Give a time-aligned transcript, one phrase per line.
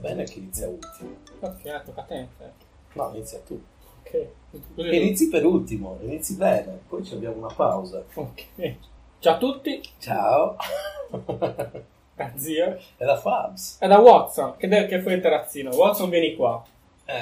[0.00, 1.10] bene che inizia ultimo.
[1.40, 2.28] Ok, tocca a te.
[2.94, 3.62] No, inizia tu.
[4.00, 4.26] Ok.
[4.74, 8.02] Così- inizi per ultimo, inizi bene, poi ci abbiamo una pausa.
[8.14, 8.44] Ok.
[9.20, 10.56] Ciao a tutti, Ciao.
[12.16, 12.78] da zio.
[12.96, 13.76] È la Fabs.
[13.80, 15.70] E da Watson, che, deve, che fu il terrazzino.
[15.74, 16.62] Watson, vieni qua.
[17.04, 17.12] Eh,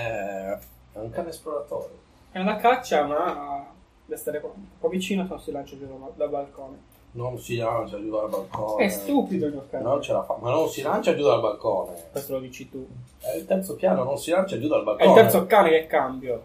[0.52, 0.58] è
[0.98, 2.06] un cane esploratore.
[2.30, 3.66] È una caccia, ma
[4.04, 4.50] deve stare qua.
[4.54, 6.76] un po' vicino se non si lancia giù da- dal balcone.
[7.18, 8.84] Non si lancia giù dal balcone.
[8.84, 9.82] È stupido giocare.
[9.82, 12.04] Non ce la fa, ma non si lancia giù dal balcone.
[12.12, 12.86] Questo lo dici tu.
[13.18, 15.08] È il terzo piano, non si lancia giù dal È balcone.
[15.08, 16.42] il terzo cane che cambio.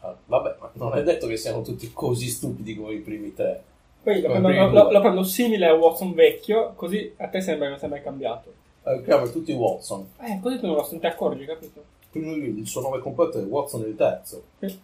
[0.00, 3.62] Ah, vabbè, ma non è detto che siano tutti così stupidi come i primi tre.
[4.02, 7.72] Poi lo prendo, primi lo- lo prendo simile a Watson vecchio, così a te sembra
[7.72, 8.52] che sembra cambiato.
[8.84, 10.06] Eh, chiama tutti Watson.
[10.20, 11.82] Eh, così tu non lo ti accorgi, capito?
[12.10, 14.42] Quindi il suo nome completo è Watson il terzo.
[14.58, 14.78] Sì.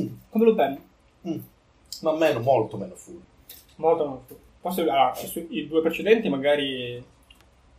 [0.00, 0.06] Mm.
[0.30, 0.80] Come Lupin.
[1.28, 1.38] Mm.
[2.00, 3.20] Ma meno, molto meno furbo.
[3.76, 4.43] Molto molto.
[4.64, 7.04] Forse allora, su- i due precedenti magari...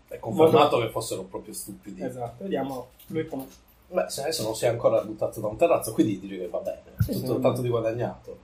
[0.08, 2.04] È confermato che fossero proprio stupidi.
[2.04, 3.48] Esatto, vediamo lui come...
[3.88, 6.60] Beh, se adesso non si è ancora buttato da un terrazzo, quindi dici che va
[6.60, 6.82] bene.
[7.00, 7.42] Sì, Tutto sì.
[7.42, 8.38] tanto di guadagnato.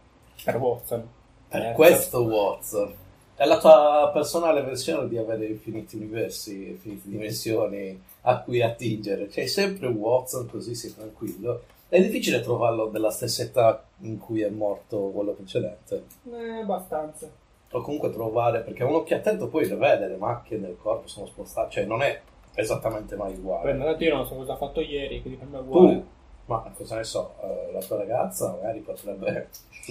[0.44, 1.08] Per Watson.
[1.50, 2.96] Per Eh, questo Watson.
[3.36, 9.28] È la tua personale versione di avere infiniti universi, infinite dimensioni a cui attingere.
[9.28, 11.62] C'è sempre Watson, così sei tranquillo.
[11.88, 16.06] È difficile trovarlo della stessa età in cui è morto quello precedente.
[16.32, 17.30] Eh, abbastanza.
[17.74, 21.26] O comunque trovare, perché un occhio attento poi le vede, le macchie nel corpo sono
[21.26, 22.20] spostate, cioè non è
[22.56, 23.72] esattamente mai uguale.
[23.74, 25.94] Vabbè, tanto io non so cosa ha fatto ieri, quindi per me è uguale.
[25.94, 26.06] Tu,
[26.46, 29.48] ma cosa ne so, eh, la tua ragazza magari potrebbe...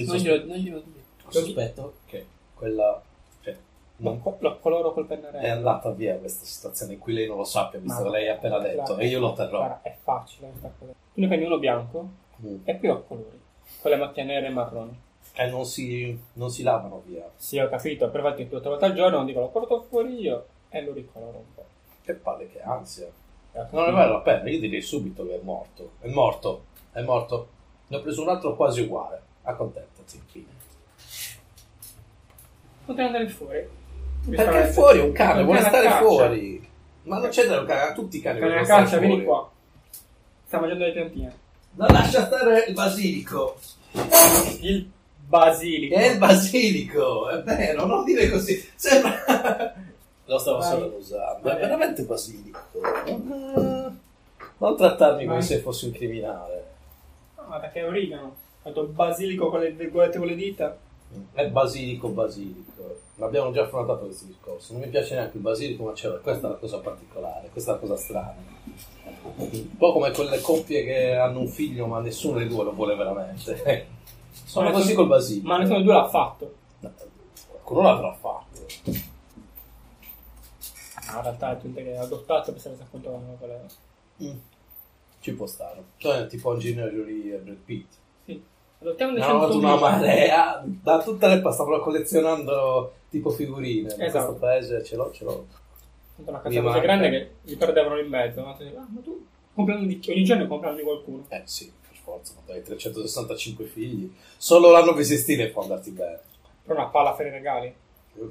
[0.06, 1.04] Non glielo, non glielo dire.
[1.28, 3.00] sospetto che quella
[3.42, 3.56] cioè,
[3.98, 5.52] non co- lo coloro col è pennarello.
[5.54, 8.34] andata via questa situazione in cui lei non lo sappia, visto Ma che lei ha
[8.34, 9.58] appena detto, e io lo terrò.
[9.58, 10.92] Guarda, è facile questa cosa.
[11.14, 12.08] Tu ne prendi uno bianco
[12.42, 12.56] Mm.
[12.64, 13.38] e poi ho colori.
[13.82, 14.98] Con le macchie nere e marroni.
[15.32, 17.28] E non si, non si lavano via.
[17.36, 20.46] Sì, ho capito, per farti due volte al giorno, non dico lo porto fuori io
[20.68, 21.64] e lo ricoloro un po'.
[22.04, 23.06] Che palle, che ansia.
[23.52, 25.92] Eh, Non ne vale la pena, io direi subito che è morto.
[26.00, 27.48] È morto, è morto.
[27.88, 29.20] Ne ho preso un altro quasi uguale.
[29.42, 30.46] Accontentati, fine.
[32.84, 33.68] Potrai andare fuori.
[34.28, 35.98] Perché è fuori un cane, vuole stare caccia.
[36.04, 36.68] fuori.
[37.04, 39.26] Ma non c'è da un cane, tutti i cani vogliono stare caccia, vieni fuori.
[39.26, 39.50] qua.
[40.46, 41.38] Sta mangiando le piantine.
[41.72, 43.56] Non lascia stare il basilico.
[44.60, 44.90] Il
[45.30, 45.94] basilico.
[45.94, 48.68] È il basilico, è vero, non dire così.
[48.74, 49.78] Sembra...
[50.26, 50.68] Lo stavo Vai.
[50.70, 51.48] solo usando.
[51.48, 52.60] È veramente basilico.
[53.06, 54.00] Non,
[54.58, 56.64] non trattarmi come se fossi un criminale.
[57.36, 58.26] No, ma perché è origano.
[58.26, 60.76] Ho fatto il basilico con le virgolette con le dita.
[61.32, 62.98] È basilico, basilico.
[63.16, 64.72] L'abbiamo già affrontato questo discorso.
[64.72, 67.74] Non mi piace neanche il basilico, ma c'è questa è la cosa particolare, questa è
[67.74, 68.36] la cosa strana.
[69.36, 72.94] Un po' come quelle coppie che hanno un figlio, ma nessuno dei due lo vuole
[72.94, 73.98] veramente.
[74.50, 75.46] Sono Ma così col basilico.
[75.46, 76.54] Ma nessuno dei due l'ha fatto.
[77.48, 78.66] Qualcuno l'avrà fatto.
[81.06, 83.64] No, in realtà è gente che ha adottato per sapere appunto come voleva.
[84.24, 84.36] Mm.
[85.20, 85.84] Ci può stare.
[85.98, 87.92] Cioè, tipo Angelina Jolie e Brad Pitt.
[88.24, 88.42] Sì.
[88.80, 89.78] Adottiamo dei avuto una 100.000.
[89.80, 90.62] marea.
[90.64, 93.92] Da tutte le parti stavano collezionando tipo figurine.
[93.94, 94.24] In Esatto.
[94.26, 95.46] questo paese ce l'ho, ce l'ho.
[96.16, 98.40] Una casa così grande che gli perdevano in mezzo.
[98.40, 98.48] No?
[98.50, 101.24] Ah, ma tu compleanno di ogni giorno è il compleanno di qualcuno.
[101.28, 101.72] Eh sì,
[102.10, 102.34] forza.
[102.34, 104.12] quando hai 365 figli.
[104.36, 106.20] Solo l'anno bisestile può andarti bene.
[106.64, 107.74] Per una palla per i regali.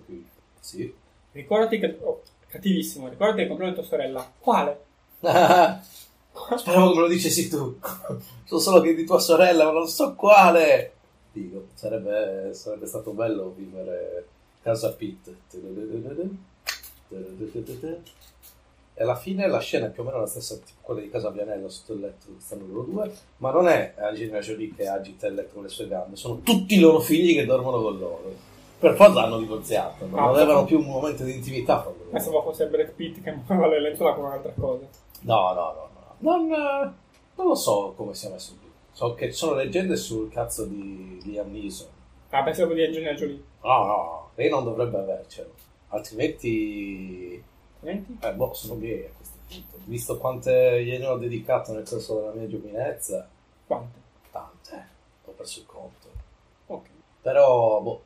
[0.06, 0.28] Qui.
[0.59, 0.94] Sì.
[1.31, 1.97] Ricordati che.
[2.01, 4.31] Oh, cattivissimo, ricordati compleanno di tua sorella.
[4.40, 4.84] Quale?
[6.57, 7.79] Speravo che me lo dicessi tu.
[8.45, 10.94] So solo che di tua sorella, ma non so quale.
[11.31, 14.28] Dico, sarebbe, sarebbe stato bello vivere
[14.61, 15.29] casa Pitt.
[18.99, 21.29] E alla fine la scena è più o meno la stessa, tipo quella di casa
[21.29, 25.35] Vianello sotto il letto stanno loro due, ma non è Angelina Jolie che agita il
[25.35, 28.33] letto con le sue gambe, sono tutti i loro figli che dormono con loro.
[28.77, 31.89] Per forza hanno divorziato, non Ah, avevano più un momento di intimità.
[32.11, 34.85] Pensavo fosse Brad Pitt che muoveva le lenzuola con un'altra cosa.
[35.21, 36.16] No, no, no, no.
[36.17, 36.47] Non,
[37.35, 38.69] non lo so come sia messo qui.
[38.91, 41.87] So che ci sono leggende sul cazzo di Liam Neeson.
[42.31, 43.41] Ah, pensavo di Angelina Jolie.
[43.63, 45.52] No, no, lei non dovrebbe avercelo.
[45.87, 47.41] Altrimenti,
[47.81, 48.17] Senti?
[48.22, 49.78] eh, boh, sono gay a questo punto.
[49.85, 53.28] Visto quante gliene ho dedicato nel corso della mia giovinezza,
[53.66, 53.99] Quante?
[54.31, 54.87] tante,
[55.26, 56.08] ho perso il conto.
[56.67, 56.87] Ok.
[57.22, 58.02] Però, boh,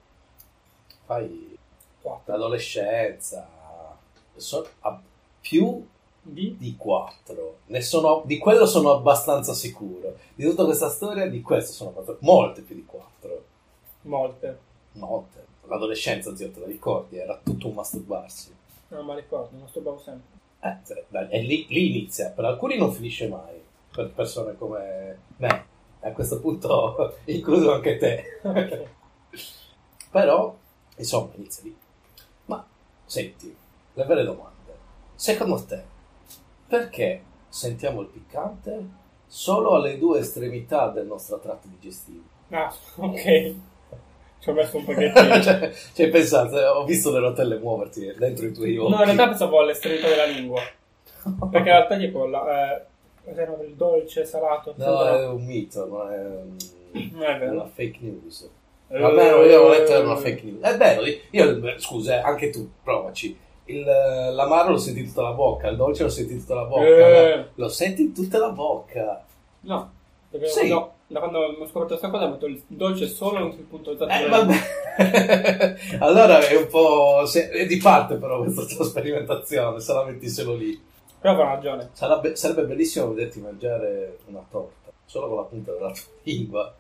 [1.06, 1.58] fai
[2.02, 2.34] Quattro.
[2.34, 3.48] l'adolescenza,
[4.36, 5.02] so- a-
[5.42, 5.86] più
[6.22, 6.56] Di?
[6.58, 7.58] di 4.
[7.66, 10.16] Ne sono, di quello sono abbastanza sicuro.
[10.36, 13.44] Di tutta questa storia, di questo sono abbastanza, molte più di 4.
[14.04, 14.60] Molte.
[14.94, 15.46] Molte.
[15.68, 17.18] L'adolescenza, zio, te la ricordi?
[17.18, 18.53] Era tutto un masturbarsi.
[18.94, 20.42] Non mi ricordo, non masturbavo sempre.
[20.60, 22.30] Eh, dai, e lì, lì inizia.
[22.30, 23.60] Per alcuni non finisce mai.
[23.92, 25.66] Per persone come me.
[26.01, 28.40] A questo punto includo anche te.
[30.12, 30.56] Però,
[30.98, 31.75] insomma, inizia lì.
[32.45, 32.66] Ma,
[33.06, 33.56] senti,
[33.94, 34.51] le vere domande.
[35.16, 35.81] Secondo te,
[36.68, 42.24] perché sentiamo il piccante solo alle due estremità del nostro tratto digestivo.
[42.50, 43.56] Ah, ok.
[44.44, 45.40] Ci ho messo un pochettino.
[45.42, 48.92] cioè, cioè, pensate, ho visto le rotelle muoverti dentro i tuoi occhi.
[48.92, 50.60] no, in realtà pensavo all'estremità della lingua.
[51.50, 52.86] Perché in realtà tipo la, eh,
[53.66, 54.74] il dolce, salato.
[54.75, 56.18] No, sembra- è un mito, non è,
[57.13, 57.51] Non è vero.
[57.54, 58.50] una fake news.
[58.90, 60.62] Eh, Almeno io ho letto che era una fake news.
[60.62, 61.01] È vero,
[61.31, 63.39] io, scusa, eh, anche tu, provaci.
[63.68, 66.66] Il, l'amaro lo senti in tutta la bocca, il dolce lo senti in tutta la
[66.66, 67.36] bocca, Eh.
[67.38, 69.24] ma lo senti in tutta la bocca.
[69.62, 69.92] No,
[70.44, 70.68] Sì.
[70.68, 74.12] no, da quando ho scoperto questa cosa metto il dolce solo sul punto esatto.
[74.12, 75.75] Eh, della- vabbè.
[76.01, 77.25] allora è un po'.
[77.27, 79.80] se- è di parte, però, questa tua sperimentazione.
[79.80, 80.81] Se la metti solo lì.
[81.19, 81.89] Però ha ragione.
[81.94, 86.75] Sarebbe, sarebbe bellissimo vederti mangiare una torta solo con la punta della tua lingua.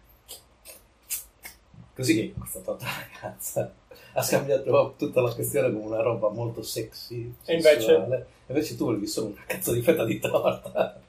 [1.95, 2.77] Così che questa tua
[3.21, 3.71] ragazza
[4.15, 7.33] ha scambiato tutta la questione come una roba molto sexy.
[7.45, 8.25] E invece?
[8.47, 10.99] Invece tu volevi solo una cazzo di fetta di torta.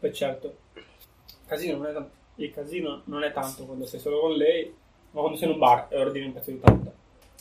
[0.00, 0.54] Beh, certo.
[1.46, 4.74] Casino non è tan- il casino non è tanto quando sei solo con lei,
[5.12, 6.92] ma quando sei in un bar e ordini un pezzo di torta.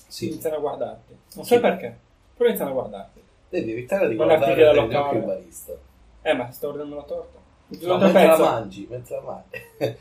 [0.07, 1.17] Sì, Iniziano a guardarti.
[1.35, 1.59] Non Sì.
[1.59, 1.97] perché,
[2.35, 3.21] però iniziano a guardarti.
[3.49, 5.73] devi evitare di guardare negli occhi il barista.
[6.21, 7.37] Eh, ma sto ordinando la torta.
[7.67, 8.43] No, mentre la pezzo.
[8.43, 9.97] mangi, mentre la mangi.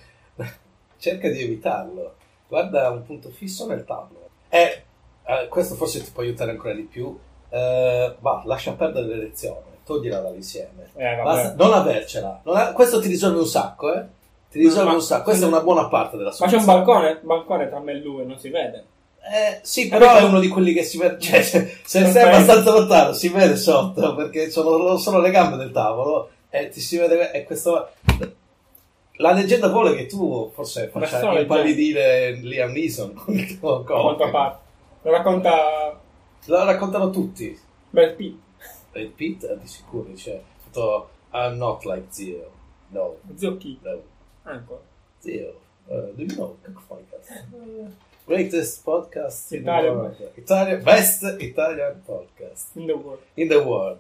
[0.98, 2.14] Cerca di evitarlo.
[2.48, 4.28] Guarda un punto fisso nel tavolo.
[4.48, 4.82] E
[5.24, 7.18] eh, questo forse ti può aiutare ancora di più.
[7.48, 10.90] Eh, va, lascia perdere l'elezione, toglila dall'insieme.
[10.94, 11.16] Eh.
[11.22, 12.40] Basta, non avercela.
[12.44, 14.04] Non ha- questo ti risolve un sacco, eh?
[14.52, 15.22] Ti risolve Ma- un sacco.
[15.24, 16.84] Questa è una buona parte della Ma c'è un soluzione.
[16.84, 18.84] balcone, balcone tra me e lui, non si vede.
[19.24, 21.18] Eh, sì, però è uno di quelli che si vede.
[21.18, 25.70] Cioè, se se stai abbastanza lontano, si vede sotto perché sono solo le gambe del
[25.70, 27.30] tavolo e ti si vede.
[27.32, 27.88] E questo.
[29.16, 33.14] La leggenda vuole che tu forse faccia sono impallidire Liam Neeson
[33.60, 34.56] con quanto pare.
[35.02, 35.98] Lo racconta
[36.46, 37.58] Lo raccontano tutti.
[37.88, 38.38] Brad Pitt.
[38.90, 42.50] Brad Pitt eh, di sicuro dice tutto, I'm not like Zio.
[42.88, 43.78] No, Zio chi?
[43.82, 44.10] no.
[44.44, 44.80] Ancora.
[45.20, 45.60] Zio.
[45.88, 47.30] Uh, do you know Cook Podcast?
[47.52, 47.90] Uh,
[48.26, 49.94] greatest podcast in Italian.
[49.94, 50.30] the world.
[50.36, 53.20] Italian, best Italian podcast In the world.
[53.34, 53.98] in the world.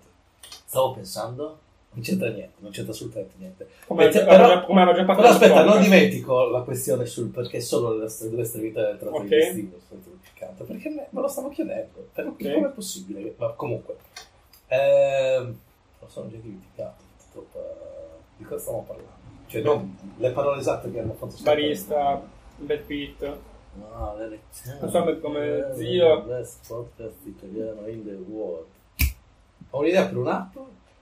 [0.66, 1.58] Stavo pensando,
[1.90, 3.68] non c'entra niente, non c'entra assolutamente niente.
[3.86, 7.60] Come, Perché- la- però, la- come fatto però aspetta, non dimentico la questione sul perché
[7.60, 9.22] solo le nostre due estremità del tratto Ok.
[9.24, 12.08] digestivo sono piccante, perché me, me lo stavo chiedendo.
[12.12, 12.52] Per- Ok.
[12.54, 13.34] Com'è possibile?
[13.36, 13.96] Ma comunque,
[14.68, 15.58] ehm,
[16.00, 17.02] lo sono già dimenticato.
[17.34, 17.58] eh,
[18.36, 19.11] di cosa stiamo parlando?
[19.52, 22.22] Cioè, non le parole esatte che hanno fatto Barista.
[22.56, 24.78] No, l'elezione.
[24.80, 26.22] Non so, come zio.
[26.22, 28.66] Best podcast italiano in the world.
[29.70, 30.56] Ho un'idea per un'app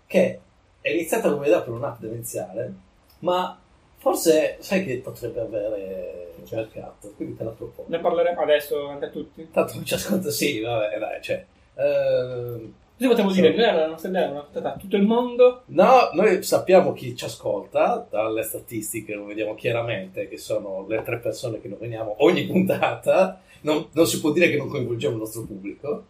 [0.04, 0.40] che
[0.80, 2.74] è iniziata come idea per un'app demenziale,
[3.20, 3.56] ma
[3.98, 7.88] forse sai che potrebbe avere mercato, quindi te la propongo.
[7.88, 9.48] Ne parleremo adesso anche a tutti.
[9.52, 11.44] Tanto non ci ascolta, sì, vabbè, dai, cioè.
[11.74, 15.62] ehm, Così potremmo dire, noi la nostra idea è una portata a tutto il mondo.
[15.68, 21.16] No, noi sappiamo chi ci ascolta, dalle statistiche lo vediamo chiaramente che sono le tre
[21.18, 25.20] persone che noi veniamo ogni puntata, non, non si può dire che non coinvolgiamo il
[25.20, 26.04] nostro pubblico,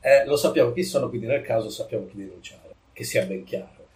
[0.00, 3.86] Eh, lo sappiamo chi sono, quindi nel caso sappiamo chi denunciare, che sia ben chiaro.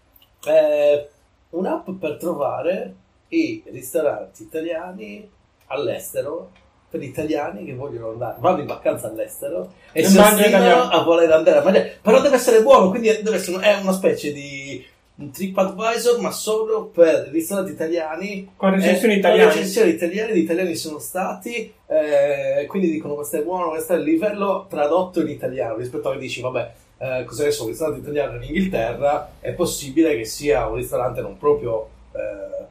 [0.46, 1.08] Eh,
[1.50, 2.94] un'app per trovare
[3.28, 5.28] i ristoranti italiani
[5.66, 6.50] all'estero
[6.88, 11.30] per italiani che vogliono andare, vanno in vacanza all'estero e E si ostinano a voler
[11.30, 11.98] andare a mangiare.
[12.00, 14.84] Però deve essere buono, quindi deve essere, è una specie di
[15.18, 18.52] un TripAdvisor, ma solo per ristoranti italiani.
[18.56, 19.42] Con recensioni Eh, italiane.
[19.44, 23.96] Con recensioni italiane, gli italiani sono stati, eh, quindi dicono questo è buono, questo è
[23.96, 27.70] il livello tradotto in italiano, rispetto a che dici, vabbè, eh, cosa ne so, un
[27.70, 32.64] ristorante italiano in Inghilterra, è possibile che sia un ristorante non proprio eh,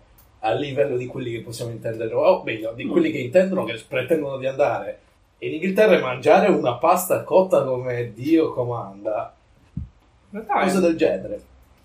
[0.45, 4.37] a livello di quelli che possiamo intendere, o meglio, di quelli che intendono, che pretendono
[4.37, 4.99] di andare
[5.39, 9.33] in Inghilterra e mangiare una pasta cotta come Dio comanda,
[10.31, 11.41] cose è, del genere.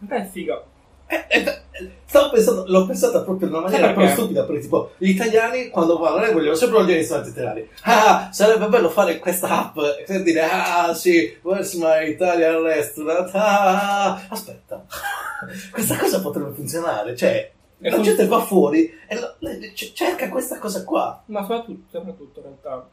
[0.07, 0.65] è figo.
[1.07, 1.61] Eh, eh,
[2.05, 5.97] Stavo pensando, l'ho pensata proprio in una maniera proprio stupida, perché tipo, gli italiani quando
[5.97, 7.69] vanno eh, vogliono sempre mangiare i ristoranti italiani.
[7.83, 13.31] Ah, sarebbe bello fare questa app per dire, ah sì, where's my Italian restaurant?
[13.33, 14.85] Ah, aspetta,
[15.73, 19.93] questa cosa potrebbe funzionare, cioè, E la fun- gente va fuori e lo- le- c-
[19.93, 21.23] cerca questa cosa qua.
[21.27, 22.89] Ma soprattutto, soprattutto in realtà.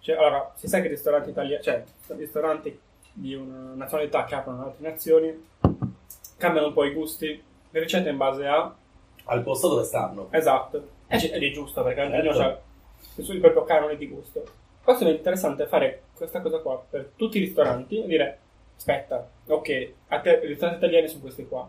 [0.00, 2.78] Cioè, allora, si sa che i ristoranti italiani, cioè, i ristoranti
[3.12, 5.48] di una nazionalità che aprono in altre nazioni
[6.36, 8.74] cambiano un po' i gusti, le ricette in base a.
[9.24, 10.26] Al posto dove stanno.
[10.30, 10.88] Esatto.
[11.06, 12.40] E c- ed è giusto perché ognuno Certo.
[12.42, 12.58] ha
[13.16, 14.42] il suo proprio canone di gusto.
[14.82, 18.38] Questo è interessante fare questa cosa qua per tutti i ristoranti e dire:
[18.76, 21.68] aspetta, ok, a te i ristoranti italiani sono questi qua.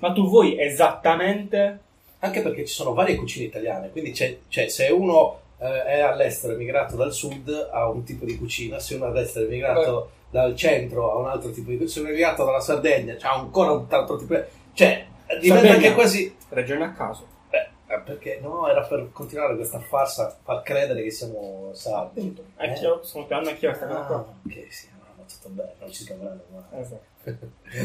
[0.00, 1.78] Ma tu vuoi esattamente
[2.20, 6.54] Anche perché ci sono varie cucine italiane, quindi c'è, c'è- se uno eh, è all'estero,
[6.54, 10.10] è migrato dal sud, ha un tipo di cucina, se uno è all'estero è migrato
[10.30, 13.34] dal centro, ha un altro tipo di cucina, se uno è migrato dalla Sardegna, ha
[13.34, 14.42] ancora un altro tipo di...
[14.72, 15.06] Cioè,
[15.40, 15.88] diventa Sardegna.
[15.88, 16.34] che quasi...
[16.48, 17.26] Regione a caso.
[17.50, 21.72] Eh, eh, perché no, era per continuare questa farsa, far credere che siamo.
[21.94, 22.42] Appunto.
[22.56, 22.68] Eh?
[22.68, 26.80] Anch'io, sono piano anch'io Ah, ok, sì, no, tutto bene, non ci scambieranno mai.
[26.80, 27.12] Esatto.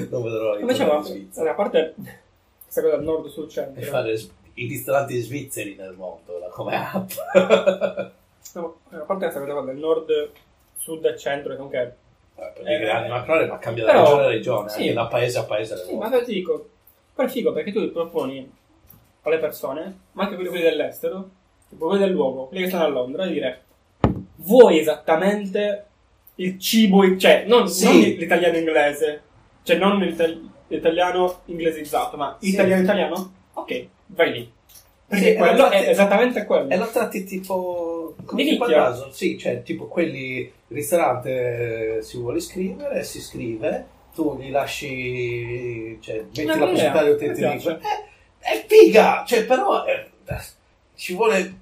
[0.10, 1.48] Non vedrò i Invece, ristoranti ma, svizzeri.
[1.50, 1.93] a parte
[2.63, 4.13] questa cosa del nord sul centro, E fare
[4.55, 7.10] i ristoranti svizzeri nel mondo, la come app.
[8.53, 10.29] no, a parte questa cosa del nord,
[10.77, 11.96] sud e centro, che comunque
[12.36, 14.81] Eh, Eh, grandi macrone, ma cambia da regione a regione, sì.
[14.81, 15.77] anche da paese a paese.
[15.86, 16.69] Sì, ma te ti dico,
[17.13, 18.50] poi è figo perché tu ti proponi
[19.24, 21.29] alle persone, ma anche quelli, quelli dell'estero,
[21.69, 23.63] tipo quelli del luogo, quelli che stanno a Londra, di dire
[24.38, 25.86] vuoi esattamente
[26.36, 27.84] il cibo, cioè non, Sì.
[27.86, 29.22] non l'italiano inglese,
[29.69, 30.25] cioè non l'ita-
[30.67, 32.49] l'italiano inglesizzato, ma Sì.
[32.49, 33.33] italiano italiano?
[33.53, 34.51] Ok, vai lì.
[35.05, 36.69] Perché Sì, quello infatti- è esattamente quello.
[36.69, 42.17] E lo tratti tipo come tipo caso, sì, cioè tipo quelli il ristorante eh, si
[42.17, 47.69] vuole iscrivere, si iscrive, tu gli lasci, cioè metti la possibilità di utenti piace.
[47.71, 47.79] liberi.
[48.39, 50.07] È, è figa, cioè però eh,
[50.95, 51.53] ci vuole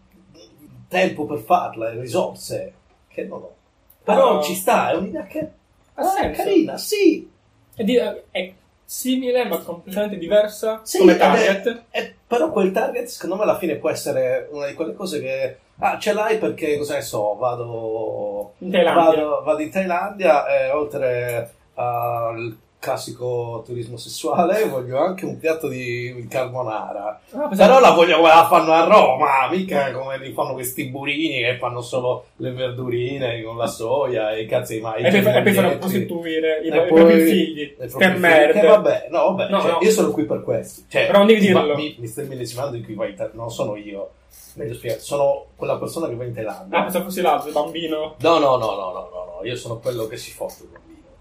[0.89, 2.73] tempo per farla, risorse
[3.07, 3.55] che non ho.
[4.03, 4.41] Però No.
[4.41, 5.47] ci sta, è un'idea che
[5.95, 7.29] ah, è carina, sì.
[7.77, 7.95] È, di-
[8.31, 8.53] è
[8.83, 11.83] simile ma completamente diversa Sì, come ed è- target.
[11.91, 15.57] è- però quel target secondo me alla fine può essere una di quelle cose che
[15.79, 19.03] ah ce l'hai perché cosa ne so vado In Thailandia.
[19.03, 26.25] vado, vado in Thailandia e oltre al classico turismo sessuale voglio anche un piatto di
[26.29, 30.85] carbonara Ah, però la voglio come la fanno a Roma mica come li fanno questi
[30.89, 35.35] burini che fanno solo le verdurine con la soia e i cazzi mai E poi,
[35.35, 37.75] e poi fanno prostituire i, i poi- propri figli.
[37.75, 38.59] Che merda.
[38.59, 39.77] Che vabbè, no, vabbè, No, cioè, no.
[39.81, 40.81] io sono qui per questo.
[40.87, 41.75] Cioè, Però non devi dirlo.
[41.75, 44.11] Mi, mi stai medesimando in cui vai non sono io.
[44.55, 46.77] Meglio spiegare, sono quella persona che va in Thailandia.
[46.79, 48.15] Ah, pensavo fossi l'altro, il bambino.
[48.19, 50.63] No, no, no, no, no, no, no, io sono quello che si fotte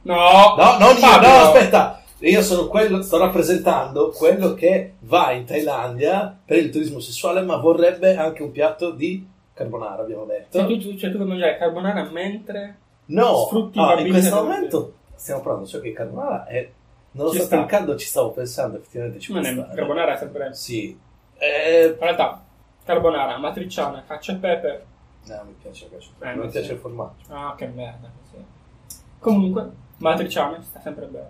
[0.06, 0.54] No!
[0.56, 2.00] No, non io, no, aspetta.
[2.20, 7.56] Io sono quello, sto rappresentando quello che va in Thailandia per il turismo sessuale, ma
[7.56, 10.58] vorrebbe anche un piatto di carbonara, abbiamo detto.
[10.58, 12.78] Cioè, tu, tu, cioè, tu puoi mangiare carbonara mentre...
[13.06, 16.68] No, Sfrutti ah, in questo momento stiamo parlando ciò che carbonara è.
[17.12, 17.96] Non lo Ci so, sta.
[17.96, 19.74] ci stavo pensando, effettivamente ci Non è stare.
[19.74, 20.54] carbonara è sempre...
[20.54, 20.98] Sì.
[21.38, 22.42] Eh, In realtà,
[22.84, 24.84] carbonara, matriciana, cacio e pepe.
[25.26, 26.10] no, mi piace il cacio.
[26.20, 26.72] Eh, mi no, piace sì.
[26.72, 27.24] il formaggio.
[27.28, 28.10] Ah, che merda.
[28.22, 28.44] così.
[29.18, 31.28] Comunque, matriciana sta sempre bene.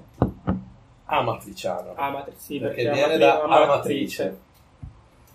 [1.07, 1.95] Amatriciano.
[1.95, 4.39] Ah, matrice, sì, perché perché, viene da una amatrice.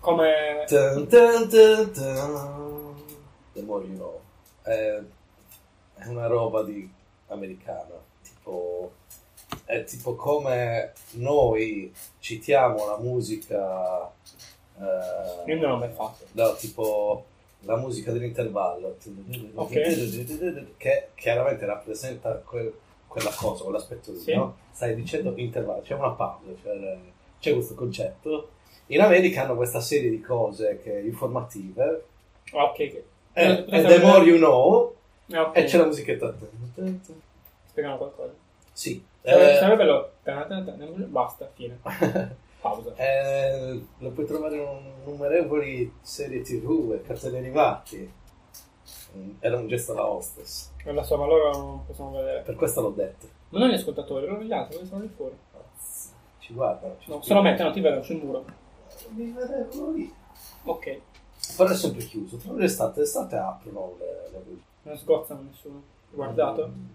[0.00, 0.64] Come...
[0.68, 3.04] Dun, dun, dun, dun.
[3.52, 4.20] The more you know.
[4.62, 5.00] È,
[5.94, 6.88] è una roba di
[7.28, 7.94] americana.
[8.22, 8.92] Tipo.
[9.64, 14.10] È tipo come noi citiamo la musica.
[14.78, 16.24] eh, Io non l'ho mai fatto.
[16.32, 17.24] No, tipo
[17.60, 18.96] la musica dell'intervallo
[19.54, 20.74] Ok.
[20.76, 22.74] che chiaramente rappresenta quel-
[23.12, 24.34] quella cosa, quell'aspetto lì, Sì.
[24.34, 24.56] no?
[24.72, 26.96] Stai dicendo intervallo, c'è una pausa, cioè,
[27.38, 28.48] c'è questo concetto.
[28.86, 32.04] In America hanno questa serie di cose che informative
[32.54, 32.74] Ah, ok.
[32.74, 33.04] che-
[33.34, 34.94] e, Eh, e the more you know
[35.32, 35.56] Ah, ok.
[35.58, 36.34] e c'è la musichetta.
[37.68, 38.32] Spiegano qualcosa.
[38.72, 39.02] Sì.
[39.22, 40.10] Sarebbe Eh, sarebbe bello.
[40.22, 41.78] Ta- ta- ta- Basta, fine.
[42.62, 42.94] Pausa.
[42.96, 44.66] eh, lo puoi trovare in
[45.04, 48.12] innumerevoli serie tv e cartoni animati.
[49.16, 50.70] Mm, Era un gesto da hostess.
[50.84, 52.42] Non la so, ma loro non possiamo vedere.
[52.42, 53.26] Per questo l'ho detto.
[53.50, 55.36] Ma non gli ascoltatori, loro gli altri, sono lì fuori.
[56.38, 56.96] Ci guardano.
[56.98, 58.44] ci No, se lo mettono, ti vedono sul muro.
[59.10, 60.12] Mi vede quello lì.
[60.64, 61.00] Ok.
[61.56, 62.36] Però è sempre chiuso.
[62.36, 64.44] Tra l'estate, l'estate aprono le, le
[64.82, 65.82] Non sgozzano nessuno.
[66.10, 66.66] Guardato?
[66.68, 66.86] Mm,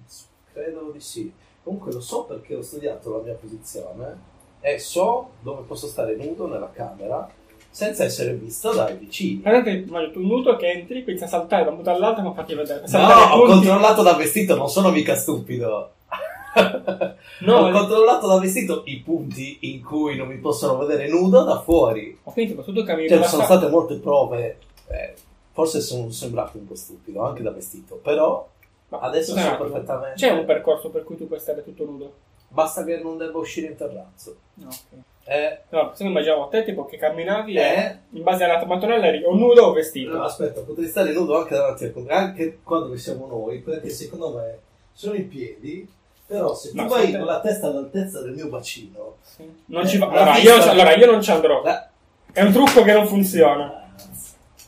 [0.51, 1.31] Credo di sì.
[1.63, 6.47] Comunque lo so perché ho studiato la mia posizione e so dove posso stare nudo
[6.47, 7.29] nella camera
[7.69, 9.41] senza essere visto dai vicini.
[9.41, 12.55] Guardate, immagino tu nudo che entri, quindi a saltare da un punto all'altro ma farti
[12.55, 12.81] vedere.
[12.81, 13.51] No, Saltare ho punti.
[13.53, 15.91] controllato da vestito, non sono mica stupido.
[17.41, 17.71] No, ho eh.
[17.71, 22.17] controllato da vestito i punti in cui non mi possono vedere nudo da fuori.
[22.23, 24.57] Ma quindi tipo, tu cammini Cioè, sono state molte prove.
[24.87, 25.13] eh,
[25.51, 28.47] forse sono sembrato un po' stupido anche da vestito, però
[28.89, 30.15] Ma adesso so attimo, perfettamente.
[30.15, 32.13] C'è un percorso per cui tu puoi stare tutto nudo?
[32.47, 34.35] Basta che non debba uscire in terrazzo.
[34.55, 34.99] No, ok.
[35.29, 37.61] Eh, No, se no immaginiamo te tipo che camminavi Eh.
[37.61, 40.15] e in base alla tua mattonella eri o nudo o vestito.
[40.15, 44.31] no, aspetta, potrei stare nudo anche davanti al computer, anche quando siamo noi, perché secondo
[44.33, 44.59] me
[44.93, 45.87] sono in piedi,
[46.25, 49.43] però se tu Ma vai con la testa all'altezza del mio bacino, Sì.
[49.65, 50.05] Non ci va.
[50.07, 51.61] La Allora io, allora, io non ci andrò.
[51.63, 51.87] eh,
[52.31, 53.83] È un trucco che non funziona.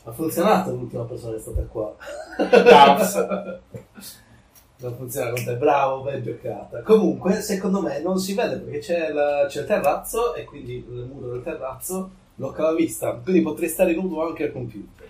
[0.04, 1.94] ha funzionato l'ultima persona che è stata qua.
[2.38, 3.26] Davs.
[4.80, 6.82] non funziona con te, bravo, ben giocata.
[6.82, 11.08] Comunque, secondo me non si vede perché c'è, la- c'è il terrazzo e quindi il
[11.12, 13.12] muro del terrazzo blocca la vista.
[13.12, 15.06] Quindi potrei stare nudo anche al computer.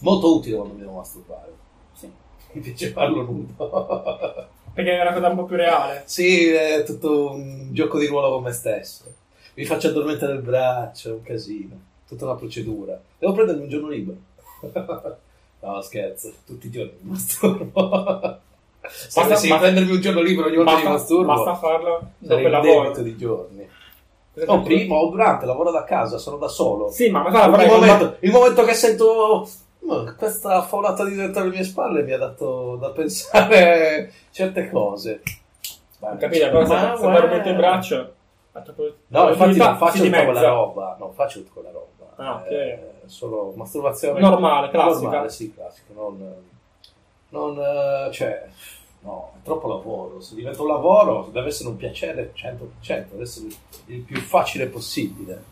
[0.00, 1.52] Molto utile quando mi devo masturbare.
[1.92, 2.10] Sì.
[2.52, 4.48] Mi piace farlo nudo.
[4.72, 6.02] Perché è una cosa un po' più reale.
[6.06, 9.04] sì, è tutto un gioco di ruolo con me stesso.
[9.54, 12.98] mi faccio addormentare il braccio, è un casino, tutta una procedura.
[13.18, 14.18] Devo prendermi un giorno libero.
[15.60, 18.40] no, scherzo, tutti i giorni mi masturbo.
[18.80, 22.38] Basta- dovessi basta- prendermi un giorno libero ogni volta che Basta, masturbo, basta farlo dopo
[22.40, 22.90] il in lavoro.
[23.02, 23.68] di giorni.
[24.46, 26.88] O prima o durante, lavoro da casa, sono da solo.
[26.90, 29.46] Sì, ma ma il, momento, il momento che sento
[29.80, 35.20] "Ma questa faulata di dentro alle mie spalle mi ha dato da pensare certe cose.
[36.00, 38.12] Ho capito, però Ma se guarda- mette il braccio...
[39.08, 40.96] No, infatti non faccio tutta quella roba.
[40.98, 41.88] Non faccio tutta quella roba.
[42.16, 42.50] Ah, ok.
[42.50, 44.20] Eh, solo masturbazione.
[44.20, 45.02] Normale, classica.
[45.02, 45.92] Normale, sì, classico.
[45.94, 46.34] Non,
[47.30, 48.46] non, eh, cioè,
[49.00, 50.20] no, è troppo lavoro.
[50.20, 53.48] Se diventa un lavoro, deve essere un piacere 100%, deve essere
[53.86, 55.42] il più facile possibile.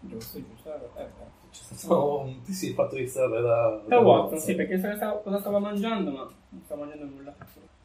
[0.00, 0.72] Giusto, giusto.
[0.96, 1.24] eh, eh.
[1.50, 3.80] C'è stato un- ti sei fatto distrarre da...
[3.86, 7.34] Da Watson, sì, perché sa- cosa stava mangiando, ma non stava mangiando nulla.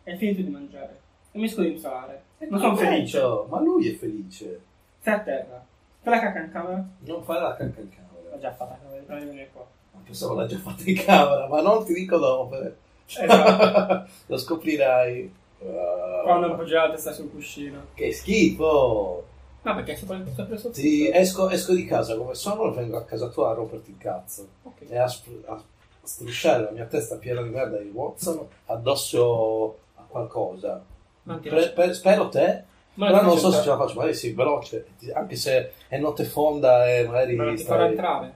[0.03, 0.99] È finito di mangiare.
[1.31, 2.23] E mi scuso di insalare.
[2.49, 3.19] Non sono felice.
[3.19, 4.61] Perfetto, Ma lui è felice.
[4.99, 5.65] Sei a terra.
[6.01, 6.85] Fai la cacca in camera?
[6.99, 8.00] Non fare la cacca in camera.
[8.41, 9.65] Già fatta, devi venire qua.
[9.93, 12.75] Ma Pensavo l'ha già fatta in camera, ma non ti dico dove.
[13.05, 14.09] Esatto.
[14.27, 15.33] Lo scoprirai.
[15.59, 17.85] Uh, Quando appoggiare la testa sul cuscino.
[17.93, 19.25] Che schifo!
[19.63, 23.27] No, perché sto preso Sì, esco, esco di casa come sono e vengo a casa
[23.27, 24.47] tua a romperti il cazzo.
[24.63, 24.85] Ok.
[24.89, 25.61] E a, spr- a
[26.01, 30.83] strusciare la mia testa piena di merda di Watson addosso a qualcosa.
[31.23, 32.63] Non Per- per- spero te,
[32.95, 36.23] Ma però non so se ce la faccio, magari sì, veloce, anche se è notte
[36.25, 38.33] fonda e magari Ma non ti farò entrare.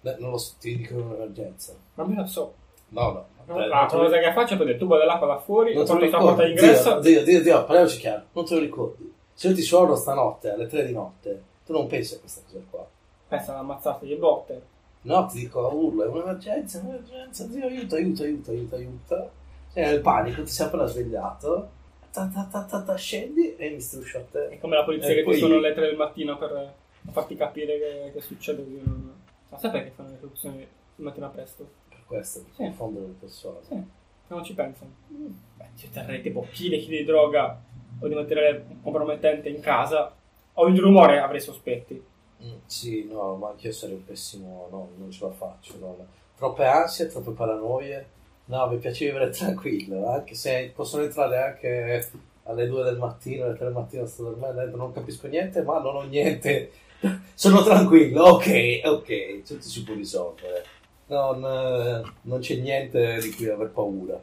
[0.00, 1.74] Beh, non lo so, ti dico un'emergenza.
[1.94, 2.54] Ma me lo so.
[2.88, 3.26] No, no.
[3.58, 6.06] La non te lo- cosa che faccio è il tubo dell'acqua da fuori, non fatto
[6.06, 6.60] sta porta ricordi.
[6.60, 7.00] d'ingresso.
[7.00, 9.14] Dio, Dio, Dio, Dio, parliamoci chiaro, non te lo ricordi.
[9.34, 12.62] Se io ti suono stanotte alle 3 di notte, tu non pensi a questa cosa
[12.70, 12.86] qua.
[13.28, 14.62] Pensa ad ammazzarti di botte.
[15.02, 19.30] No, ti dico a urlo, è un'emergenza, è un'emergenza, Dio, aiuto, aiuto, aiuto, aiuto, aiuto.
[19.72, 21.68] Sei nel panico, ti sei appena svegliato,
[22.16, 24.48] ta, ta, ta, ta, ta, scendi e mi struscio a te.
[24.48, 26.72] È come la polizia E che poi- ti sono alle 3 del mattino per
[27.10, 28.64] farti capire che, che succede.
[28.82, 29.14] non-
[29.48, 31.68] Ma sai perché fanno le esecuzioni di mattina presto?
[31.88, 32.62] Per questo, per Sì.
[32.62, 33.58] confondere le persone.
[33.68, 33.82] Sì,
[34.28, 34.90] non ci pensano.
[35.08, 37.60] Beh, se terrei tipo chili e chili di droga
[38.00, 40.12] o di materiale compromettente in casa,
[40.54, 42.02] o il rumore avrei sospetti.
[42.42, 45.76] Mm, sì, no, ma anche io sarei un pessimo, no, non ce la faccio.
[45.78, 45.96] no.
[46.36, 48.14] Troppe ansie, troppe paranoie.
[48.46, 52.08] No, mi piace vivere tranquillo, anche se possono entrare anche
[52.44, 55.78] alle 2 del mattino, alle 3 del mattino sto dormendo, dentro, non capisco niente, ma
[55.80, 56.70] non ho niente.
[57.34, 60.64] Sono tranquillo, ok, ok, tutto si può risolvere.
[61.08, 64.18] Non, eh, non c'è niente di cui aver paura.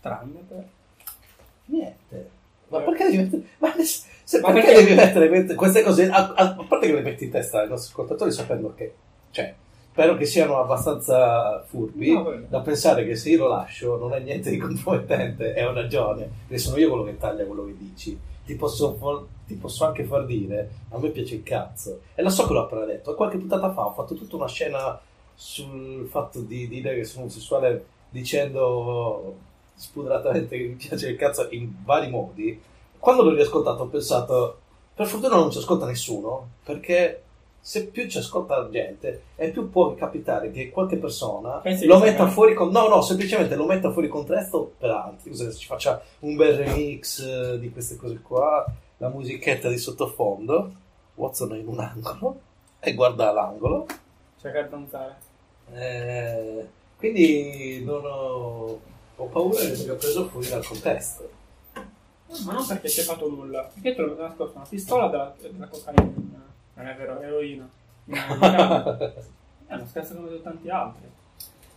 [0.00, 0.64] Tranne per...
[1.66, 2.30] Niente.
[2.68, 6.08] Ma perché devi mettere, ma se- perché perché- devi mettere queste- queste cose?
[6.08, 8.94] A, a- a parte che le metti in testa ai nostri ascoltatori sapendo che,
[9.30, 9.54] cioè,
[9.92, 14.20] spero che siano abbastanza furbi No, da pensare che se io lo lascio non è
[14.20, 18.18] niente di compromettente e ho ragione, perché sono io quello che taglia quello che dici.
[18.44, 22.00] Ti posso, ti posso anche far dire, a me piace il cazzo.
[22.14, 24.98] E lo so che l'ho appena detto, qualche puntata fa ho fatto tutta una scena
[25.34, 29.36] sul fatto di dire che sono omosessuale dicendo
[29.74, 32.60] spudoratamente che mi piace il cazzo in vari modi.
[32.98, 34.58] Quando l'ho riascoltato ho pensato,
[34.94, 37.22] per fortuna non ci ascolta nessuno, perché
[37.64, 42.26] se più ci ascolta gente e più può capitare che qualche persona Pensi lo metta
[42.26, 42.70] fuori con...
[42.70, 47.20] No, no, semplicemente lo metta fuori contesto per altri, così ci faccia un bel remix
[47.20, 50.72] eh, di queste cose qua, la musichetta di sottofondo,
[51.14, 52.40] Watson è in un angolo
[52.80, 53.86] e guarda l'angolo.
[54.40, 55.16] cercare di danzare.
[55.72, 56.66] Eh,
[56.98, 58.80] quindi non ho,
[59.14, 61.30] ho paura che sia preso fuori dal contesto.
[62.44, 63.70] Ma non perché ci hai fatto nulla.
[63.72, 66.21] Perché l'ho nascosto una pistola della, della cocaina.
[66.74, 67.68] Non è vero, eroina.
[68.06, 71.10] È uno scherzo come tanti altri.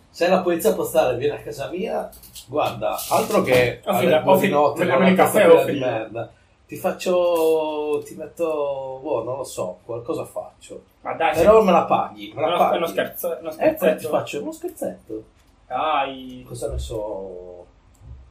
[0.09, 2.09] Se la polizia postale viene a casa mia,
[2.47, 6.31] guarda, altro che Oh, fila, due oh, caffè o di merda.
[6.65, 10.83] Ti faccio, ti metto, boh, non lo so, qualcosa faccio.
[11.01, 12.77] Ma dai, Però me la paghi, me la paghi.
[12.77, 14.09] uno scherzo, uno Eh, ti scherzetto.
[14.09, 15.23] faccio uno scherzetto.
[15.67, 16.43] Dai.
[16.47, 17.65] Cosa ne so?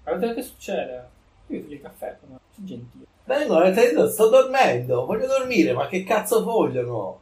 [0.02, 1.08] Guarda che succede.
[1.48, 3.04] Io ti il caffè, ma sei gentile.
[3.24, 7.20] Vengo, avete sto dormendo, voglio dormire, ma che cazzo vogliono?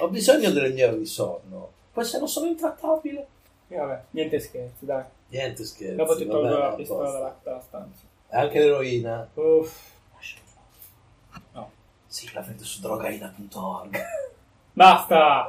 [0.00, 1.72] Ho bisogno delle mie ore di sonno.
[1.92, 3.26] Poi se non sono intrattabile.
[3.68, 5.04] E vabbè, niente scherzi, dai.
[5.28, 5.96] Niente scherzi.
[5.96, 8.04] Dopo ti tolgo la pistola dalla, dalla stanza.
[8.30, 9.28] Anche l'eroina.
[9.34, 9.90] Uff.
[11.52, 11.70] No.
[12.06, 14.02] Sì, la vedo su drogaina.org.
[14.72, 15.44] Basta!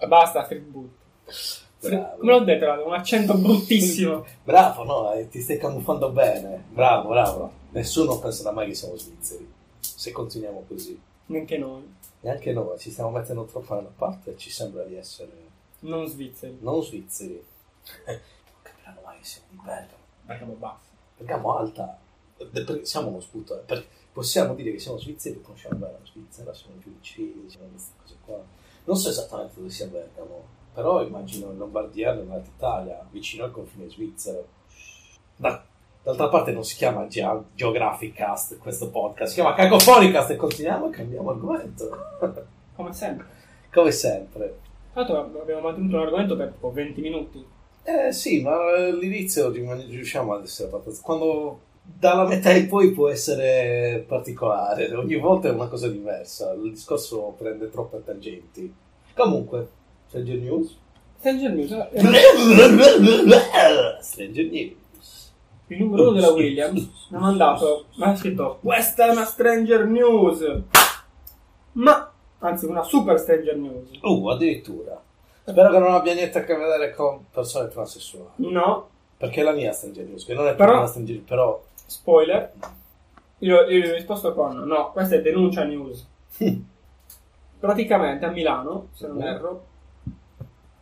[0.08, 1.66] Basta, Free Boot.
[1.80, 2.16] Bravo.
[2.18, 4.24] Come l'ho detto, un accento bruttissimo.
[4.42, 6.64] Bravo, no, eh, ti stai camuffando bene.
[6.70, 7.52] Bravo, bravo.
[7.70, 9.48] Nessuno penserà mai che siamo svizzeri.
[9.80, 11.00] Se continuiamo così.
[11.26, 11.94] Neanche noi.
[12.20, 15.30] Neanche noi ci stiamo mettendo troppo da una parte e ci sembra di essere
[15.80, 16.58] Non svizzeri.
[16.60, 17.44] non svizzeri.
[18.06, 18.18] Non
[18.62, 20.02] capiranno mai che siamo di Bergamo.
[20.22, 20.86] Bergamo basta.
[21.16, 21.98] Bergamo alta.
[22.82, 26.92] siamo uno sputo, eh, possiamo dire che siamo svizzeri, conosciamo bene la Svizzera, siamo più
[26.92, 28.40] vicini, siamo queste cose qua.
[28.84, 30.44] Non so esattamente dove sia Bergamo,
[30.78, 34.46] però immagino in Lombardia, nella Italia, vicino al confine svizzero.
[35.34, 35.60] Da-
[36.04, 40.86] d'altra parte non si chiama Gea- Geographic Cast questo podcast, si chiama Cacofonicast e continuiamo
[40.86, 41.90] e cambiamo argomento.
[42.76, 43.26] Come sempre.
[43.72, 44.58] Come sempre.
[44.92, 47.44] L'altro abbiamo mantenuto un argomento per tipo 20 minuti.
[47.82, 51.02] Eh sì, ma all'inizio riusciamo ad essere abbastanza...
[51.02, 56.70] Quando dalla metà in poi può essere particolare, ogni volta è una cosa diversa, il
[56.70, 58.72] discorso prende troppe tangenti.
[59.12, 59.77] Comunque,
[60.08, 60.76] Stranger News?
[61.18, 61.88] Stranger News, eh,
[64.00, 65.32] Stranger News.
[65.66, 69.84] il numero uno della Williams mi ha mandato, mi ha scritto questa è una Stranger
[69.86, 70.62] News.
[71.72, 73.90] Ma, anzi una super Stranger News.
[74.02, 75.00] Uh, addirittura.
[75.44, 78.30] Spero che non abbia niente a che vedere con persone transessuali.
[78.36, 81.62] No, Perché è la mia Stranger News, che non è Però- una Stranger News, però...
[81.86, 82.52] spoiler.
[83.40, 86.06] Io, io gli ho risposto con no, questa è denuncia news.
[87.58, 89.22] Praticamente a Milano, se non Mm.
[89.22, 89.66] erro,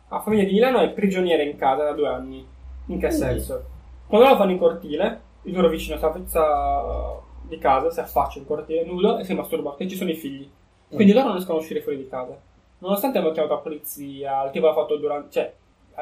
[0.09, 2.45] la famiglia di Milano è prigioniera in casa da due anni.
[2.87, 3.11] In che Mm.
[3.11, 3.63] senso?
[4.07, 8.45] Quando lo fanno in cortile, il loro vicino sta, sta di casa, si affaccia in
[8.45, 10.49] cortile nudo e si masturba perché ci sono i figli.
[10.89, 12.37] Quindi loro non riescono a uscire fuori di casa.
[12.79, 15.29] Nonostante abbiamo chiamato la polizia, il tipo ha fatto durante.
[15.31, 15.53] cioè,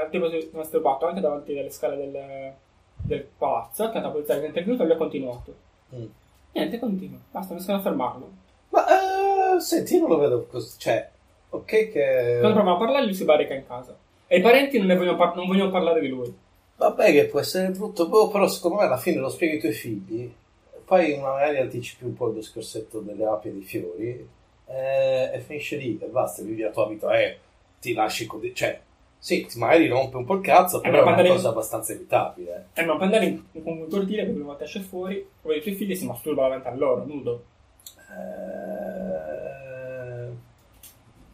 [0.04, 2.54] il tipo si è masturbato anche davanti alle scale del,
[2.98, 5.54] del palazzo, ha chiamato la polizia è intervenuto e lui ha continuato.
[5.96, 6.06] Mm.
[6.52, 7.18] Niente, continua.
[7.32, 8.30] Basta, non riescono a fermarlo.
[8.70, 8.86] Ma,
[9.56, 11.10] eh, senti, io non lo vedo così, cioè...
[11.56, 12.38] Ok che...
[12.40, 13.96] Quando proviamo a parlare, lui si barrica in casa.
[14.28, 16.34] E i parenti non, ne vogliono, par- non vogliono parlare di lui.
[16.78, 19.74] Vabbè che può essere brutto, boh, però secondo me alla fine lo spieghi ai tuoi
[19.74, 20.34] figli,
[20.84, 24.30] poi magari anticipi un po' il discorsetto delle api e dei fiori
[24.68, 27.38] eh, e finisce lì e basta, vivi la tua vita e
[27.80, 28.80] ti lasci così, cioè
[29.18, 32.68] sì, magari rompe un po' il cazzo, però ma è una cosa abbastanza evitabile.
[32.74, 35.76] E non puoi andare in, in cortile perché una volta esce fuori, vede i tuoi
[35.76, 37.44] figli si masturba davanti a loro, nudo.
[38.12, 39.45] Eh,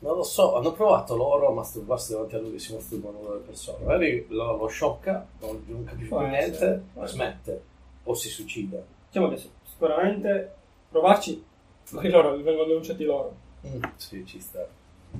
[0.03, 3.39] non lo so, hanno provato loro a masturbarsi davanti a lui che si masturbano le
[3.39, 6.83] persone, magari lo, lo sciocca, non, non capisce più niente, essere.
[7.05, 7.63] smette
[8.03, 8.81] o si suicida.
[9.07, 10.53] Diciamo che sicuramente
[10.89, 11.43] provarci,
[11.91, 13.35] magari loro vengono denunciati loro.
[13.67, 14.65] Mm, sì, ci sta.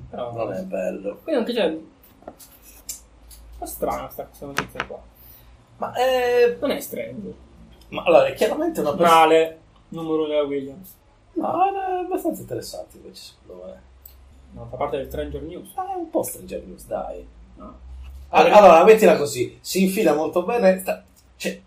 [0.09, 1.19] Però, Non è bello.
[1.23, 1.77] Quindi anche c'è.
[3.57, 4.99] Po' strana sta questa notizia qua.
[5.77, 7.33] Ma, eh, Non è strange.
[7.89, 9.15] ma allora, è chiaramente una persona.
[9.19, 10.95] Male, numero della Williams.
[11.33, 13.33] No, è abbastanza interessante invece.
[14.61, 15.71] No, fa parte del Stranger News.
[15.75, 17.25] Ah, è un po' Stranger News, dai.
[17.55, 17.77] No.
[18.29, 20.83] Ah, Allora, mettila così: si infila molto bene.
[21.35, 21.59] Cioè,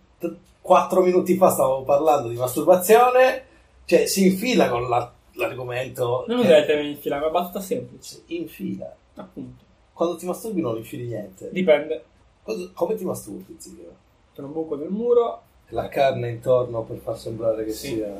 [0.60, 3.44] quattro minuti fa stavamo parlando di masturbazione.
[3.84, 6.24] Cioè, si infila con la- l'argomento.
[6.28, 8.22] Non usare il termine infilare, è una battuta semplice.
[8.26, 8.94] infila.
[9.16, 9.62] Appunto.
[9.92, 11.50] Quando ti masturbi non infili niente.
[11.52, 12.04] Dipende.
[12.42, 13.94] Cosa- come ti masturbi, zio?
[14.34, 15.42] C'è un buco del muro.
[15.68, 17.88] La carne intorno per far sembrare che Sì.
[17.94, 18.12] sia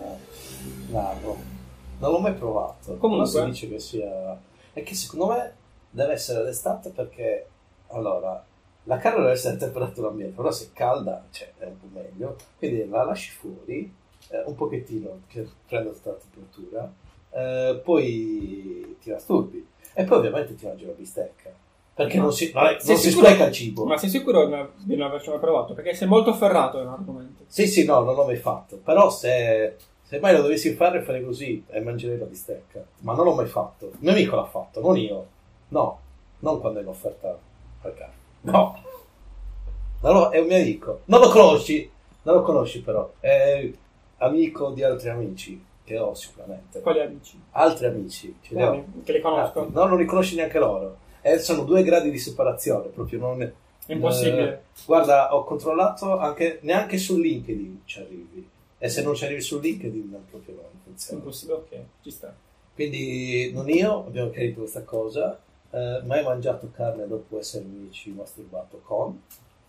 [0.91, 1.37] largo.
[1.99, 2.97] Non l'ho mai provato.
[2.97, 3.31] Comunque.
[3.31, 4.39] Però si dice che sia.
[4.75, 5.55] È che secondo me
[5.91, 7.47] deve essere d'estate perché
[7.89, 8.45] allora
[8.87, 11.87] la carne deve essere a temperatura ambiente, però se è calda cioè, è un po'
[11.93, 12.37] meglio.
[12.59, 13.91] Quindi la lasci fuori
[14.29, 16.93] eh, un pochettino che prenda tutta la temperatura,
[17.31, 21.51] eh, poi ti masturbi e poi ovviamente ti mangi la bistecca.
[21.95, 22.25] Perché No.
[22.25, 23.85] non si, non è- non si spreca il cibo.
[23.85, 25.75] Ma sei sicuro di non- averci mai provato?
[25.75, 27.45] Perché sei molto ferrato nell'argomento.
[27.47, 28.79] Sì, sì, no, non l'ho mai fatto.
[28.79, 29.77] Però se,
[30.15, 32.85] se mai lo dovessi fare, farei così e mangerei la bistecca.
[33.01, 33.87] Ma non l'ho mai fatto.
[33.87, 35.27] Il mio amico l'ha fatto, non io.
[35.69, 36.01] No,
[36.41, 37.37] non quando è in offerta
[37.83, 38.13] al caffè.
[38.43, 38.79] No.
[40.01, 41.01] Lo- è un mio amico.
[41.07, 41.91] Non lo conosci?
[42.23, 43.13] Non lo conosci però.
[43.19, 43.69] È
[44.19, 46.81] amico di altri amici, che ho sicuramente.
[46.81, 47.41] Quali amici?
[47.51, 48.37] Altri amici.
[48.41, 48.85] Ce li ho.
[49.03, 49.69] Che li conosco.
[49.73, 50.99] No, non li conosci neanche loro.
[51.23, 53.53] E sono due gradi di separazione, proprio non...
[53.87, 54.53] Impossibile.
[54.53, 58.49] Eh, guarda, ho controllato anche neanche su LinkedIn ci arrivi.
[58.85, 61.19] E se non ci arrivi su LinkedIn non proprio non funziona.
[61.21, 62.35] Impossibile, ok, ci sta.
[62.75, 69.23] Quindi non io abbiamo chiarito questa cosa, eh, mai mangiato carne dopo essermici masturbato con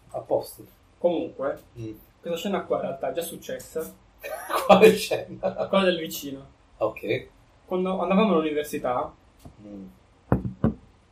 [0.10, 0.66] a posto.
[0.98, 1.92] Comunque, Mm.
[2.20, 3.94] questa scena qua in realtà è già successa.
[4.66, 5.68] Quale scena?
[5.68, 6.46] Quella del vicino.
[6.80, 7.28] Ok.
[7.66, 9.14] Quando andavamo all'università,
[9.62, 9.86] Mm.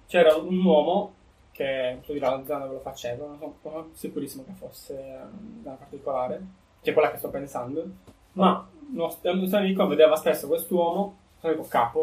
[0.08, 1.14] c'era un uomo
[1.52, 4.94] che non so di là la zona dove lo faceva, non sono sicurissimo che fosse
[5.00, 5.18] eh,
[5.62, 6.42] da una particolare,
[6.84, 7.84] che è quella che sto pensando.
[8.34, 12.02] Ma nostro il nostro amico vedeva spesso quest'uomo, amico capo,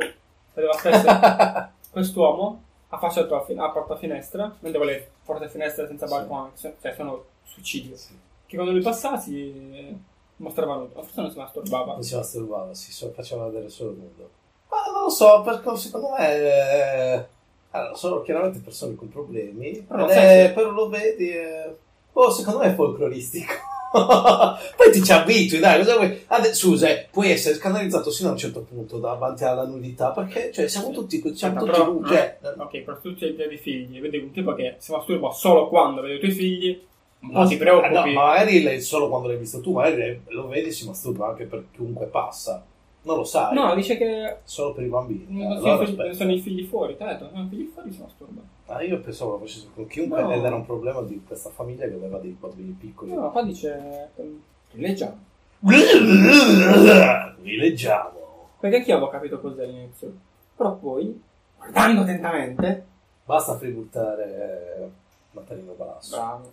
[0.55, 1.07] vedeva spesso
[1.93, 6.13] quest'uomo affacciato a, fin- a porta finestra, mentre le porte finestre senza Sì.
[6.15, 7.97] balcone, cioè sono suicidio.
[7.97, 8.19] Sì.
[8.47, 9.97] Che quando lui passava si
[10.37, 11.93] mostrava nudo, o forse non si masturbava.
[11.93, 14.31] Non si masturbava, si so- faceva vedere solo nudo.
[14.71, 17.27] Ma non lo so, perché secondo me eh,
[17.71, 21.77] allora, sono chiaramente persone con problemi, Però se- però lo vedi, eh,
[22.13, 23.53] oh, secondo me è folcloristico.
[24.77, 26.23] Poi ti ci abitui, dai, cosa vuoi?
[26.29, 30.51] Ade- scusa, eh, puoi essere scandalizzato sino a un certo punto davanti alla nudità, perché
[30.53, 33.57] cioè, siamo tutti, siamo Aspetta, tutti però, nudi, cioè, no, ok, per tutti i tuoi
[33.59, 36.81] figli, vedi un tipo che si masturba solo quando vede i tuoi figli,
[37.21, 37.93] un po' ti eh, preoccupi.
[37.95, 41.45] no, ma magari solo quando l'hai visto tu, magari lo vedi e si masturba anche
[41.45, 42.65] per chiunque passa.
[43.03, 45.25] Non lo sai, No, dice che solo per i bambini.
[45.31, 46.15] non Allora, sono, i figli, aspetta.
[46.17, 48.41] sono i figli fuori, te detto, sono i figli fuori si masturba.
[48.71, 50.31] Ma io pensavo lo facesse con chiunque no.
[50.31, 53.13] ed era un problema di questa famiglia che aveva dei bambini piccoli.
[53.13, 54.41] No, qua dice ehm,
[54.75, 55.19] leggiamo.
[57.43, 58.49] Rileggiamo.
[58.61, 60.13] Perché anch'io avevo capito così all'inizio.
[60.55, 61.21] Però poi,
[61.57, 62.87] guardando attentamente...
[63.25, 64.89] Basta fributtare eh,
[65.33, 66.15] Mattarino Basso.
[66.15, 66.51] Bravo.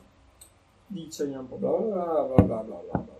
[0.87, 3.13] Dice un po' bla bla bla bla bla bla bla.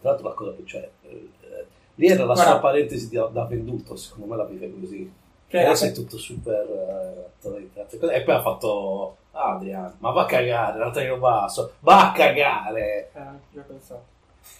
[0.00, 0.88] Tra l'altro la cosa che c'è...
[1.02, 2.52] Cioè, eh, lì era la Guarda.
[2.52, 5.10] sua parentesi da venduto, secondo me la vive così
[5.50, 10.78] Adesso è tutto super eh, e poi ha fatto "Ah, Adrian, ma va a cagare,
[10.78, 13.10] Natalino Basso, va a cagare.
[13.14, 13.20] Eh,
[13.52, 14.14] già pensato.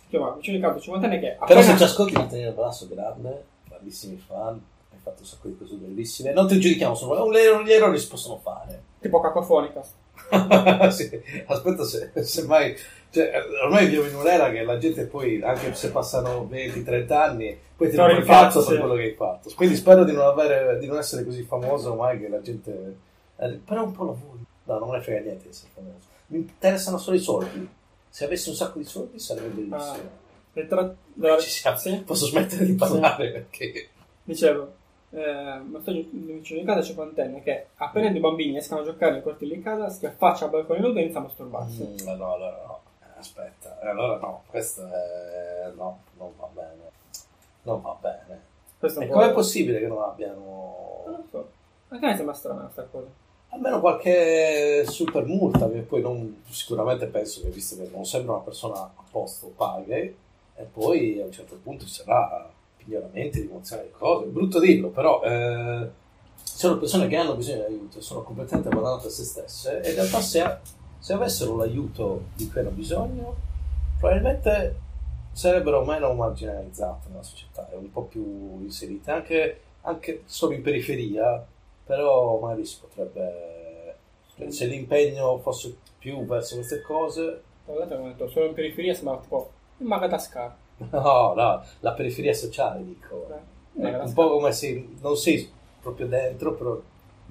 [0.09, 1.63] Vicino di capo 50 anni che Però appena...
[1.63, 4.55] se ci ascolti Natalino Basso, grande, grandissimi fan,
[4.93, 8.37] hai fatto un sacco di cose bellissime, non ti giudichiamo, sono gli errori, si possono
[8.39, 8.83] fare.
[9.01, 9.83] Tipo cacofonica.
[10.91, 12.77] Sì, Aspetta, se, se mai.
[13.11, 13.33] Cioè,
[13.65, 17.97] ormai viviamo in un'era che la gente poi, anche se passano 20-30 anni, poi ti
[17.97, 18.79] faccia, cazzo per sì.
[18.81, 19.51] quello che hai fatto.
[19.55, 22.97] Quindi spero di non, avere, di non essere così famoso ormai che la gente.
[23.37, 24.39] eh, però un po' lavoro.
[24.65, 26.07] No, non me ne frega niente di essere famoso.
[26.29, 27.69] Mi interessano solo i soldi.
[28.09, 30.11] Se avessi un sacco di soldi sarebbe bellissimo.
[30.55, 30.95] Ah, tra-
[31.39, 31.77] Ci siamo.
[31.77, 32.03] sì.
[32.05, 33.89] Posso smettere di parlare perché.
[34.25, 34.73] Dicevo,
[35.17, 39.57] eh, sto vicino di casa cinquantenne che appena due bambini escono a giocare nel cortile
[39.57, 41.83] di casa si affaccia al balcone nudo inizia a masturbarsi.
[42.03, 42.81] Mm, no, allora no.
[43.19, 45.71] Aspetta, Eh, allora no, questo è.
[45.75, 46.91] No, non va bene.
[47.63, 48.41] Non va bene.
[48.79, 51.51] Questo E com'è possibile che non Non abbiano lo so.
[51.89, 53.07] Anche a me sembra strana questa cosa.
[53.51, 55.69] almeno qualche super multa?
[55.71, 60.15] Che poi non, sicuramente penso che visto che non sembra una persona a posto, paghe
[60.57, 62.51] e poi a un certo punto ci sarà
[62.87, 64.25] miglioramenti, rimozione di cose.
[64.25, 65.89] È brutto dirlo, però eh,
[66.43, 69.95] sono persone che hanno bisogno di aiuto, sono completamente abbandonate a se stesse e in
[69.95, 70.57] realtà se,
[70.99, 73.37] se avessero l'aiuto di cui hanno bisogno,
[73.99, 74.85] probabilmente
[75.33, 81.45] sarebbero meno marginalizzate nella società e un po' più inserite, anche, anche solo in periferia,
[81.85, 83.97] però magari si potrebbe,
[84.35, 88.95] cioè, se l'impegno fosse più verso queste cose, Tra l'altro abbiamo detto, solo in periferia
[88.95, 90.55] sembra tipo in Madagascar.
[90.79, 93.55] No, no, la periferia sociale dico, Eh,
[93.89, 95.51] Ecco, un po' come se non sei
[95.83, 96.81] proprio dentro, però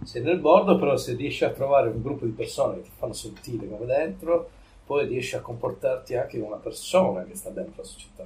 [0.03, 3.13] sei nel bordo, però se riesci a trovare un gruppo di persone che ti fanno
[3.13, 4.49] sentire come dentro,
[4.85, 8.25] poi riesci a comportarti anche come una persona che sta dentro la società.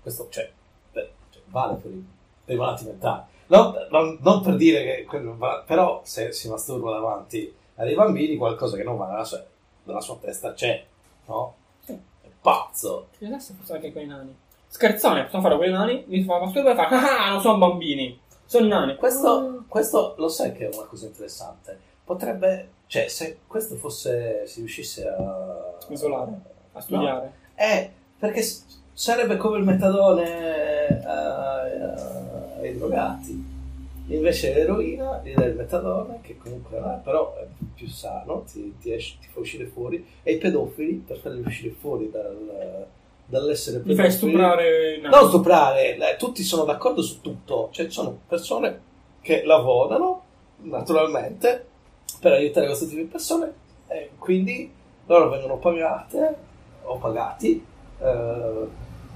[0.00, 0.50] Questo cioè,
[0.92, 2.04] beh, cioè, vale per i,
[2.44, 3.22] per i malati mentali.
[3.48, 7.94] Non, non- non per dire che quello va- però se si masturba davanti a dei
[7.94, 9.44] bambini qualcosa che non va nella sua,
[9.84, 10.82] nella sua testa c'è,
[11.26, 11.54] no?
[11.84, 11.92] Sì.
[11.92, 13.08] È pazzo.
[13.20, 14.34] Adesso forse anche con i nani.
[14.72, 16.86] Scherzone, possiamo fare con i nani, mi fa masturba e fa
[17.26, 18.94] ah, non sono bambini, sono nani.
[18.94, 21.76] Questo, questo lo sai che è una cosa interessante.
[22.04, 26.32] Potrebbe, cioè, se questo fosse, si riuscisse a Isolare,
[26.72, 27.32] a studiare.
[27.56, 28.42] Eh, perché
[28.92, 31.62] sarebbe come il metadone a-
[32.60, 33.58] ai drogati.
[34.06, 39.16] Invece l'eroina dai il metadone, che comunque è, però è più sano, ti, ti esce-
[39.20, 42.86] ti fa uscire fuori, e i pedofili, per farli uscire fuori dal-
[43.30, 45.14] dall'essere Mi fai stuprare nani.
[45.14, 48.80] non stuprare, tutti sono d'accordo su tutto, cioè ci sono persone
[49.22, 50.22] che lavorano
[50.62, 51.66] naturalmente
[52.20, 53.52] per aiutare questo tipo di persone
[53.88, 54.70] e quindi
[55.06, 56.36] loro vengono pagate
[56.82, 57.64] o pagati
[58.00, 58.66] eh,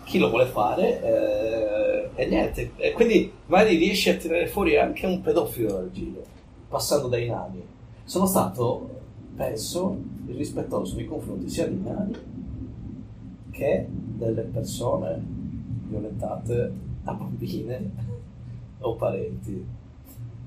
[0.05, 2.73] chi lo vuole fare eh, e niente.
[2.77, 6.23] E quindi magari riesci a tirare fuori anche un pedofilo dal giro
[6.69, 7.63] passando dai nani.
[8.05, 8.89] Sono stato
[9.37, 9.97] penso
[10.27, 12.33] irrispettoso nei confronti sia dei nani
[13.55, 15.23] che delle persone
[15.87, 17.91] violentate da bambine
[18.81, 19.65] o parenti.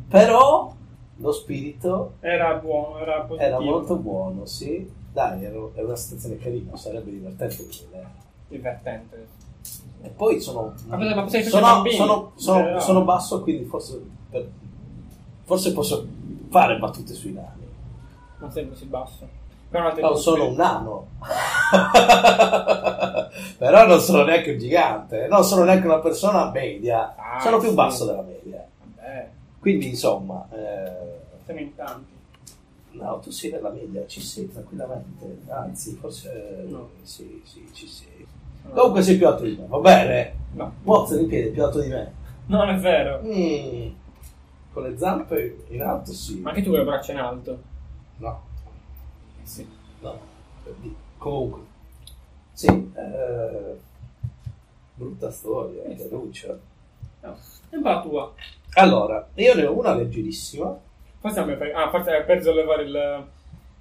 [0.10, 0.74] Però
[1.17, 3.41] lo spirito Era buono, era positivo.
[3.50, 4.89] era molto buono, sì.
[5.12, 7.56] Dai, era, era una situazione carina, sarebbe divertente
[7.89, 8.08] vedere.
[8.50, 9.28] divertente.
[10.04, 12.80] E poi sono, cosa- ma fatto sono, sono, sono- Eh, no.
[12.80, 14.48] sono basso, quindi forse, per-
[15.43, 16.06] forse posso
[16.50, 17.65] fare battute sui nani.
[18.39, 19.28] Non sei così basso.
[19.70, 21.08] Però tipo sono un nano.
[23.58, 27.69] Però non sono neanche un gigante, non sono neanche una persona media, Ah, sono più
[27.69, 27.75] sì.
[27.75, 28.65] basso della media.
[28.95, 30.91] Vabbè, Quindi insomma, eh,
[31.45, 32.12] siamo in tanti.
[32.91, 36.89] no, tu sei nella media, ci sei tranquillamente, anzi forse No.
[37.03, 38.25] sì, sì, ci sei.
[38.73, 40.34] Comunque sei più alto di me, va bene?
[40.53, 42.12] No, Watson in piedi, più alto di me.
[42.47, 43.21] no, non è vero.
[43.23, 43.89] Mm,
[44.73, 46.39] Con le zampe in alto sì.
[46.39, 47.58] Ma anche tu con le braccia in alto.
[48.17, 48.41] No,
[49.43, 49.67] Sì.
[50.01, 50.19] no.
[50.82, 51.62] Di- Comunque,
[52.53, 53.75] Sì, eh,
[54.95, 56.10] brutta storia, Eh, sì.
[56.10, 56.58] Lucia.
[57.21, 57.38] No.
[57.69, 58.34] E la tua.
[58.73, 60.75] Allora, io ne ho una leggerissima.
[61.19, 63.25] Forse, per, ah, forse per sollevare il...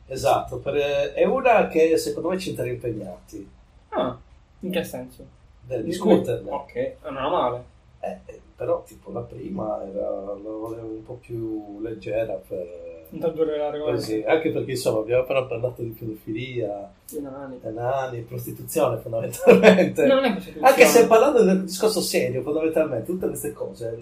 [0.09, 3.49] Esatto, per- è una che secondo me ci terrà impegnati.
[3.91, 4.17] Ah,
[4.61, 5.25] in che senso?
[5.69, 6.51] Nel discuterne.
[6.51, 7.65] Ok, non è male.
[8.01, 12.96] Eh, eh, però tipo la prima era, la volevo un po' più leggera per...
[13.11, 17.59] Introdurre la regola Così, anche perché insomma abbiamo appena parlato di pedofilia, dei nani.
[17.61, 20.07] denari, prostituzione fondamentalmente.
[20.07, 20.37] Non è.
[20.61, 23.97] Anche se parlando del discorso serio, fondamentalmente, tutte queste cose,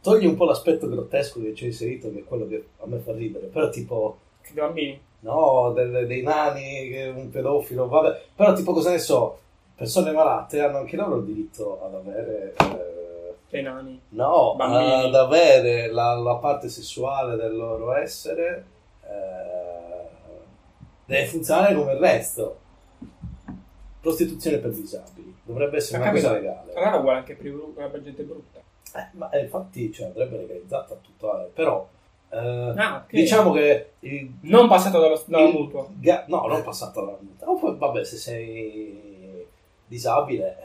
[0.00, 3.12] togli un po' l'aspetto grottesco che c'è inserito, che è quello che a me fa
[3.12, 5.00] ridere, però tipo, dei bambini.
[5.20, 9.38] no, del- dei nani, un pedofilo, vabbè, però tipo cosa ne so,
[9.74, 12.54] persone malate hanno anche loro il diritto ad avere...
[12.60, 13.02] eh,
[13.54, 14.00] Dei nani.
[14.08, 15.04] No, Bambini.
[15.04, 18.64] ad avere la, la parte sessuale del loro essere
[19.04, 20.08] eh,
[21.04, 22.58] deve funzionare come il resto.
[24.00, 26.26] Prostituzione per disabili dovrebbe essere una Capito?
[26.26, 26.72] cosa legale.
[26.74, 28.58] Allora vuole anche per, i per la gente brutta.
[28.96, 31.86] Eh, ma eh, infatti cioè, andrebbe legalizzata tutta, però
[32.30, 33.10] eh, Ah, ok.
[33.12, 35.86] diciamo che il, Non passato dalla il mutua.
[35.92, 37.48] ga- no, non passato dalla mutua.
[37.48, 39.46] O poi, vabbè, se sei
[39.86, 40.56] disabile,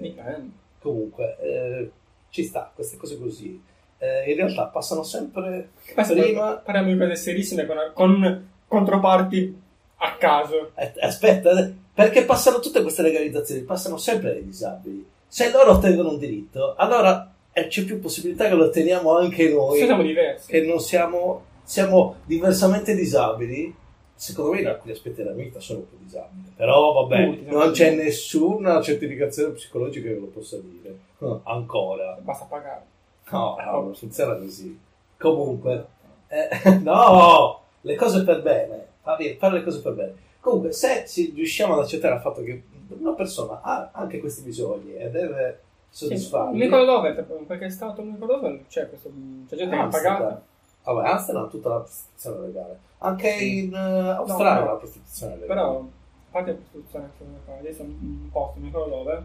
[0.00, 0.48] eh,
[0.80, 1.90] comunque eh,
[2.30, 3.60] ci sta queste cose così.
[3.98, 6.54] Eh, in realtà passano sempre se prima.
[6.56, 9.60] parliamo di cose serissime con, con controparti
[9.96, 10.70] a caso.
[10.74, 15.06] Eh, Aspetta, eh, perché passano tutte queste legalizzazioni, passano sempre ai disabili.
[15.26, 19.52] Se loro ottengono un diritto, allora eh, c'è più possibilità che lo otteniamo anche Sì,
[19.54, 20.48] noi, siamo diversi.
[20.50, 23.74] che non siamo, siamo diversamente disabili.
[24.20, 27.94] Secondo me in alcuni aspetti della vita sono più disabili, però vabbè, siamo non c'è
[27.94, 30.94] nessuna certificazione psicologica che lo possa dire.
[31.18, 32.18] No, ancora.
[32.20, 32.82] Basta pagare.
[33.30, 34.78] No, no, non funziona così.
[35.16, 35.86] Comunque,
[36.28, 36.48] eh,
[36.84, 40.14] no, le cose per bene, fare, fare le cose per bene.
[40.40, 45.08] Comunque, se riusciamo ad accettare il fatto che una persona ha anche questi bisogni e
[45.08, 49.10] deve Sì, soddisfarli, non ricordo dove, per- in qualche stato, non ricordo dove c'è questo.
[49.48, 50.42] C'è gente che ha pagato.
[50.84, 52.88] Vabbè, Amsterdam ha tutta la prostituzione legale.
[53.02, 53.58] Anche Sì.
[53.64, 53.78] in eh,
[54.10, 55.46] Australia No, la prostituzione legale.
[55.48, 55.84] Però, a
[56.30, 59.24] parte la prostituzione, che non fa, adesso un posto, non ricordo dove,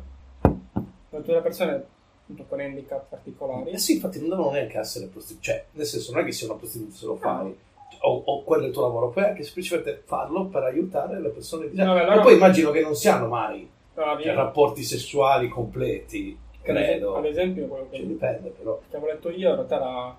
[1.33, 1.85] le persone
[2.23, 3.69] appunto con handicap particolari.
[3.71, 5.45] Eh sì, infatti non devono neanche essere prostitute.
[5.45, 7.57] Cioè, nel senso, non è che sia una prostituta se lo fai.
[8.01, 11.69] O, o quello è il tuo lavoro, puoi anche semplicemente farlo per aiutare le persone
[11.69, 11.87] disabili.
[11.87, 16.37] No, beh, allora- E poi immagino che non si hanno mai cioè, rapporti sessuali completi,
[16.61, 17.15] credo.
[17.15, 18.79] Ad esempio, quello Cioè, che, dipende, però.
[18.89, 20.15] che avevo letto io in realtà era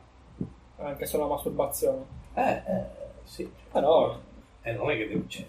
[0.88, 2.04] anche solo la masturbazione.
[2.34, 2.84] Eh, eh,
[3.26, 3.50] sì.
[3.70, 4.18] Però,
[4.62, 5.44] E non è che devi, cioè,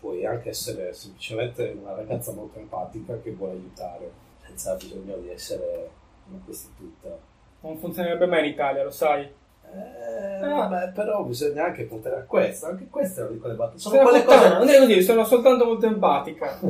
[0.00, 4.10] puoi anche essere semplicemente una ragazza molto empatica che vuole aiutare,
[4.46, 5.90] senza bisogno di essere
[6.28, 7.16] una prostituta.
[7.60, 9.22] non funzionerebbe mai in Italia, lo sai.
[9.22, 10.68] Eh, Ah.
[10.68, 12.66] vabbè, però bisogna anche puntare a questo.
[12.66, 13.78] Anche queste sono di quelle battute.
[13.78, 14.48] Sono quelle cose.
[14.48, 16.58] non è così, sono soltanto molto empatica.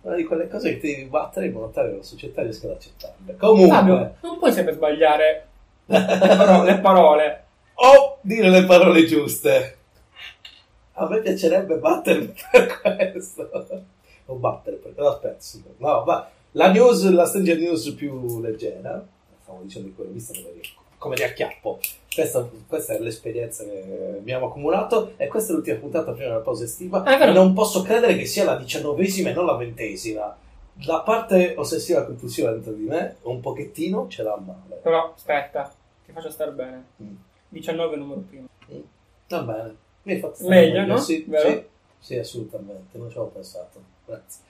[0.00, 2.66] Una di quelle cose che ti devi battere in modo tale che la società riesca
[2.66, 3.36] ad accettarle.
[3.36, 5.46] Comunque, Fabio, non puoi sempre sbagliare
[5.86, 6.04] le
[6.36, 6.72] parole.
[6.72, 7.44] le parole.
[7.80, 9.76] O dire le parole giuste.
[10.92, 13.50] A me piacerebbe battermi per questo.
[14.26, 15.62] O battere per no, aspetta, sì.
[15.78, 19.06] no, ma la news, la Stranger News più leggera,
[19.42, 20.60] stavo dicendo di quella vista come
[20.98, 21.78] come di acchiappo.
[22.12, 26.64] Questa, questa è l'esperienza che abbiamo accumulato e questa è l'ultima puntata prima della pausa
[26.64, 27.04] estiva.
[27.04, 30.36] Ah, non posso credere che sia la diciannovesima e non la ventesima.
[30.82, 34.80] La parte ossessiva compulsiva dentro di me un pochettino ce l'ha male.
[34.82, 35.72] Però, aspetta,
[36.04, 36.84] ti faccio stare bene.
[37.02, 37.14] Mm.
[37.48, 38.46] 19 numero primo.
[38.72, 38.80] Mm.
[39.28, 39.76] Va bene.
[40.02, 40.96] Mi hai fatto Meglio, no?
[40.96, 41.64] Sì, sì,
[41.98, 42.96] sì, assolutamente.
[42.98, 43.82] Non ci avevo pensato.
[44.04, 44.42] Grazie.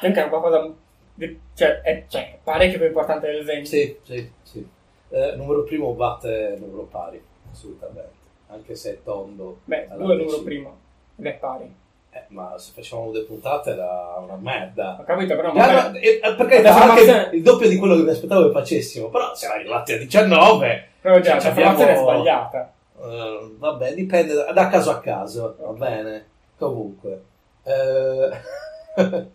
[0.00, 0.72] È anche qualcosa.
[1.14, 3.66] di- cioè, è cioè, parecchio più importante del 20.
[3.66, 4.68] Sì, sì, sì.
[5.10, 7.22] Eh, numero primo batte numero pari,
[7.52, 8.22] assolutamente.
[8.48, 9.60] Anche se è tondo.
[9.64, 10.76] Beh, due è numero primo.
[11.16, 11.72] Ed è pari.
[12.10, 14.96] Eh, ma se facevamo due puntate era una merda.
[15.00, 15.52] Ho capito, però.
[15.52, 18.52] Magari- no, eh, eh, perché era anche il doppio di quello che mi aspettavo che
[18.52, 19.08] facessimo.
[19.08, 20.88] Però siamo arrivati a 19.
[21.04, 22.72] Però già, Cioè, la formazione è sbagliata.
[22.98, 26.26] Eh, vabbè, dipende da, da caso a caso, va bene.
[26.56, 27.24] Comunque,
[27.62, 28.30] eh,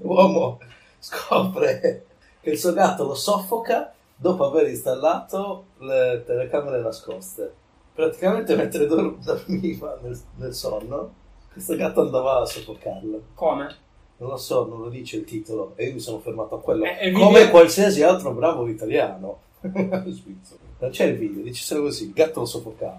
[0.00, 0.60] l'uomo
[1.00, 2.04] scopre
[2.40, 7.52] che il suo gatto lo soffoca dopo aver installato le telecamere nascoste.
[7.92, 11.14] Praticamente mentre dor- dormiva nel, nel sonno,
[11.52, 13.22] questo gatto andava a soffocarlo.
[13.34, 13.74] Come?
[14.18, 16.84] Non lo so, non lo dice il titolo, e io mi sono fermato a quello.
[16.84, 19.40] Eh, Come video- qualsiasi altro bravo italiano.
[19.62, 20.70] Svizzero.
[20.82, 22.98] Non c'è il video, dice solo così, il gatto lo soffocava.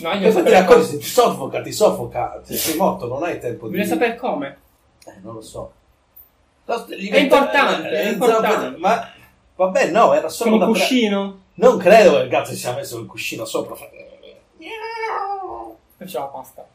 [0.00, 0.92] No, io poi ti sapere accorgi, come.
[0.92, 3.78] se ti soffoca, ti soffoca, se sei morto, non hai tempo di...
[3.78, 4.58] Bisogna sapere come.
[5.06, 5.72] Eh, non lo so.
[6.66, 8.76] No, È importante, eh, è eh, importante.
[8.76, 9.10] Ma,
[9.56, 11.40] vabbè, no, era solo Con un da pre- cuscino.
[11.54, 13.76] Non credo che il gatto si sia messo il cuscino sopra.
[15.96, 16.68] E c'è la pasta.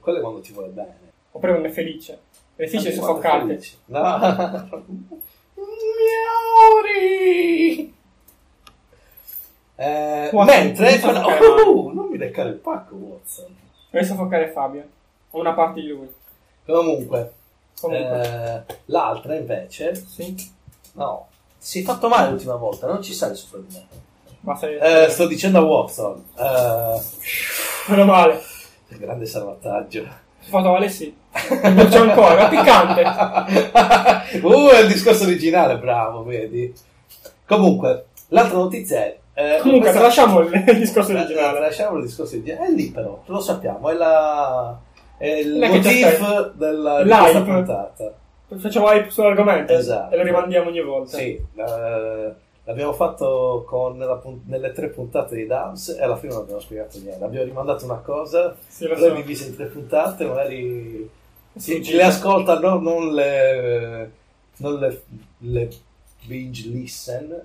[0.00, 0.98] Quello è quando ti vuole bene.
[1.30, 2.20] Oppure quando è felice.
[2.56, 3.46] Quando soffocarti.
[3.46, 3.78] felici.
[3.86, 4.18] No.
[6.84, 7.93] Miauri!
[9.76, 13.46] Eh, mentre non giocare Oh, non mi leccare il pacco Watson
[13.90, 14.86] Devi soffocare Fabio.
[15.30, 16.08] O una parte di lui.
[16.64, 17.32] comunque,
[17.80, 18.64] Comunque.
[18.68, 20.34] eh, l'altra invece Sì.
[20.92, 25.26] no si è fatto male l'ultima volta non ci sale sopra di me Eh, sto
[25.26, 27.00] dicendo a Watson eh,
[27.88, 28.40] Meno male.
[28.88, 30.02] grande salvataggio
[30.40, 31.14] Si è fatto male sì.
[31.32, 33.02] C'è ancora, piccante.
[34.46, 36.72] uh, è il discorso originale, bravo, vedi.
[37.44, 39.18] Comunque, l'altra notizia è...
[39.34, 41.60] eh, Comunque, questa- tralasciamo il, il discorso originale.
[41.60, 42.66] Lasciamo il discorso originale.
[42.68, 44.78] È lì però, lo sappiamo, è, la,
[45.18, 48.12] è il La motif della, di questa puntata.
[48.56, 50.14] Facciamo hype sull'argomento Esatto.
[50.14, 51.16] e lo rimandiamo ogni volta.
[51.16, 52.32] Sì, eh,
[52.64, 56.60] l'abbiamo fatto con la pun- nelle tre puntate di Dams e alla fine non abbiamo
[56.60, 57.24] spiegato niente.
[57.24, 59.20] Abbiamo rimandato una cosa, Sì, l'abbiamo so.
[59.22, 61.10] divisa in tre puntate, magari
[61.56, 64.10] Sì, chi le ascolta no, non le
[64.58, 65.02] non le,
[65.38, 65.68] le
[66.26, 67.42] binge listen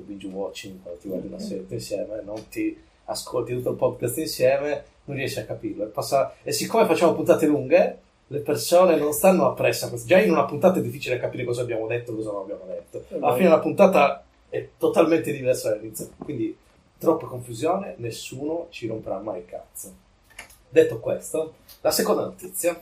[0.00, 4.18] tipo binge watching quando ti guardi una serie insieme non ti ascolti tutto il podcast
[4.18, 5.84] insieme non riesci a capirlo.
[5.84, 7.98] E, passa- e siccome facciamo puntate lunghe
[8.28, 12.12] le persone non stanno appresso già in una puntata è difficile capire cosa abbiamo detto
[12.12, 13.04] e cosa non abbiamo detto.
[13.18, 16.10] Alla fine la puntata è totalmente diversa dall'inizio.
[16.16, 16.56] Quindi
[16.96, 19.92] troppa confusione nessuno ci romperà mai il cazzo.
[20.68, 22.80] Detto questo la seconda notizia.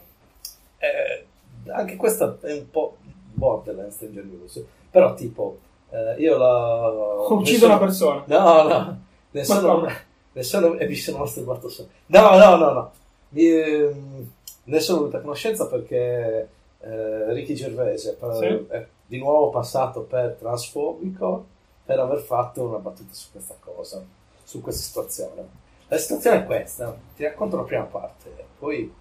[0.77, 1.25] Eh,
[1.71, 2.99] anche questa è un po'
[3.33, 5.61] borderline Stranger News, però tipo
[5.91, 6.91] eh, io la...
[6.93, 8.23] Ho ucciso sono- una persona.
[8.27, 9.97] No, no, sono, come?
[10.33, 11.89] ne sono e mi sono masturbato solo.
[12.07, 12.91] No, no, no, no.
[13.31, 14.31] Mi, ehm,
[14.65, 16.49] ne sono venuta a conoscenza perché
[16.81, 18.67] eh, Ricky Gervais per- Sì.
[18.75, 21.47] è di nuovo passato per transfobico
[21.85, 24.03] per aver fatto una battuta su questa cosa,
[24.45, 25.49] su questa situazione.
[25.89, 28.93] La situazione è questa, ti racconto la prima parte, poi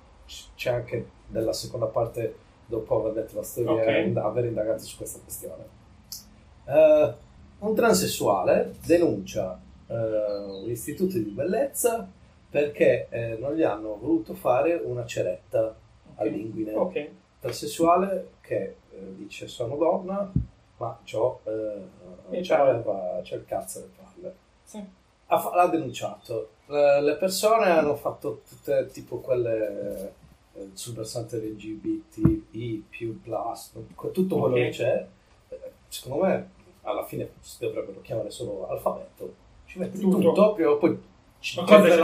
[0.55, 2.35] c'è anche della seconda parte
[2.65, 5.75] dopo aver detto la storia e ind- aver indagato su questa questione.
[6.67, 7.13] Eh,
[7.59, 12.07] un transessuale denuncia eh, un istituto di bellezza
[12.49, 15.75] perché eh, non gli hanno voluto fare una ceretta
[16.15, 16.73] all'inguine.
[16.73, 17.09] Ok.
[17.39, 20.31] Transessuale che eh, dice sono donna,
[20.77, 22.83] ma c'ho, eh, c'ho,
[23.23, 24.35] c'ho il cazzo alle palle.
[24.63, 24.83] Sì.
[25.29, 26.49] Ha l'ha denunciato.
[26.67, 30.13] Le, le persone hanno fatto tutte tipo quelle
[30.53, 33.71] eh, sul versante LGBTI più plus,
[34.11, 34.61] tutto quello Ok.
[34.61, 35.07] che c'è.
[35.49, 35.59] Eh,
[35.89, 36.49] Secondo me
[36.87, 39.33] alla fine si dovrebbero chiamare solo alfabeto.
[39.65, 40.17] Ci metti Tutto.
[40.19, 40.97] tutto, o poi
[41.39, 41.55] ci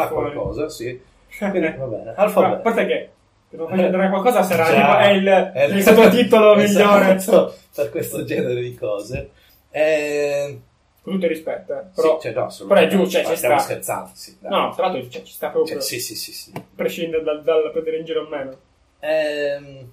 [0.07, 0.31] fuori.
[0.33, 1.01] qualcosa, sì.
[1.37, 2.03] Quindi va bene.
[2.03, 2.61] Ma, a Alfabeto.
[2.61, 3.09] parte che
[3.49, 4.99] faccio vedere qualcosa sarà Già.
[4.99, 7.13] è il, È il sottotitolo migliore.
[7.15, 9.31] Esatto, per questo genere di cose.
[9.71, 10.59] Eh,
[11.01, 11.83] Con tutto il rispetto, eh.
[11.95, 13.65] però, sì, cioè, no, però è giusto, cioè, ci stiamo sta.
[13.65, 14.51] scherzando, sì, dai.
[14.51, 15.73] No, tra l'altro cioè, ci sta proprio.
[15.75, 16.51] Cioè, sì, sì, sì, sì.
[16.55, 18.55] A prescindere dal, dal prendere in giro o meno.
[18.99, 19.91] Ehm,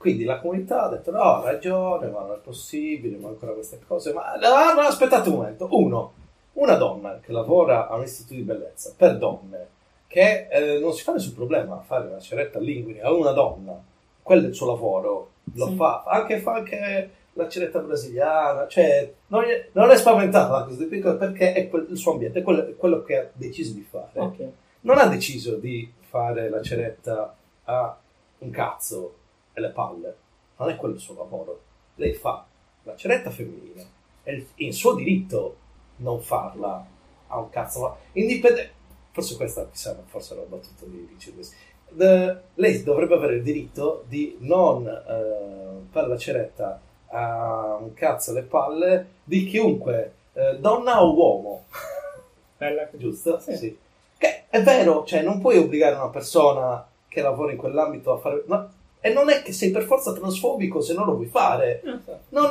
[0.00, 3.78] quindi la comunità ha detto no, ha ragione, ma non è possibile, ma ancora queste
[3.86, 4.14] cose.
[4.14, 5.68] Ma no, no, aspettate un momento.
[5.70, 6.12] Uno,
[6.54, 9.68] una donna che lavora a un istituto di bellezza per donne,
[10.06, 13.78] che eh, non si fa nessun problema a fare una ceretta all'inguine a una donna,
[14.22, 15.74] quello è il suo lavoro, lo Sì.
[15.76, 20.88] fa, anche fa anche la ceretta brasiliana, cioè non è, non è spaventata da questo
[20.88, 23.82] tipo perché è quel- il suo ambiente, è quello, è quello che ha deciso di
[23.88, 24.36] fare Ok.
[24.80, 27.34] non ha deciso di fare la ceretta
[27.64, 27.96] a
[28.38, 29.14] un cazzo
[29.52, 30.16] e le palle.
[30.56, 31.60] Non è quello il suo lavoro.
[31.96, 32.44] Lei fa
[32.84, 33.86] la ceretta femminile.
[34.22, 35.56] È il, il suo diritto
[35.96, 36.84] non farla
[37.28, 37.80] a un cazzo.
[37.80, 38.78] Ma indipendente.
[39.12, 41.40] Forse questa chissà, forse era una battuta di Richard.
[41.92, 48.32] The- lei dovrebbe avere il diritto di non eh, fare la ceretta a un cazzo
[48.32, 51.64] le palle di chiunque, eh, donna o uomo.
[52.56, 52.88] Bella.
[52.94, 53.40] Giusto?
[53.40, 53.76] Sì.
[54.16, 58.44] Che è vero, cioè non puoi obbligare una persona che lavora in quell'ambito a fare...
[58.46, 58.70] ma-
[59.00, 61.80] e non è che sei per forza transfobico se non lo vuoi fare.
[61.84, 62.18] Non so.
[62.30, 62.50] Non,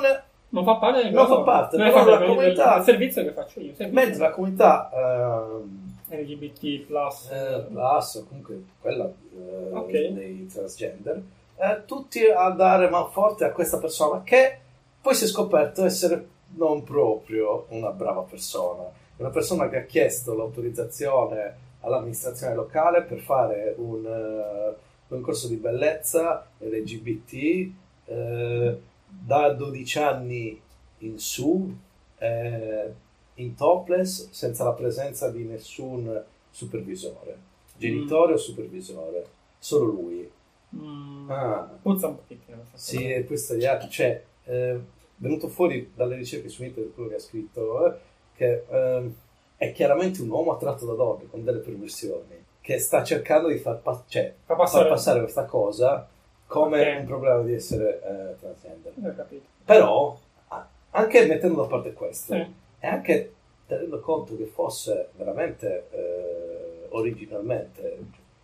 [0.52, 3.74] Non fa parte Non fa parte, non però la comunità- del servizio che faccio io.
[3.76, 3.94] servizio.
[3.94, 7.30] mentre la comunità ehm, LGBT plus.
[7.32, 9.92] eh, plus, comunque quella eh, Ok.
[9.92, 11.22] dei transgender,
[11.58, 14.58] eh, tutti a dare man forte a questa persona che
[15.02, 18.84] poi si è scoperto essere non proprio una brava persona.
[19.18, 24.76] Una persona che ha chiesto l'autorizzazione all'amministrazione locale per fare un, eh,
[25.16, 27.70] un corso di bellezza LGBT
[28.06, 30.62] eh, da 12 anni
[31.00, 31.76] in su,
[32.18, 32.94] eh,
[33.36, 37.38] in topless, senza la presenza di nessun supervisore,
[37.78, 39.26] genitore o supervisore,
[39.58, 40.30] solo lui.
[40.76, 42.64] Mm, Ah, Puzza un pochettino.
[42.74, 44.80] sì, e questo gli altri, cioè, eh,
[45.18, 47.98] venuto fuori dalle ricerche su internet, quello che ha scritto, eh,
[48.36, 49.14] che ehm,
[49.58, 52.39] è chiaramente un uomo attratto da donne con delle perversioni,
[52.70, 54.90] che sta cercando di far, pa- cioè, Fa far passare.
[54.90, 56.08] passare questa cosa
[56.46, 57.00] come Ok.
[57.00, 58.92] un problema di essere eh, transgender.
[58.96, 59.46] Non ho capito.
[59.66, 60.16] Però,
[60.50, 62.40] a- anche mettendo da parte questo, Sì.
[62.80, 63.34] e anche
[63.66, 67.98] tenendo conto che fosse veramente eh, originalmente cioè,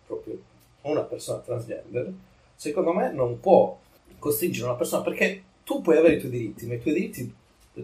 [0.08, 0.40] proprio
[0.82, 2.12] una persona transgender,
[2.56, 3.78] secondo me non può
[4.18, 7.32] costringere una persona perché tu puoi avere i tuoi diritti, ma i tuoi diritti,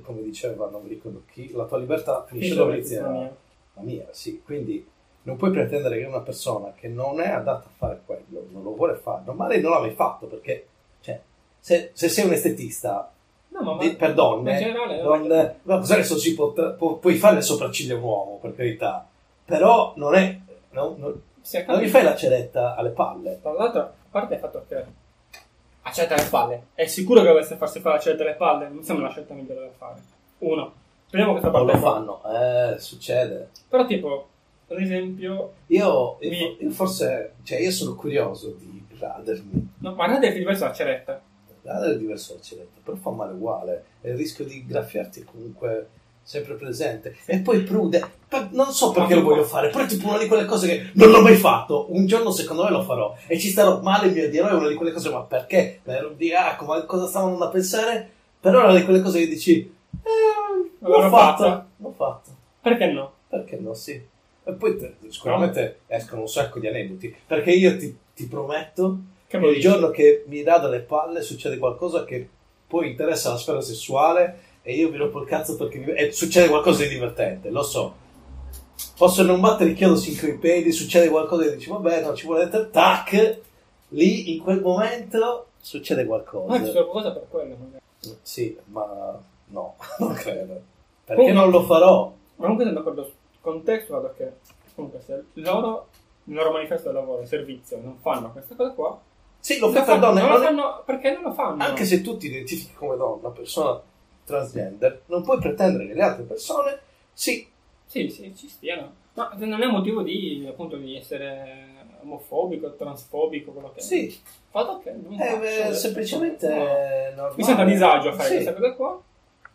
[0.03, 3.37] come diceva, non mi ricordo chi, la tua libertà finisce dove inizia Finisce dove
[3.75, 4.41] la mia, sì.
[4.45, 4.87] Quindi
[5.23, 8.75] non puoi pretendere che una persona che non è adatta a fare quello, non lo
[8.75, 10.67] vuole fare, non- magari non l'ha mai fatto perché,
[11.01, 11.21] cioè,
[11.61, 13.11] se, se sei un estetista
[13.49, 15.27] No, ma, ma di- per donne, generale, non,
[15.63, 19.07] ma cosa adesso si può, può- puoi fare le sopracciglia a un uomo, per carità,
[19.45, 20.39] però non è,
[20.71, 21.23] no, non,
[21.67, 23.39] non gli fai la ceretta alle palle.
[23.43, 24.85] Tra l'altro, a parte il fatto che
[25.83, 28.69] accetta le palle, è sicuro che dovesse farsi fare la scelta delle palle?
[28.69, 30.01] Non sembra la scelta migliore da fare.
[30.39, 30.73] Uno,
[31.11, 31.93] prendiamo questa Non parte lo qua.
[31.93, 33.51] fanno, eh, succede.
[33.69, 34.29] Però, tipo,
[34.75, 39.69] ad esempio, Io, io- Mi- io forse, cioè io sono curioso di radermi.
[39.79, 41.21] no, ma guarda è diverso la ceretta.
[41.65, 43.85] Radere è diverso dal ceretta, però fa male uguale.
[44.01, 45.89] E il rischio di graffiarti è comunque
[46.25, 47.17] sempre presente.
[47.27, 48.05] E poi prude.
[48.29, 50.91] Per- non so perché lo voglio fare, però è tipo una di quelle cose che
[50.95, 51.87] non l'ho mai fatto.
[51.91, 53.15] Un giorno secondo me lo farò.
[53.29, 55.81] E ci starò male, mi dirò, è una di quelle cose, ma perché?
[55.85, 58.11] Me di ah, come, cosa stavano da pensare?
[58.41, 59.61] Però è una di quelle cose che dici,
[60.03, 61.43] eh, l'ho fatto.
[61.45, 61.67] fatta.
[61.77, 62.31] L'ho fatto.
[62.61, 63.13] Perché no?
[63.29, 64.05] Perché no, sì.
[64.45, 67.15] E poi te- sicuramente escono un sacco di aneddoti.
[67.27, 72.05] Perché io ti, ti prometto Che il giorno che mi rada le palle succede qualcosa
[72.05, 72.29] che
[72.67, 76.49] poi interessa la sfera sessuale e io mi rompo il cazzo perché mi- e succede
[76.49, 77.95] qualcosa di divertente, lo so.
[78.97, 82.27] Posso non battere il chiodo sin coi piedi, succede qualcosa e dici vabbè, non ci
[82.27, 83.39] vuole niente, tac,
[83.89, 86.47] lì in quel momento succede qualcosa.
[86.59, 87.83] Ma c'è qualcosa per quello, magari.
[88.23, 90.61] Sì, ma no, non credo.
[91.05, 92.07] Perché Comunque- non lo farò?
[92.37, 93.13] Ma comunque sono d'accordo con
[93.65, 94.33] te sul fatto che
[94.75, 95.89] comunque se loro
[96.25, 99.01] nel loro manifesto di lavoro e servizio non fanno questa cosa qua
[99.41, 101.63] Sì, lo fanno- donne, non lo fanno perché non lo fanno?
[101.63, 103.81] Anche se tu ti identifichi come donna, persona
[104.25, 106.79] transgender, non puoi pretendere che le altre persone
[107.13, 107.47] sì,
[107.87, 109.01] sì sì ci stiano.
[109.15, 111.71] Ma non è motivo di appunto di essere
[112.03, 113.83] omofobico transfobico quello che è.
[113.83, 114.17] Sì,
[114.51, 117.33] fatto che non eh, beh, semplicemente No.
[117.37, 119.01] mi sento a disagio a fare Sì, questa cosa qua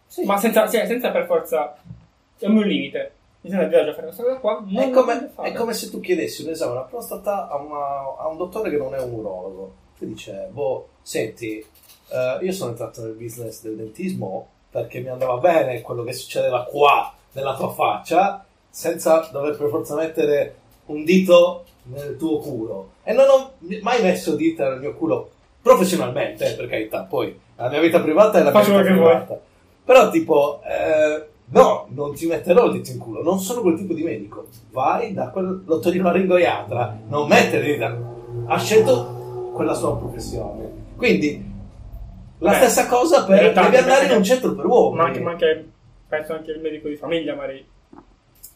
[0.05, 0.23] sì.
[0.25, 1.75] ma senza, sì, senza per forza
[2.37, 3.11] è un mio limite
[3.47, 5.99] mi sento a disagio a fare questa cosa qua È come, è come se tu
[5.99, 9.73] chiedessi un esame alla prostata a, una- a un dottore che non è un urologo.
[9.97, 11.57] Ti dice, boh, senti,
[12.09, 16.63] eh, io sono entrato nel business del dentismo perché mi andava bene quello che succedeva
[16.65, 20.55] qua nella tua faccia, senza dover per forza mettere
[20.87, 22.91] un dito nel tuo culo.
[23.03, 25.31] E non ho mai messo dita nel mio culo
[25.61, 28.85] professionalmente, eh, per carità, poi la mia vita privata è la mia vita vuoi.
[28.85, 29.39] privata.
[29.83, 33.93] Però tipo, eh, no, non ti metterò il dito in culo, non sono quel tipo
[33.93, 34.47] di medico.
[34.71, 37.97] Vai da quel l'otorinolaringoiatra, non mettere le dita.
[38.45, 40.69] Ha scelto quella sua professione.
[40.95, 41.43] Quindi,
[42.39, 43.57] la Beh, stessa cosa per...
[43.57, 44.97] andare in un centro per uomini.
[44.97, 45.69] ma anche, ma anche
[46.07, 47.65] penso anche il medico di famiglia magari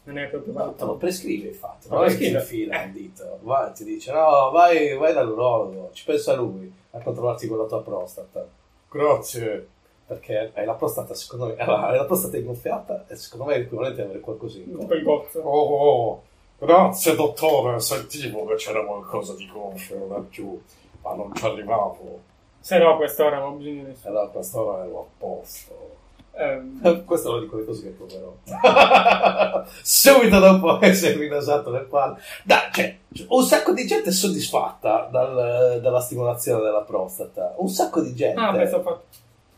[0.03, 1.99] non è proprio No, te lo prescrive infatti, è che ti
[2.31, 2.39] prescrive.
[2.39, 7.47] infila un dito, vai, ti dice no, vai, vai dall'urologo, ci pensa lui a controllarti
[7.47, 8.47] con la tua prostata.
[8.89, 9.67] Grazie.
[10.11, 13.59] Perché hai la prostata, secondo me, allora, hai la prostata ingonfiata e secondo me è
[13.59, 14.77] equivalente ad avere qualcosina.
[14.77, 15.75] un po' il gozzo Oh,
[16.09, 16.21] oh,
[16.59, 20.61] grazie dottore, sentivo che c'era qualcosa di gonfio laggiù,
[21.03, 22.19] ma non ci arrivavo.
[22.59, 25.89] se no a quest'ora non ho bisogno di nessuno Allora, quest'ora ero a posto.
[26.33, 28.33] Ehm, Questa è una di quelle cose che proverò.
[29.81, 32.17] Subito dopo essermi nasato nel palle.
[32.43, 37.53] Dai, cioè, un sacco di gente è soddisfatta dal- dalla stimolazione della prostata.
[37.57, 38.39] Un sacco di gente.
[38.39, 38.99] ah penso fa-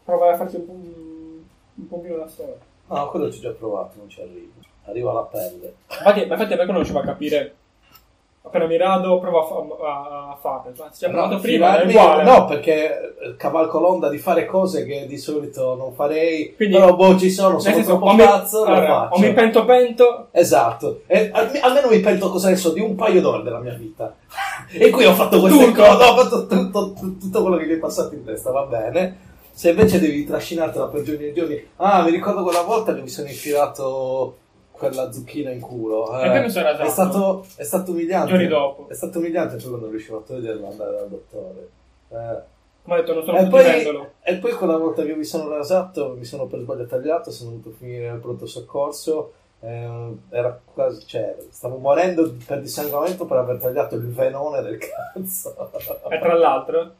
[0.03, 3.93] provare a farti un, po', un pochino da solo No, quello ci ho già provato,
[3.97, 4.51] non ci arrivo.
[4.85, 5.73] Arriva alla pelle.
[5.89, 7.55] infatti, ma infatti perché non ci va a capire
[8.45, 12.43] appena mi rado provo a, fa- a, ci hai provato No, prima è uguale No,
[12.43, 16.53] perché eh, cavalco l'onda di fare cose che di solito non farei.
[16.53, 19.15] Quindi- però boh, ci sono, sono senso, troppo mi, cazzo, lo allora, faccio.
[19.15, 22.95] o mi pento pento Esatto, e al- almeno mi pento cosa ne so di un
[22.95, 24.13] paio d'ore della mia vita.
[24.69, 25.81] e qui ho fatto queste Tutto.
[25.81, 29.31] cose, ho fatto tutto- tutto quello che mi è passato in testa, va bene.
[29.55, 33.07] Se invece devi trascinartela per giorni e giorni, ah, mi ricordo quella volta che mi
[33.09, 34.37] sono infilato
[34.71, 36.17] quella zucchina in culo.
[36.17, 36.21] eh.
[36.23, 36.87] Perché mi sono rasato?
[36.87, 38.31] È stato, è stato umiliante.
[38.31, 38.87] Giorni dopo.
[38.89, 41.69] È stato umiliante poi quando riuscivo a toglierlo andare dal dottore.
[42.09, 42.41] Eh.
[42.83, 46.15] come ho detto non sono E poi, e poi quella volta che mi sono rasato,
[46.17, 49.33] mi sono per sbaglio tagliato, sono dovuto finire al pronto soccorso.
[49.61, 54.77] eh, era quasi, cioè, stavo morendo per dissanguamento per aver tagliato il venone del
[55.13, 55.55] cazzo.
[56.09, 56.91] E tra l'altro,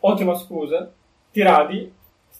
[0.00, 0.88] ottima scusa,
[1.32, 1.92] ti radi,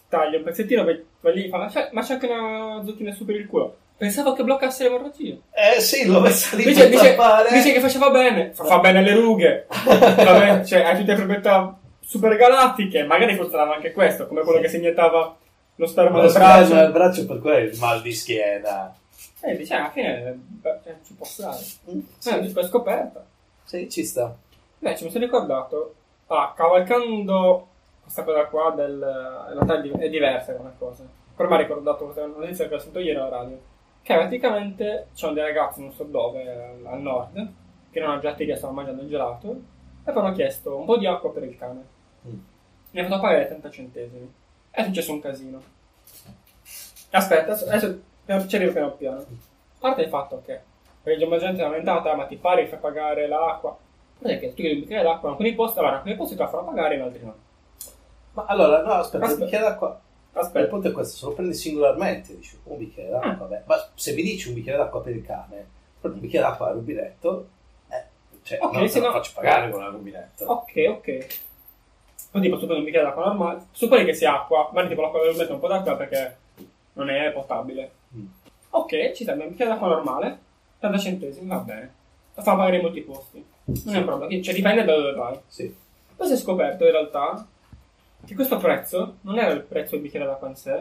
[0.09, 3.37] tagli un pezzettino, vai, vai lì, fa, "C'è- ma c'è anche una zucchina su per
[3.37, 3.77] il culo.
[3.97, 5.35] Pensavo che bloccasse l'emorragia.
[5.51, 7.17] Eh sì, l'ho messa lì Dice, per dice,
[7.53, 11.17] dice che faceva bene, fa, fa bene alle rughe, Va bene, cioè hai tutte le
[11.17, 15.37] proprietà super galattiche, magari funzionava anche questo, come quello che si iniettava
[15.75, 18.95] lo sperma Ma del lo braccio, il braccio per quello il mal di schiena.
[19.41, 21.59] E dice, alla fine beh, cioè, ci può stare.
[21.91, 23.25] Mm, Eh, giusto, è scoperta.
[23.65, 24.35] Sì, ci sta.
[24.79, 25.95] Invece mi sono ricordato,
[26.29, 27.67] ah, cavalcando
[28.09, 28.99] questa cosa qua del...
[28.99, 31.05] realtà è di- è diversa come cosa.
[31.37, 33.61] Però mi ha ricordato questa notizia che ho sentito ieri alla radio.
[34.03, 37.53] Che praticamente c'erano dei ragazzi, non so dove, al nord,
[37.91, 41.31] che erano già che stavano mangiando il gelato, e avevano chiesto un po' di acqua
[41.31, 41.85] per il cane.
[42.27, 42.39] Mm.
[42.93, 44.33] Mi ha fatto pagare 30 centesimi.
[44.71, 45.61] È successo un casino.
[47.11, 49.19] Aspetta, adesso adesso ci arrivo piano piano.
[49.19, 49.25] A
[49.79, 50.61] parte il fatto che
[51.03, 53.77] perché la gente è lamentata, ma ti pare che fai pagare l'acqua.
[54.19, 56.49] Perché tu chiedi un bicchiere d'acqua, in alcuni posti, allora, in alcuni posti te la
[56.49, 57.35] fanno pagare, in altri no.
[58.39, 59.33] Ma allora, no, aspetta, Aspetta.
[59.33, 60.01] un bicchiere d'acqua.
[60.33, 63.35] Il Aspetta, punto è questo, se lo prendi singolarmente, dici un bicchiere d'acqua, Ah.
[63.35, 63.63] vabbè.
[63.67, 65.67] Ma se mi dici un bicchiere d'acqua per il cane,
[66.01, 67.49] prendi un bicchiere d'acqua al rubinetto,
[67.91, 68.03] eh,
[68.45, 70.45] cioè, Ok, non se te lo no- faccio pagare con il rubinetto.
[70.45, 71.27] ok, ok.
[72.31, 75.29] Tipo, tu prendi un bicchiere d'acqua normale, supponi che sia acqua, ma tipo l'acqua del
[75.31, 76.37] rubinetto un po' d'acqua perché
[76.93, 77.91] non è potabile.
[78.17, 78.27] Mm.
[78.71, 80.39] Ok, ci serve un bicchiere d'acqua normale,
[80.79, 81.93] 30 centesimi, va bene.
[82.35, 83.45] Lo fa pagare in molti posti.
[83.65, 85.39] Non è un problema, cioè dipende da dove vai.
[85.49, 85.75] Sì.
[86.15, 87.47] Poi si è scoperto in realtà
[88.29, 90.79] che questo prezzo non era il prezzo del bicchiere d'acqua in sé,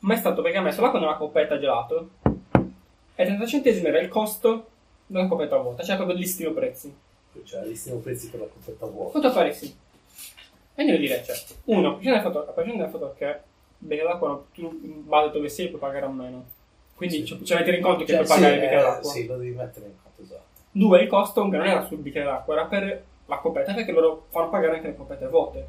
[0.00, 2.08] ma è stato perché ha messo l'acqua nella coppetta gelato
[3.14, 4.68] e 30 centesimi era il costo
[5.06, 6.94] della coppetta vuota, cioè proprio listino prezzi.
[7.44, 9.10] Cioè, listino prezzi per la coppetta vuota.
[9.10, 9.76] Quanto pare sì.
[10.74, 13.40] E io dire, cioè, uno, a prescindere dal fatto, che
[13.76, 16.44] bene l'acqua tu in base dove sei puoi pagare a meno.
[16.94, 17.24] Quindi Sì.
[17.26, 19.10] ci ci metti in conto che Cioè, puoi pagare sì, il bicchiere eh, d'acqua.
[19.10, 20.44] Sì, lo devi mettere in conto, esatto.
[20.70, 24.48] Due, il costo non era sul bicchiere d'acqua, era per la coppetta, perché loro fanno
[24.48, 25.66] pagare anche le coppette vuote.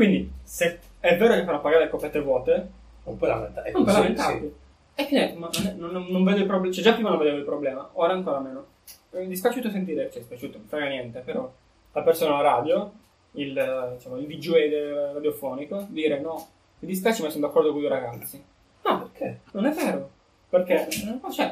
[0.00, 2.68] Quindi, se è vero che fanno pagare le coppette vuote,
[3.04, 3.70] Non puoi lamentare.
[3.72, 4.38] non Sì, lamentarti.
[4.40, 4.52] sì.
[4.94, 7.36] E quindi, ma non, è- non- non vedo il problema, cioè già prima non vedevo
[7.36, 8.66] il problema, ora ancora meno.
[9.10, 11.52] Mi è dispiaciuto sentire, cioè dispiaciuto, non frega niente, però
[11.92, 12.90] la persona alla radio,
[13.32, 16.46] il, eh, diciamo, il DJ radiofonico, dire no,
[16.78, 18.42] mi dispiace ma sono d'accordo con i ragazzi.
[18.84, 19.40] No, Perché?
[19.52, 20.10] non è vero,
[20.48, 21.44] perché, no, cioè,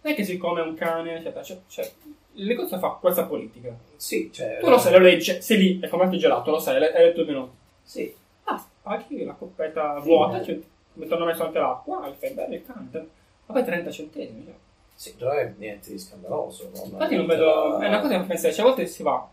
[0.00, 1.88] non è che siccome è un cane, eccetera, cioè, cioè,
[2.34, 3.72] il negozio fa questa politica.
[3.94, 4.58] Sì, cioè...
[4.60, 7.04] Tu lo sai, lo leggi, cioè, sei lì, è come il gelato, lo sai, hai
[7.04, 7.48] letto il menù.
[7.92, 8.14] Sì.
[8.44, 10.44] Ah, paghi la coppetta vuota, eh.
[10.44, 10.60] cioè,
[10.94, 12.88] mi hanno messo anche l'acqua, il fai bene il cane.
[13.46, 14.44] Ma poi 30 centesimi.
[14.44, 14.54] Cioè.
[14.94, 16.70] Sì, non è niente di scandaloso.
[16.74, 17.78] Non Infatti non vedo.
[17.78, 19.28] È una cosa che mi pensa, cioè, a volte si va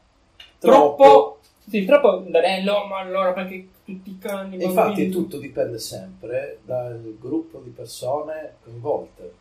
[0.57, 1.03] Troppo.
[1.03, 1.39] troppo.
[1.70, 4.57] Sì, troppo darello, ma allora perché tutti i cani.
[4.57, 9.34] E Infatti bambini- tutto dipende sempre dal gruppo di persone coinvolte.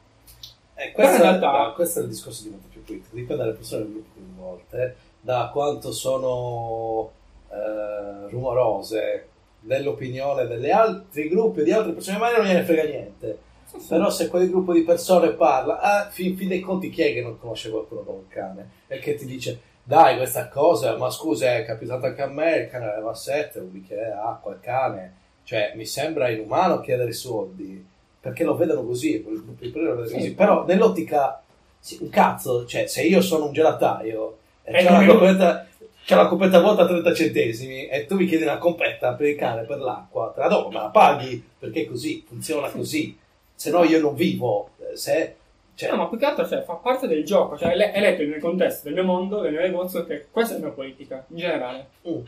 [0.75, 3.43] E Però questo, in realtà- no, questo è il discorso di molto più politico, dipende
[3.43, 7.11] dalle persone del gruppo coinvolte, da quanto sono
[7.51, 9.27] eh, rumorose
[9.61, 13.39] dell'opinione degli altri gruppi, di altre persone, ma non gliene frega niente.
[13.65, 13.89] Sì, sì.
[13.89, 17.21] Però se quel gruppo di persone parla, ah, fin, fin dei conti chi è che
[17.23, 21.55] non conosce qualcuno con un cane e che ti dice dai questa cosa, ma scusa
[21.57, 25.73] è capitato anche a me, il cane aveva sette, un bicchiere d'acqua, il cane, cioè
[25.77, 27.85] mi sembra inumano chiedere soldi,
[28.21, 30.15] perché lo vedono così, lo Sì.
[30.15, 31.43] così, però nell'ottica,
[31.79, 35.67] sì, un cazzo, cioè se io sono un gelataio e Eh, c'è come- coppetta...
[36.09, 39.37] C'è la coppetta vuota a 30 centesimi e tu mi chiedi una coppetta per il
[39.37, 43.15] cane, per l'acqua, te la do, ma la paghi perché così, funziona così.
[43.55, 44.71] Se no io non vivo.
[44.91, 45.37] eh, Se,
[45.75, 48.39] cioè, No, ma più che altro cioè, fa parte del gioco, cioè è letto mio
[48.41, 51.89] contesto, del mio mondo, del mio negozio, che questa è la mia politica, in generale.
[52.09, 52.21] mm,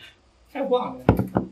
[0.52, 1.04] È uguale.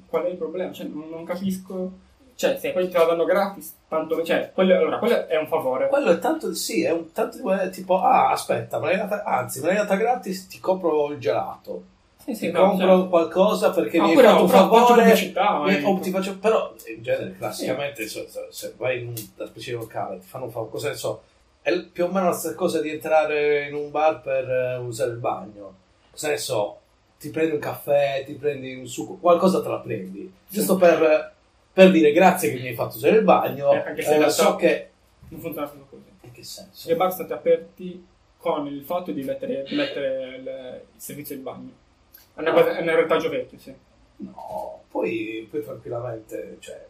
[0.07, 0.71] Qual è il problema?
[0.71, 1.93] Cioè, non, non capisco.
[2.35, 4.23] Cioè, se poi te la danno gratis, tanto.
[4.23, 5.89] Cioè, quello, allora, quello è un favore.
[5.89, 7.39] quello è tanto sì, è un tanto
[7.71, 11.97] tipo, ah, aspetta, me l'hai data, anzi, me l'hai data gratis, ti compro il gelato.
[12.29, 15.13] Sì, sì, no, compro cioè- qualcosa perché mi hai fatto un favore.
[15.13, 16.01] eh.
[16.03, 20.19] ti faccio- però in genere, classicamente, se, se- se vai in un da specifico locale,
[20.19, 21.23] ti fanno un favore, cosa ne so,
[21.63, 25.13] è più o meno la stessa cosa di entrare in un bar per eh, usare
[25.13, 25.75] il bagno.
[26.11, 26.79] Cosa ne so,
[27.19, 30.31] ti prendi un caffè, ti prendi un succo, qualcosa te la prendi.
[30.49, 31.33] Giusto per,
[31.73, 33.73] per dire grazie che mi hai fatto usare il bagno.
[33.73, 34.91] Eh, anche se in eh, so che.
[35.29, 36.03] Non funziona così.
[36.21, 36.91] In che senso?
[36.91, 38.07] I bar sono stati aperti
[38.37, 40.43] con il fatto di mettere, di mettere il,
[40.95, 41.71] il servizio di bagno.
[42.39, 43.75] È, una è un retaggio vecchio, sì.
[44.21, 46.87] No, poi, poi tranquillamente, cioè,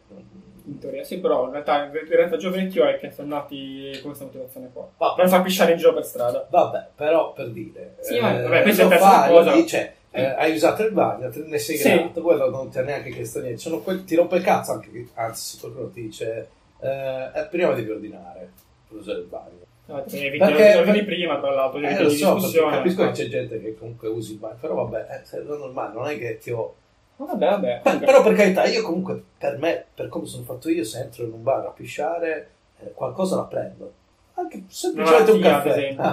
[0.65, 4.25] In teoria sì, però in realtà il retaggio vecchio è che sono nati con questa
[4.25, 4.87] motivazione qua.
[4.97, 6.45] Va- Per far pisciare in giro per strada.
[6.49, 9.53] Vabbè, però per dire, Sì, eh, vabbè, questa è la terza cosa.
[9.53, 10.21] dice, Eh.
[10.21, 11.89] eh, hai usato il bagno, te ne sei Sì.
[11.93, 14.91] grato, quello non ti ha neanche chiesto niente, sono quel, ti rompe il cazzo anche,
[14.91, 18.51] che- anzi, se qualcuno ti dice, eh, eh, prima devi ordinare
[18.87, 19.67] per usare il bagno.
[20.07, 22.35] Ti eviti Perché- vedi prima, tra l'altro, Eh, lo so,
[22.69, 23.11] capisco che Ah.
[23.11, 26.37] c'è gente che comunque usi il bagno, però vabbè, eh, è normale, non è che
[26.37, 26.75] ti ho...
[27.17, 27.81] Vabbè, vabbè.
[27.83, 31.25] Beh, però per carità, io comunque, per me, per come sono fatto io, se entro
[31.25, 32.49] in un bar a pisciare,
[32.81, 33.93] eh, qualcosa la prendo.
[34.35, 35.69] Anche semplicemente un caffè.
[35.69, 36.03] esempio.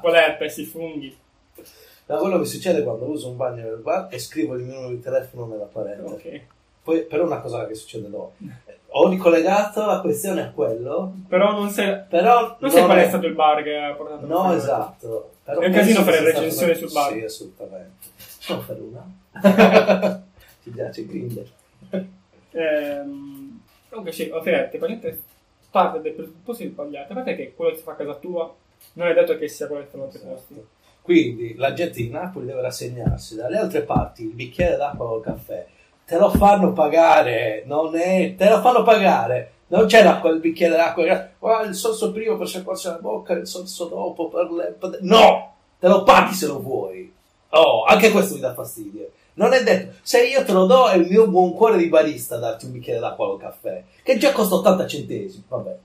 [0.00, 1.16] Con l'herpes, i funghi.
[2.06, 4.90] da quello che succede quando uso un bagno nel bar e scrivo il mio numero
[4.94, 6.02] di telefono nella parete.
[6.02, 6.40] Ok.
[6.82, 8.34] Poi, però una cosa che succede dopo.
[8.92, 12.02] Ho ricollegato la questione a quello, Però non sei...
[12.08, 12.56] però...
[12.58, 15.30] Non sai non qual è stato il bar che ha portato No, esatto.
[15.44, 17.12] Però È un casino fare stato- sul bar.
[17.12, 18.08] Sì, assolutamente.
[18.36, 20.22] Possiamo fare una?
[20.62, 21.46] Ci piace Grindr.
[22.52, 24.24] Ehm, comunque sì,
[24.70, 25.22] tipo, gente
[25.70, 28.52] parte dai presupposti sbagliati, a parte che quello che si fa a casa tua
[28.94, 30.52] non è detto che sia quello che fa altri posti.
[30.54, 30.68] Esatto.
[31.02, 33.36] Quindi la gente di Napoli deve rassegnarsi.
[33.36, 35.66] Dalle altre parti il bicchiere d'acqua o il caffè
[36.10, 39.52] te lo fanno pagare, non è, te lo fanno pagare.
[39.68, 41.04] Non c'è l'acqua, il bicchiere d'acqua,
[41.38, 44.76] guarda, il sorso prima per sciacquarsi la bocca, il sorso dopo per le...
[45.02, 45.54] No!
[45.78, 47.14] Te lo paghi se lo vuoi.
[47.50, 49.08] Oh, anche questo mi dà fastidio.
[49.34, 52.38] Non è detto, se io te lo do è il mio buon cuore di barista
[52.38, 55.44] darti un bicchiere d'acqua o un caffè, che già costa 80 centesimi.
[55.46, 55.78] Vabbè,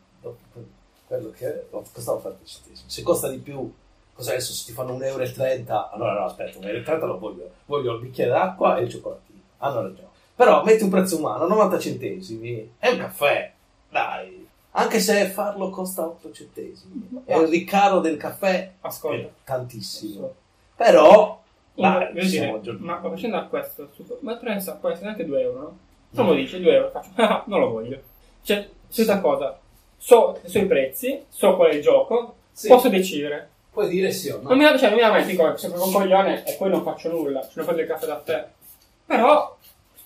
[1.05, 2.89] quello che costava 80 centesimi.
[2.89, 3.71] Se costa di più,
[4.15, 5.89] cosa adesso se ti fanno 1,30 euro?
[5.91, 7.49] Allora no, aspetta, 1,30 euro lo voglio.
[7.67, 9.39] Voglio il bicchiere d'acqua e il cioccolatino.
[9.59, 10.04] Hanno ragione.
[10.35, 13.51] Però metti un prezzo umano, 90 centesimi, è un caffè.
[13.89, 14.47] Dai.
[14.71, 17.07] Anche se farlo costa 8 centesimi.
[17.25, 19.15] E il ricaro del caffè Ascolta.
[19.27, 20.33] è tantissimo.
[20.75, 21.41] Però,
[21.73, 23.03] dai, Voglio siamo dire, aggiornati.
[23.03, 25.77] ma facendo a questo, ma pensa, può essere anche 2 euro, no?
[26.11, 27.97] Se uno dice 2 euro, faccio, ah, non lo voglio.
[28.41, 29.57] Cioè, stessa cosa,
[29.97, 32.67] so, so i prezzi, so qual è il gioco, Sì.
[32.67, 33.49] posso decidere.
[33.71, 34.49] Puoi dire sì o no?
[34.49, 37.41] Non mi, cioè, non mi lamenti come sempre un coglione e poi non faccio nulla,
[37.41, 38.45] cioè non prendo il caffè da te.
[39.05, 39.57] Però,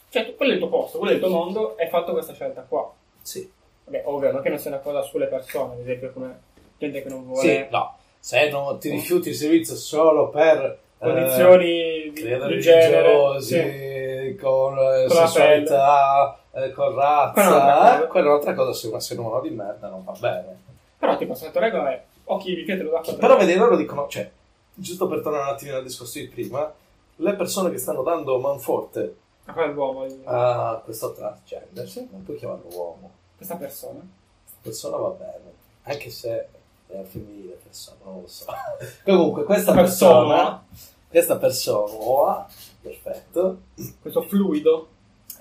[0.09, 2.61] cioè, quello è il tuo posto, quello è il tuo mondo hai fatto questa scelta
[2.67, 2.91] qua.
[3.21, 3.49] Sì.
[3.85, 6.39] Vabbè, ovvio, non che non sia una cosa sulle persone, ad esempio come
[6.77, 7.95] gente che non vuole Sì, no.
[8.19, 10.59] Se non ti rifiuti il servizio solo per
[10.99, 13.41] eh, condizioni di, credo di genere.
[13.41, 14.35] sì.
[14.39, 18.03] con eh, Con sessualità, eh, con Quella è un'altra razza, cosa.
[18.03, 20.57] eh, quella è un'altra cosa, se un essere umano di merda non va bene.
[20.97, 24.07] Però tipo, se la tua regola è occhi di pietra d'acqua Però vedi, loro dicono,
[24.09, 24.29] cioè,
[24.73, 26.71] giusto per tornare un attimino al discorso di prima,
[27.15, 29.15] le persone che stanno dando manforte
[29.49, 33.99] Ma quello è l'uomo, il- a questo transgender, non puoi chiamarlo uomo, questa persona.
[34.43, 36.47] questa persona va bene, anche se
[36.87, 38.45] è femminile persona, non lo so.
[39.03, 40.65] Comunque, questa persona, Persona.
[41.09, 42.47] questa persona,
[42.81, 43.61] perfetto,
[44.01, 44.87] Questo fluido.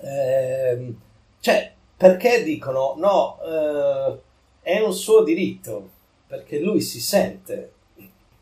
[0.01, 0.99] Ehm,
[1.39, 4.19] cioè, perché dicono no, eh,
[4.61, 5.89] è un suo diritto,
[6.25, 7.73] perché lui si sente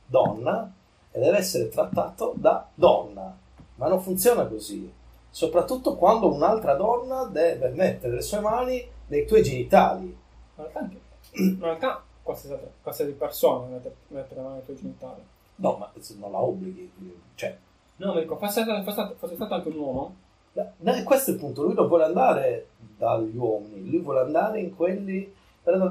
[0.06, 0.72] donna
[1.12, 3.36] e deve essere trattato da donna,
[3.76, 4.90] ma non funziona così,
[5.38, 10.06] soprattutto quando un'altra donna deve mettere le sue mani nei tuoi genitali.
[10.06, 10.16] In
[10.56, 11.00] realtà, anche,
[11.34, 15.22] in realtà qualsiasi, qualsiasi persona mette, mette la mano ai tuoi genitali.
[15.58, 16.92] No, ma non la obblighi,
[17.36, 17.56] cioè,
[17.98, 20.16] No, ma dico, fosse stato, fosse stato- fosse stato anche un uomo,
[20.54, 24.76] e questo è il punto, lui non vuole andare dagli uomini, lui vuole andare in
[24.76, 25.36] quelli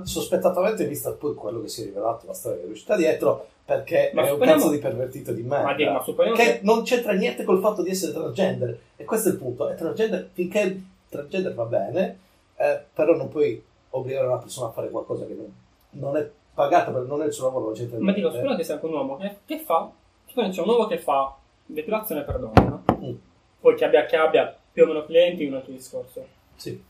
[0.03, 4.13] sospettatamente visto poi quello che si è rivelato, la storia che è riuscita dietro, perché
[4.15, 5.65] Ma è un cazzo di pervertito di merda.
[5.65, 9.05] Ma Dio, ma supponiamo che che- non c'entra niente col fatto di essere transgender, e
[9.05, 12.19] questo è il punto, è transgender, finché transgender va bene,
[12.57, 13.61] eh, però non puoi
[13.91, 15.53] obbligare una persona a fare qualcosa che non,
[15.91, 18.75] non è pagata, per, non è il suo lavoro, non ma dico, supponiamo che sia
[18.75, 19.91] anche un uomo che, che fa,
[20.27, 21.37] supponiamo c'è un uomo che fa
[21.67, 22.85] depilazione per donne, no?
[23.05, 23.15] Mm,
[23.61, 26.25] Poi che abbia, che abbia più o meno clienti, un altro discorso.
[26.55, 26.81] sì,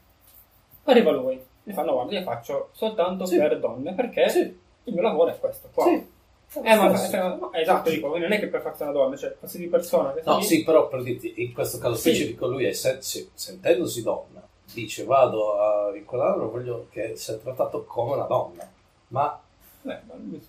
[0.85, 3.39] Arriva lui, mi fanno guarda, io faccio soltanto Sì.
[3.39, 4.41] per donne, perché sì,
[4.85, 5.85] il mio lavoro è questo qua.
[5.85, 6.15] sì.
[6.55, 10.15] Eh, ma no, esatto, dico, non è che per farsi una donna, cioè qualsiasi persona
[10.25, 12.01] No, lì- sì, però per dirti, in questo caso Sì.
[12.11, 14.41] specifico lui è se- sì, sentendosi donna,
[14.73, 18.67] dice vado a vincolarlo, voglio che sia trattato come una donna.
[19.09, 19.39] Ma
[19.83, 20.41] Eh, ma lui-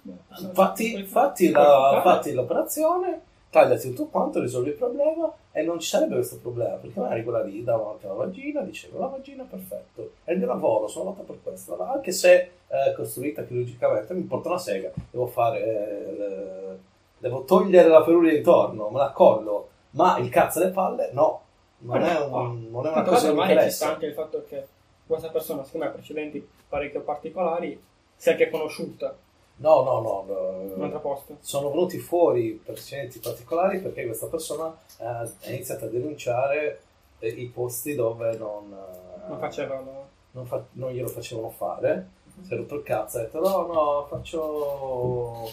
[1.05, 6.37] fatti, la- fatti l'operazione, tagliati tutto quanto, risolvi il problema e non ci sarebbe questo
[6.37, 10.37] problema, perché magari quella lì dava anche la vagina, diceva la vagina perfetto, è il
[10.37, 14.91] mio lavoro, sono nata per questo, anche se è costruita chirurgicamente, mi porta una sega,
[15.09, 16.77] devo fare, eh, le-
[17.17, 21.41] devo togliere la peluria intorno, me la collo, ma il cazzo e le palle, no,
[21.79, 24.63] non è, un- non è una cosa ormai ci sta anche il fatto che
[25.07, 27.81] questa persona, secondo me, ha precedenti parecchio particolari,
[28.15, 29.15] sia anche conosciuta
[29.59, 30.25] No, no, no,
[30.61, 30.83] in un no.
[30.85, 31.37] altro posto.
[31.39, 36.81] sono venuti fuori precedenti particolari perché questa persona eh, ha iniziato a denunciare
[37.19, 40.07] eh, i posti dove non, eh, Non facevano...
[40.31, 42.09] non, fa- non glielo facevano fare.
[42.43, 45.49] Si è rotto il cazzo, ha detto no, no, faccio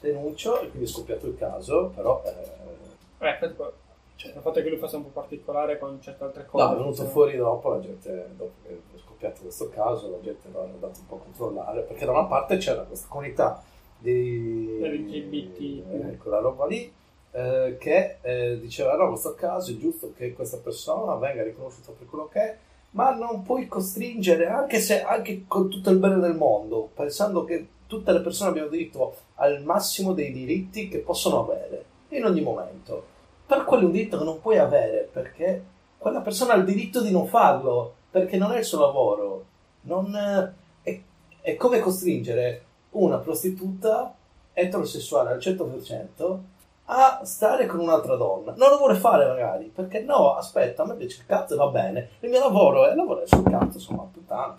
[0.00, 3.72] denuncio e quindi è scoppiato il caso, però eh, Eh, tipo,
[4.16, 6.62] cioè, il fatto che lui fosse un po' particolare con certe altre cose.
[6.64, 7.08] no, è venuto sì.
[7.10, 8.80] fuori dopo, la gente, dopo che
[9.16, 12.58] scoppiato questo caso, la gente l'ha andato un po' a controllare, perché da una parte
[12.58, 13.62] c'era questa comunità
[13.98, 15.60] di LGBT.
[15.60, 16.92] eh, quella roba lì,
[17.32, 22.06] eh, che eh, diceva no, questo caso è giusto che questa persona venga riconosciuta per
[22.06, 22.56] quello che è,
[22.90, 27.66] ma non puoi costringere, anche se anche con tutto il bene del mondo, pensando che
[27.86, 31.84] tutte le persone abbiano diritto al massimo dei diritti che possono avere.
[32.10, 33.14] in ogni momento.
[33.46, 35.62] Per quello è un diritto che non puoi avere, perché
[35.98, 39.44] quella persona ha il diritto di non farlo, perché non è il suo lavoro.
[39.82, 41.00] Non, eh, è,
[41.42, 44.14] è come costringere una prostituta
[44.54, 46.38] eterosessuale al 100%
[46.86, 48.54] a stare con un'altra donna.
[48.56, 52.08] Non lo vuole fare magari, perché no, aspetta, a me piace il cazzo va bene.
[52.20, 54.56] Il mio lavoro è lavorare sul cazzo, insomma, puttana.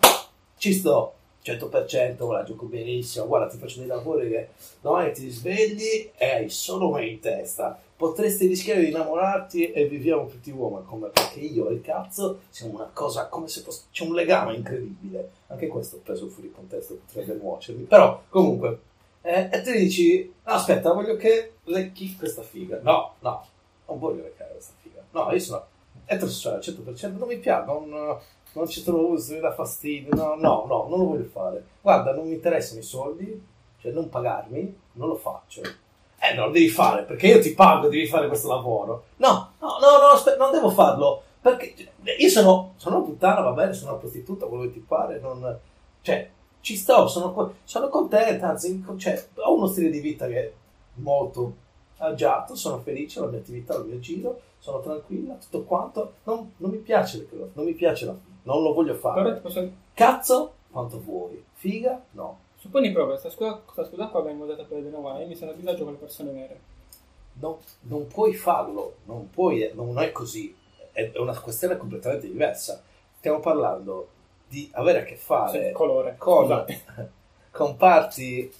[0.56, 1.14] Ci sto
[1.52, 4.48] 100%, la gioco benissimo, guarda, ti faccio dei lavori che
[4.80, 7.80] domani ti svegli e hai solo me in testa.
[7.96, 12.74] Potresti rischiare di innamorarti e viviamo tutti uomini, come perché io e il cazzo siamo
[12.74, 13.84] una cosa come se fosse...
[13.90, 15.30] c'è un legame incredibile.
[15.48, 17.84] Anche questo preso fuori contesto, potrebbe nuocermi.
[17.84, 18.80] Però, comunque,
[19.22, 22.78] eh, e tu dici, aspetta, voglio che lecchi questa figa.
[22.82, 23.46] No, no,
[23.86, 25.02] non voglio leccare questa figa.
[25.10, 25.66] No, io sono
[26.04, 28.18] eterosessuale al 100%, non mi piace, non,
[28.58, 31.64] non ci trovo mi dà fastidio, no, no, no, non lo voglio fare.
[31.80, 33.46] Guarda, non mi interessano i soldi,
[33.78, 35.62] cioè non pagarmi, non lo faccio.
[35.62, 39.04] Eh, non lo devi fare, perché io ti pago, devi fare questo lavoro.
[39.16, 41.74] No, no, no, no aspetta, non devo farlo, perché
[42.18, 45.58] io sono, sono una puttana, va bene, sono una prostituta, quello che ti pare, non...
[46.02, 46.30] Cioè,
[46.60, 50.52] ci sto, sono, sono contenta, anzi, cioè, ho uno stile di vita che è
[50.94, 51.54] molto
[51.98, 56.70] agiato, sono felice, la mia attività, il mio giro, sono tranquilla, tutto quanto, non, non
[56.70, 58.16] mi piace non mi piace la
[58.48, 59.34] non lo voglio fare.
[59.34, 59.70] Posso...
[59.92, 61.44] Cazzo, quanto vuoi.
[61.52, 62.46] Figa, no.
[62.56, 65.54] Supponi proprio, questa scusa, questa scusa qua vengo data per nuovo, io mi sono a
[65.54, 66.60] disagio con le persone vere.
[67.34, 70.56] No, non puoi farlo, non puoi, non è così,
[70.90, 72.82] è una questione completamente diversa.
[73.18, 74.08] Stiamo parlando
[74.48, 76.64] di avere a che fare colore, con,
[77.52, 78.50] con parti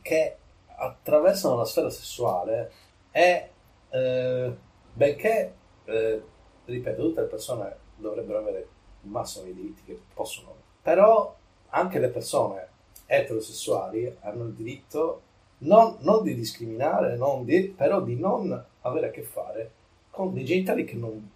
[0.00, 0.36] che
[0.76, 2.72] attraversano la sfera sessuale
[3.10, 3.50] e
[3.90, 4.56] eh,
[4.94, 6.22] benché, eh,
[6.64, 8.68] ripeto, tutte le persone dovrebbero avere
[9.02, 11.34] il massimo dei diritti che possono, però
[11.70, 12.68] anche le persone
[13.06, 15.22] eterosessuali hanno il diritto
[15.58, 19.70] non, non di discriminare, non di, però di non avere a che fare
[20.10, 21.30] con dei genitali che non,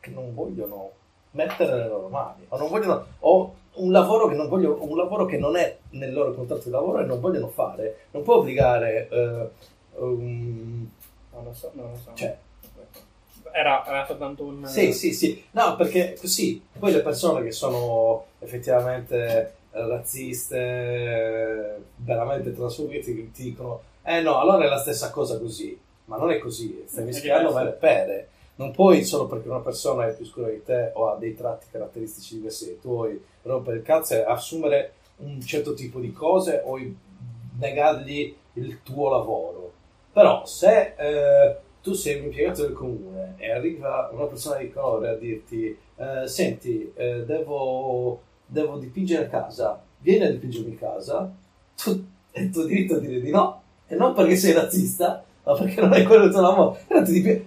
[0.00, 0.92] che non vogliono
[1.32, 5.26] mettere nelle loro mani o non vogliono o un lavoro che non voglio un lavoro
[5.26, 9.08] che non è nel loro contratto di lavoro e non vogliono fare non può obbligare
[9.10, 10.90] uh, um,
[11.32, 12.10] non lo so non lo so.
[12.14, 12.36] cioè,
[13.52, 15.42] era, era soltanto un sì sì sì.
[15.52, 24.20] No perché così poi le persone che sono effettivamente razziste veramente trasfobite ti dicono eh
[24.20, 25.78] no allora è la stessa cosa così.
[26.06, 28.28] Ma non è così stai mischiando mele pere.
[28.56, 31.66] Non puoi solo perché una persona è più scura di te o ha dei tratti
[31.70, 36.78] caratteristici diversi tu vuoi rompere il cazzo e assumere un certo tipo di cose o
[37.58, 39.72] negargli il tuo lavoro.
[40.12, 45.08] Però se eh, tu sei un impiegato del comune e arriva una persona di colore
[45.08, 51.32] a dirti eh, senti, eh, devo, devo dipingere casa, vieni a dipingermi casa,
[51.76, 55.54] tu, è il tuo diritto a dire di no, e non perché sei razzista, ma
[55.54, 56.78] perché non è quello il tuo lavoro.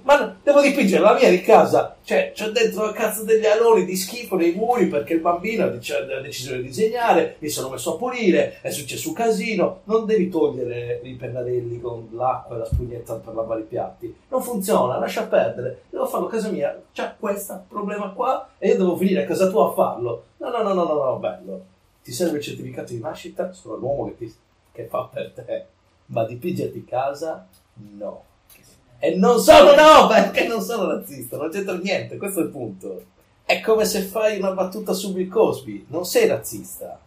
[0.04, 3.96] Ma devo dipingere la mia di casa, cioè c'ho dentro la cazzo degli aloni di
[3.96, 5.68] schifo nei muri perché il bambino ha
[6.22, 9.82] deciso di disegnare, mi sono messo a pulire, è successo un casino.
[9.86, 14.16] Non devi togliere i pennarelli con l'acqua e la spugnetta per lavare i piatti.
[14.30, 15.84] Non funziona, lascia perdere.
[15.90, 19.50] Devo farlo a casa mia, c'è questo problema qua e io devo venire a casa
[19.50, 20.26] tua a farlo.
[20.38, 21.66] No, no, no, no, no, no bello.
[22.04, 24.36] Ti serve il certificato di nascita, sono l'uomo che, ti,
[24.74, 25.66] che fa per te,
[26.08, 28.24] ma dipingerti casa No.
[29.04, 33.04] E non sono no, perché non sono razzista, non c'entra niente, questo è il punto.
[33.44, 37.02] È come se fai una battuta su Bill Cosby, non sei razzista.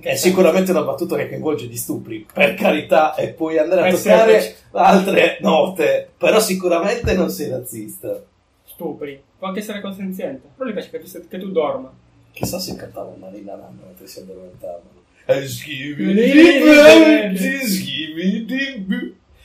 [0.00, 3.90] È sicuramente una battuta che coinvolge gli stupri, per carità, e puoi andare a Eh,
[3.92, 8.18] toccare sì, altre note, però sicuramente non sei razzista.
[8.64, 9.22] Stupri.
[9.38, 10.48] Può anche essere consenziente.
[10.56, 11.92] Però gli piace che tu, che tu dorma.
[12.32, 15.00] Chissà se cantava Marina Nanno mentre si addormentavano.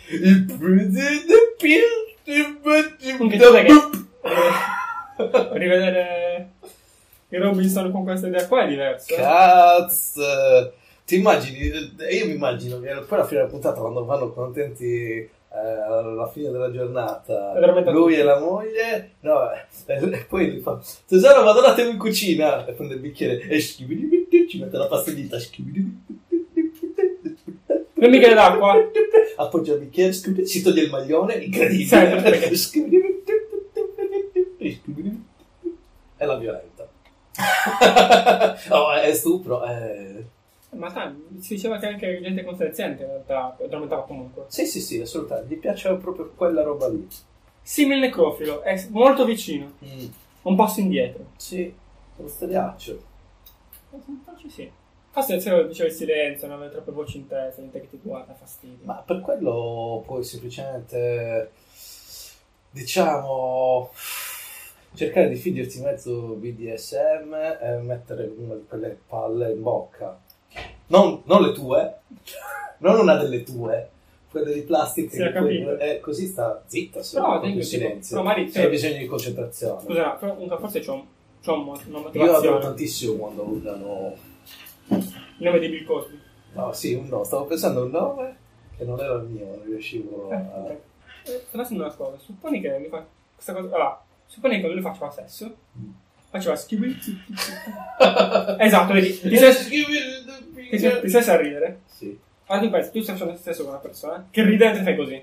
[0.10, 0.45] Il
[3.18, 3.74] Comunque tu sai che
[5.18, 6.49] eh, rivedere
[7.30, 9.14] il Robinson con questa idea qua è diverso.
[9.14, 9.18] eh.
[9.18, 10.74] Cazzo!
[11.05, 11.60] Ti immagini?
[11.60, 16.51] Io mi immagino che poi alla fine della puntata, quando vanno contenti eh, alla fine
[16.51, 17.53] della giornata,
[17.91, 19.49] lui e la moglie, no,
[19.86, 22.66] e poi gli fa: Tesoro, vado un attimo in cucina.
[22.66, 25.39] E prende il bicchiere e ci mette la pastellita.
[25.39, 26.03] schibidi,
[28.00, 28.76] Un bicchiere d'acqua.
[29.38, 32.26] Appoggia il bicchiere, si toglie il maglione, incredibile.
[36.18, 36.88] E la violenta.
[38.70, 39.64] oh, è stupro.
[39.66, 40.26] Eh.
[40.72, 44.45] Ma sai, si diceva che anche gente consenziente in realtà addormentava comunque.
[44.48, 45.56] Sì, sì, sì, assolutamente.
[45.56, 47.08] Gli piace proprio quella roba lì.
[47.62, 49.74] Simil necrofilo, è molto vicino,
[50.43, 51.26] un passo indietro.
[51.36, 51.74] Sì,
[52.16, 53.02] lo stagliaccio.
[54.24, 54.72] Forse sì.
[55.18, 57.99] Forse se lo diceva il silenzio, non avere troppe voci in testa, gente che ti
[58.03, 58.78] guarda, fastidio.
[58.86, 61.49] Ma per quello puoi semplicemente
[62.70, 63.89] diciamo,
[64.93, 70.20] cercare di fingerti mezzo BDSM e mettere una di quelle palle in bocca.
[70.88, 71.95] Non, non le tue,
[72.78, 73.89] non una delle tue,
[74.30, 75.09] quelle di plastica.
[75.15, 75.80] Sì, ho capito.
[75.80, 78.18] e così sta zitta, se no, in silenzio.
[78.18, 79.82] però magari- Se hai bisogno di concentrazione.
[79.82, 80.15] Scusa,
[80.59, 81.05] forse c'ho, un-
[81.43, 82.59] c'ho un una Io adoro motivazione.
[82.59, 84.27] tantissimo quando usano...
[84.90, 86.20] Il nome di Bill Cosby.
[86.54, 88.38] No, sì, un no, stavo pensando a un nome
[88.78, 90.68] che non era il mio, non riuscivo Eh, a...
[90.70, 90.82] Eh,
[91.48, 93.66] Sto facendo una cosa, supponi che lui fa questa cosa.
[93.76, 95.54] Allora, supponi che lui faceva sesso.
[95.78, 95.90] Mm.
[96.30, 96.98] Faceva schiubi.
[98.60, 99.20] esatto, vedi.
[99.20, 101.82] Ti sei, ti sei, a ridere.
[101.86, 102.18] Sì.
[102.46, 105.22] Allora tu pensi, tu stai facendo sesso con una persona che ridente fai così.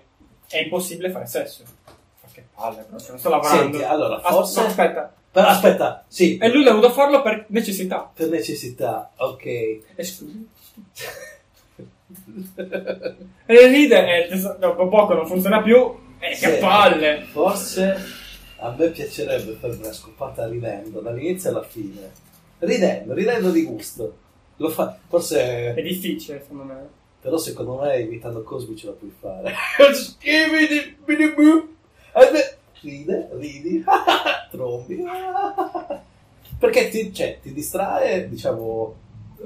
[0.49, 1.63] È impossibile fare sesso.
[1.87, 3.63] Ma che palle, però, non sto lavorando.
[3.63, 5.15] Senti, allora, As- forse- no, aspetta.
[5.35, 8.09] Però aspetta, sì, E lui l'ha dovuto farlo per necessità.
[8.15, 9.45] per necessità, ok.
[9.47, 10.49] E scusi.
[13.47, 15.77] E ride e dopo poco non funziona più.
[16.19, 16.59] E che Sì.
[16.61, 17.25] palle!
[17.31, 17.97] Forse
[18.59, 22.11] a me piacerebbe fare una scopata ridendo dall'inizio alla fine.
[22.61, 24.17] Ridendo, ridendo di gusto.
[24.57, 26.89] Lo fa, È forse, difficile, secondo me.
[27.21, 29.53] però secondo me imitando Cosby ce la puoi fare.
[32.17, 33.83] E beh, Ride, ridi,
[34.53, 35.03] trombi.
[36.59, 38.95] Perché ti, cioè, ti distrae, diciamo,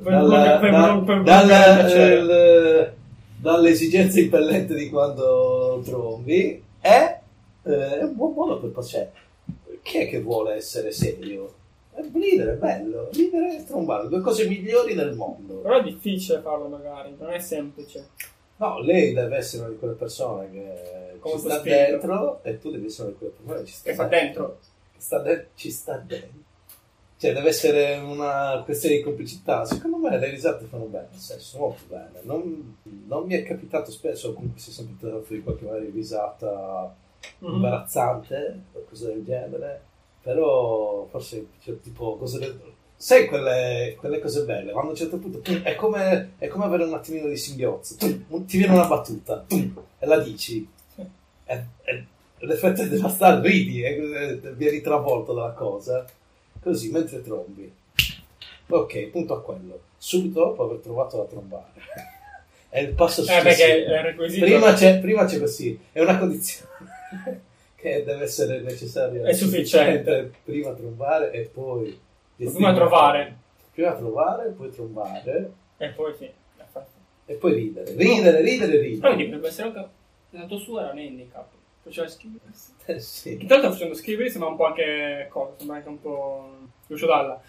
[0.03, 2.93] dalla- da- dalla-
[3.41, 7.19] dall'esigenza impellente di quando trombi e
[7.63, 9.13] eh, è un buon modo per passare.
[9.83, 11.55] Chi è che vuole essere serio?
[12.13, 15.55] Ridere è bello, ridere e trombare, due cose migliori del mondo.
[15.57, 18.09] Però è difficile farlo magari, non è semplice.
[18.59, 22.71] No, lei deve essere una di quelle persone che Come ci sta dentro e tu
[22.71, 24.59] devi essere una di quelle persone che ci sta Che dentro.
[24.95, 26.47] Che sta de- ci sta dentro.
[27.19, 29.65] Cioè, deve essere una questione di complicità.
[29.65, 32.21] Secondo me le risate fanno bene al sesso, molto bene.
[32.23, 36.95] Non, non mi è capitato spesso, comunque si è sempre tirato fuori qualche magari risata
[37.41, 37.55] Mhm.
[37.55, 39.81] imbarazzante o cose del genere.
[40.23, 42.61] Però forse cioè, tipo cose del-
[43.01, 46.83] Sai quelle, quelle cose belle, quando a un certo punto è come, è come avere
[46.83, 52.05] un attimino di singhiozzo, ti viene una battuta e la dici, e, e
[52.39, 56.05] l'effetto è devastante, ridi e e vieni travolto dalla cosa,
[56.61, 57.73] così mentre trombi.
[58.67, 59.81] Ok, punto a quello.
[59.97, 61.71] Subito dopo aver trovato da trombare.
[62.69, 63.95] È il passo Eh, successivo.
[63.95, 64.45] è requisito.
[64.45, 66.69] Prima c'è, prima c'è così, è una condizione
[67.77, 69.25] che deve essere necessaria.
[69.25, 70.33] È sufficiente.
[70.45, 71.99] Prima trombare e poi...
[72.47, 73.37] Prima trovare.
[73.73, 76.31] Prima trovare, poi trombare E poi sì.
[77.27, 77.93] e poi ridere.
[77.95, 79.11] Ridere, ridere, ridere.
[79.11, 79.89] vedi, potrebbe essere anche.
[80.31, 81.47] La tua sua era un handicap.
[81.83, 82.45] Faceva scrivere.
[82.87, 83.39] Eh, sì.
[83.41, 86.51] Intanto facendo scrivere sembra un po' anche cosa, sembra anche un po'.
[86.87, 87.41] Lucio Dalla.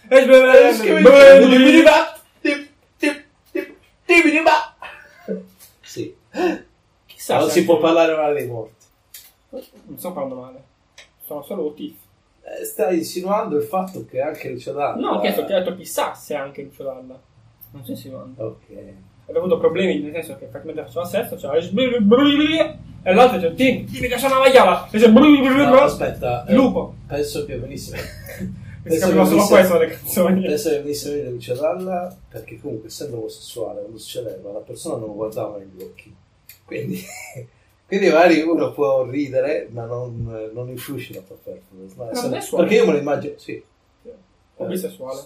[5.81, 6.15] Sì.
[7.05, 7.39] Chissà.
[7.39, 8.85] Non si può parlare male dei morti.
[9.49, 10.63] Non sto parlando male.
[11.25, 11.95] Sono solo tif.
[12.57, 14.95] Eh, Stai insinuando il fatto che anche Lucio Dalla...
[14.95, 17.19] No, ho chiesto, ho detto chissà se anche Lucio Dalla.
[17.71, 18.43] Non se manda.
[18.45, 18.65] Ok.
[19.27, 21.53] Ha avuto problemi nel senso che mentre faceva sesso c'era
[23.03, 25.09] e l'altro dice ti dimmi che sono una maiala e dice
[25.69, 26.45] No, aspetta.
[26.45, 27.95] eh, lupo Penso che venisse...
[28.81, 33.17] penso che solo questo dalle canzoni Penso che venisse meglio Lucio Dalla perché comunque essendo
[33.17, 36.15] omosessuale quando succedeva la persona non guardava negli occhi.
[36.65, 37.05] Quindi...
[37.89, 42.27] Quindi magari uno può ridere, ma non, non influisce la tua performance.
[42.29, 42.63] No, è suave.
[42.63, 43.61] perché io me lo immagino, sì.
[44.57, 45.21] o bisessuale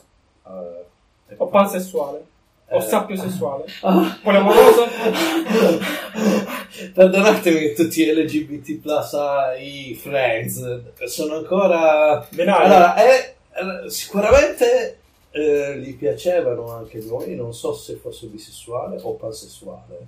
[0.47, 2.23] Eh, o pansessuale
[2.69, 2.81] o Eh.
[2.81, 4.17] sappio sessuale Ah.
[4.23, 4.85] polemoroso
[6.93, 9.15] Perdonatemi tutti gli LGBT plus
[9.59, 12.25] i friends, sono ancora...
[12.31, 12.65] Benale.
[12.65, 14.97] Allora, eh, sicuramente
[15.31, 20.05] eh, gli piacevano anche noi, non so se fosse bisessuale o pansessuale.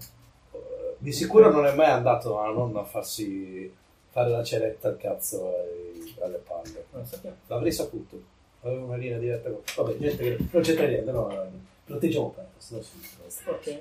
[1.06, 3.72] Eh, di sicuro non è mai andato a non a farsi
[4.10, 6.86] fare la ceretta al cazzo e alle palle.
[6.92, 7.06] non
[7.48, 8.20] L'avrei saputo.
[8.62, 9.62] Avevo una linea diretta con...
[9.76, 11.52] Vabbè, niente, che- non c'entra niente, no,
[11.86, 13.80] proteggiamo per se no si- ok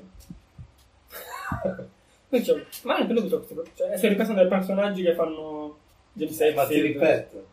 [2.29, 5.77] Quindi, ma anche lui cioè, sto ripensando ai personaggi che fanno
[6.13, 7.47] James Eh, ma ti Hetfield ripeto.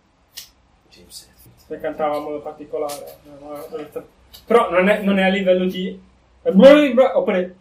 [0.89, 1.55] James Hetfield.
[1.67, 4.03] che cantava in modo particolare no.
[4.45, 5.97] però non è, non è a livello di
[6.43, 7.55] oppure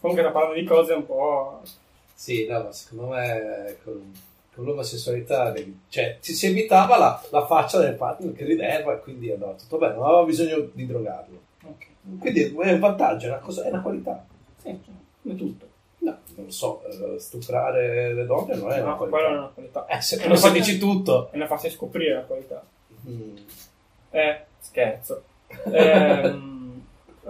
[0.00, 1.60] comunque sta parlando di cose un po'
[2.14, 4.12] Sì, no, ma secondo me con,
[4.54, 5.54] con l'omosessualità,
[5.88, 9.78] cioè, ci si evitava la, la faccia del partner che rideva e quindi andava tutto
[9.78, 11.40] bene, non aveva bisogno di drogarlo.
[11.64, 11.86] ok.
[12.18, 14.24] Quindi è un vantaggio, è una, cosa, è una qualità.
[14.62, 14.78] sì,
[15.22, 15.68] come tutto.
[16.02, 19.16] No, non lo so, eh, stuprare le donne non è una no, qualità.
[19.18, 19.86] quella è una qualità.
[19.86, 21.28] Eh, se, È una se qualità- dici tutto...
[21.30, 22.62] è una farsi scoprire la qualità.
[23.08, 23.36] Mm,
[24.10, 25.22] eh scherzo.
[25.72, 26.49] Ehm,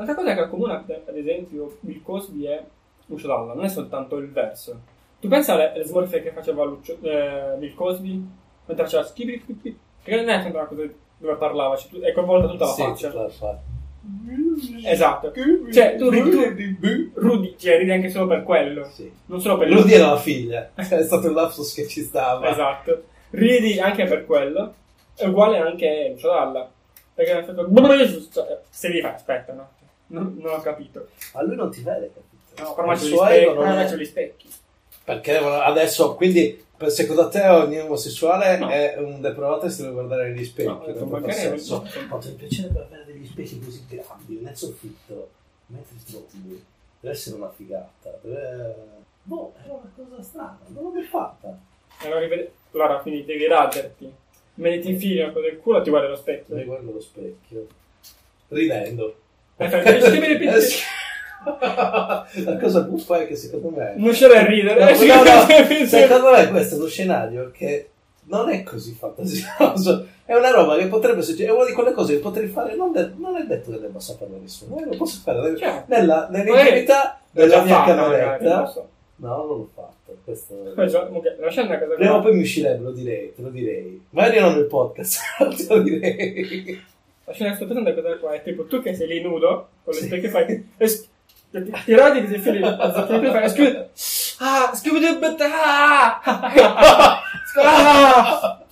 [0.03, 2.63] un'altra cosa che accomuna ad esempio Bill Cosby è
[3.07, 4.81] Lucio Dalla non è soltanto il verso
[5.21, 8.27] Tu pensa alle, alle smorfie che faceva Lucio, eh, Bill Cosby?
[8.67, 10.83] Mentre faceva schippi, schippi, che non è sempre una cosa
[11.19, 13.09] dove parlava, cioè, è coinvolta tutta la Sì, faccia.
[13.09, 13.61] tutta la faccia.
[14.85, 15.33] Esatto.
[15.73, 16.31] Cioè, tu ridi,
[16.81, 18.89] tu, Rudy, cioè, ridi anche solo per quello.
[18.93, 19.13] Sì.
[19.27, 20.71] Non solo per Lui era la figlia.
[20.75, 22.49] È stato un lapsus che ci stava.
[22.49, 23.03] Esatto.
[23.31, 24.75] Ridi anche per quello.
[25.15, 26.71] È uguale anche Lucio Dalla.
[27.13, 27.69] Perché ha fatto...
[28.33, 29.69] cioè, Se li fai, aspetta, no?
[30.11, 31.09] Non, non ho capito.
[31.35, 32.63] Ma lui non ti vede, capito?
[32.63, 33.43] No, ormai Il gli suo specchi.
[33.43, 34.49] ego non ormai c'ho gli specchi.
[35.05, 38.69] Perché adesso, quindi, secondo te ogni omosessuale No.
[38.69, 40.69] è un depravato e si deve guardare negli specchi?
[40.69, 41.75] No, per non far mancherebbe, sesso?
[41.83, 42.07] no.
[42.09, 45.31] Ma ti piacerebbe avere degli specchi così grandi nel soffitto,
[45.67, 46.65] mentre trombi?
[47.01, 48.19] Deve essere una figata.
[48.21, 48.75] Deve...
[49.23, 51.59] Boh, è una cosa strana, non l'ho mai fatta.
[52.03, 54.13] Allora, rivede- allora quindi devi raderti.
[54.55, 56.55] Mettiti in fila una cosa del culo e ti guardi allo specchio.
[56.57, 57.67] Mi guardo allo specchio.
[58.49, 59.15] Ridendo.
[59.61, 60.61] Eh, Eh.
[62.45, 63.95] La cosa buffa è che secondo me...
[63.97, 64.79] Non c'era a ridere.
[64.79, 65.47] No, no, no,
[65.87, 67.89] secondo me questo è uno scenario che
[68.25, 70.07] non è così fantasioso.
[70.25, 71.51] È una roba che potrebbe succedere.
[71.51, 72.75] È una di quelle cose che potrei fare.
[72.77, 74.79] Non, de- non è detto che debba saperlo nessuno.
[74.79, 75.85] Eh, lo posso fare Certo.
[75.95, 78.67] nella, nell'intimità della mia fatto, cameretta.
[78.67, 78.89] so.
[79.17, 80.17] No, non l'ho fatto.
[80.25, 80.55] Questo...
[80.75, 83.49] Poi già- ok, lasciando una cosa Prima o poi mi uscirebbe, lo direi, te lo
[83.49, 84.03] direi.
[84.11, 86.83] Magari non nel podcast, te lo direi.
[87.31, 88.33] Lasciando sto pensando a cosa qua.
[88.33, 90.07] È tipo tu che sei lì nudo, con le Sì.
[90.07, 90.71] specchie fai.
[90.79, 91.09] es-
[91.53, 92.61] Ti sei fili.
[92.61, 93.49] Ti fai.
[93.51, 93.89] Scusa.
[94.43, 95.19] Ah, scusa.
[95.53, 96.21] Ah!
[97.57, 98.65] Ah!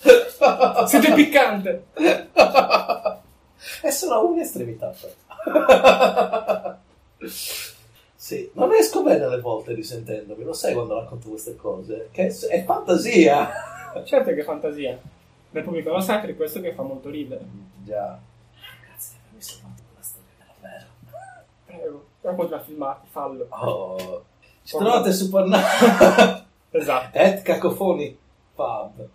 [0.87, 1.87] Siete piccante.
[3.83, 4.95] È solo una estremità.
[8.15, 12.09] sì, non riesco bene alle volte risentendomi, lo sai quando racconto queste cose?
[12.11, 13.51] Che è, è fantasia.
[14.05, 14.99] Certo che è fantasia.
[15.51, 17.43] Nel pubblico lo sa per questo che fa molto ridere.
[17.85, 18.19] Già.
[18.87, 20.87] Grazie per avermi salvato quella storia
[21.67, 22.05] davvero.
[22.29, 23.47] Prego, racconti la filmati, fallo.
[23.51, 24.25] Oh.
[24.63, 26.45] Ci trovate su Pornhub.
[26.71, 27.17] Esatto.
[27.19, 28.17] At Cacofoni
[28.55, 29.09] Pub.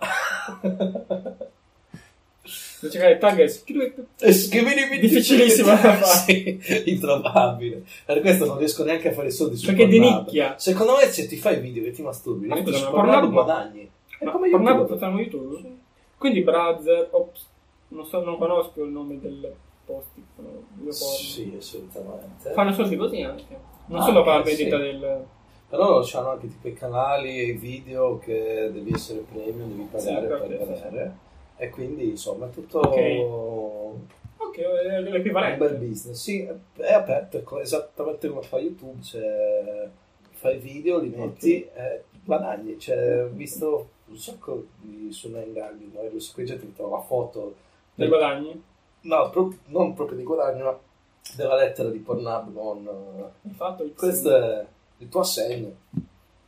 [2.41, 4.05] Se cercare il tag è scritto.
[4.17, 6.03] Difficilissimo Difficilissimo da fare.
[6.59, 7.83] sì, introvabile.
[8.05, 10.25] Per questo non riesco neanche a fare i soldi su Perché di Pornhub.
[10.25, 10.55] nicchia.
[10.57, 13.89] Secondo me se ti fai video che ti masturbi, Ma su ma Pornhub Pornhub- guadagni.
[14.17, 14.93] È Ma come Pornhub YouTube.
[14.97, 15.75] facciamo YouTube?
[16.17, 17.45] Quindi Brother, ops,
[17.89, 19.53] non, so, non conosco il nome del
[19.85, 20.93] post che fanno video porno.
[20.93, 22.51] Sì, assolutamente.
[22.51, 23.57] Fanno soldi così anche.
[23.87, 24.81] Non Ah, solo per la ok, vendita sì.
[24.83, 25.25] del...
[25.69, 30.21] Però hanno anche tipo i canali e i video che devi essere premium, devi pagare
[30.21, 31.17] Sì, per vedere.
[31.57, 32.95] E quindi insomma è tutto Ok.
[32.95, 33.99] un
[34.37, 35.67] Ok, è bel l'equivalente.
[35.75, 36.21] business.
[36.21, 39.01] Sì, è- aperto, esattamente come fa YouTube.
[39.01, 39.89] Cioè,
[40.31, 42.77] fai video, li metti e guadagni.
[42.77, 45.53] Cioè, ho visto un sacco di su Nine
[45.91, 46.19] no?
[46.19, 47.55] su cui gente che trova foto
[47.95, 48.61] Dei guadagni.
[49.03, 50.77] No, pro- non proprio di guadagno, ma
[51.35, 52.87] della lettera di Pornhub con...
[52.87, 54.65] eh, il questo è
[54.97, 55.71] il tuo assegno.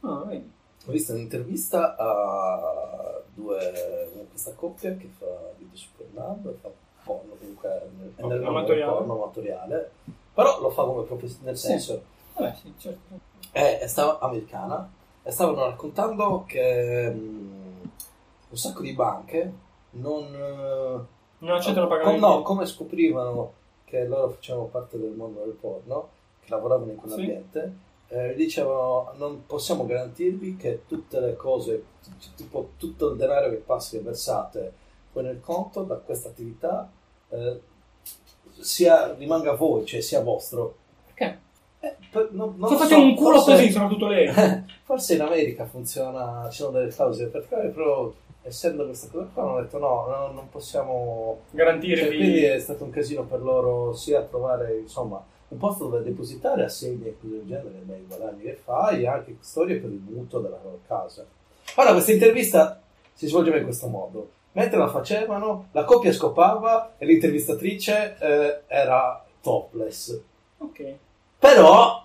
[0.01, 0.51] Ah, vedi.
[0.87, 5.25] Ho visto un'intervista a due, questa coppia che fa
[5.57, 6.69] video su Pornhub, fa
[7.03, 8.91] porno comunque nel, è nel Amatoriale.
[8.91, 9.91] porno amatoriale,
[10.33, 11.67] però lo fa come proprio nel Sì.
[11.67, 12.01] senso,
[12.35, 13.19] Vabbè, sì, certo.
[13.51, 14.89] è, è stava americana
[15.23, 17.81] e stavano raccontando che mm,
[18.49, 19.53] un sacco di banche
[19.91, 21.07] non...
[21.45, 22.19] Non accettano pagamenti.
[22.19, 23.53] no, come scoprivano
[23.85, 26.09] che loro facevano parte del mondo del porno,
[26.41, 27.73] che lavoravano in quell'ambiente,
[28.07, 31.83] eh, dicevano non possiamo garantirvi che tutte le cose,
[32.35, 34.73] tipo tutto il denaro che passi e versate
[35.11, 36.89] poi nel conto da questa attività
[37.29, 37.59] eh,
[38.59, 40.75] sia, rimanga a voi, cioè sia vostro.
[41.05, 41.39] Perché?
[41.79, 44.29] Eh, per- non, non Se lo fate so, un culo forse- così, soprattutto lei.
[44.83, 48.11] Forse in America funziona, ci sono delle clausole per fare, però
[48.45, 52.15] essendo questa cosa qua hanno detto no, no, non possiamo cioè, Garantirvi.
[52.15, 57.07] quindi è stato un casino per loro sia trovare insomma un posto dove depositare assegni
[57.07, 60.59] e cose del genere dai guadagni che fai e anche storie per il mutuo della
[60.63, 61.25] loro casa
[61.75, 62.79] ora questa intervista
[63.13, 69.23] si svolgeva in questo modo mentre la facevano la coppia scopava e l'intervistatrice eh, era
[69.41, 70.19] topless
[70.57, 70.95] Ok.
[71.39, 72.03] però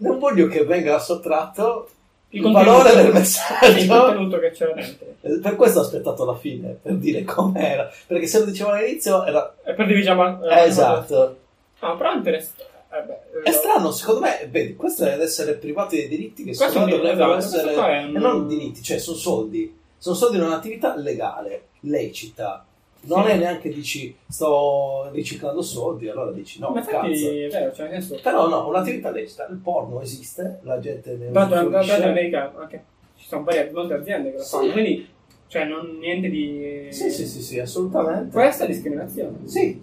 [0.00, 1.88] non voglio che venga sottratto
[2.30, 5.06] il, Il valore del Il messaggio contenuto che c'era dentro.
[5.22, 9.24] Eh, per questo ho aspettato la fine per dire com'era perché se lo dicevano all'inizio
[9.24, 10.14] era E perdevi già...
[10.14, 11.36] ma- Eh, esatto.
[11.80, 12.66] Ah, però è interessante.
[12.90, 16.54] Eh, beh, È strano, secondo me, vedi, questo è ad essere privati dei diritti che
[16.56, 18.04] Questo secondo me dovrebbero esatto, essere...
[18.04, 19.76] un- non diritti, cioè sono soldi.
[19.98, 22.64] Sono soldi in un'attività legale, lecita.
[23.00, 23.30] Non Sì.
[23.30, 27.30] è neanche dici sto riciclando soldi, allora dici no, Ma infatti cazzo.
[27.30, 28.18] è vero, cioè senso...
[28.22, 29.46] Però no, un'attività lecita.
[29.48, 32.02] Il porno esiste, la gente ne l'altro tra l'altro in.
[32.02, 32.84] America anche
[33.16, 34.56] ci sono varie molte aziende che lo Sì.
[34.56, 35.08] fanno, quindi
[35.46, 36.88] cioè non niente di...
[36.90, 38.30] Sì, sì, sì, sì, assolutamente.
[38.32, 39.38] Questa è discriminazione.
[39.44, 39.80] Sì,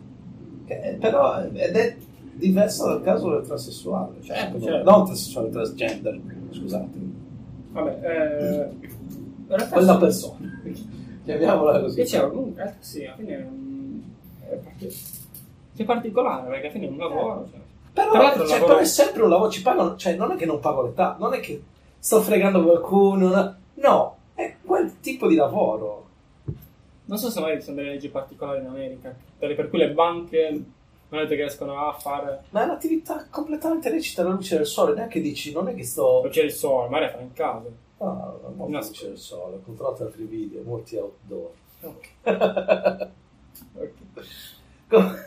[0.66, 1.96] Che- però ed è
[2.34, 4.92] diverso dal caso del transessuale, cioè, Certo, no, certo.
[4.92, 6.20] non transessuale, transgender,
[6.52, 7.14] scusatemi.
[7.72, 10.00] Vabbè, eh, Quella sì.
[10.00, 10.62] persona.
[11.26, 12.02] Chiamiamola così.
[12.02, 14.02] Dicevo, comunque, in realtà sì, alla fine è, un-
[14.48, 14.96] è parti-
[15.76, 17.48] è particolare perché alla fine è un lavoro.
[17.52, 17.60] Cioè.
[17.94, 20.60] Però, l'altro, cioè, però è sempre un lavoro, ci pagano, cioè non è che non
[20.60, 21.62] pago l'età, non è che
[21.98, 26.04] sto fregando qualcuno, no, è quel tipo di lavoro.
[27.06, 30.64] Non so se magari ci sono delle leggi particolari in America, per cui le banche
[31.10, 32.44] non è che riescono a fare.
[32.50, 36.22] Ma è un'attività completamente lecita alla luce del sole, neanche dici, non è che sto...
[36.24, 37.68] Non c'è il sole, magari fa in casa.
[37.98, 38.80] No, non No.
[38.80, 41.52] luce del sole, ho controllato altri video, molti outdoor.
[41.82, 42.10] Ok.
[44.88, 45.18] Com-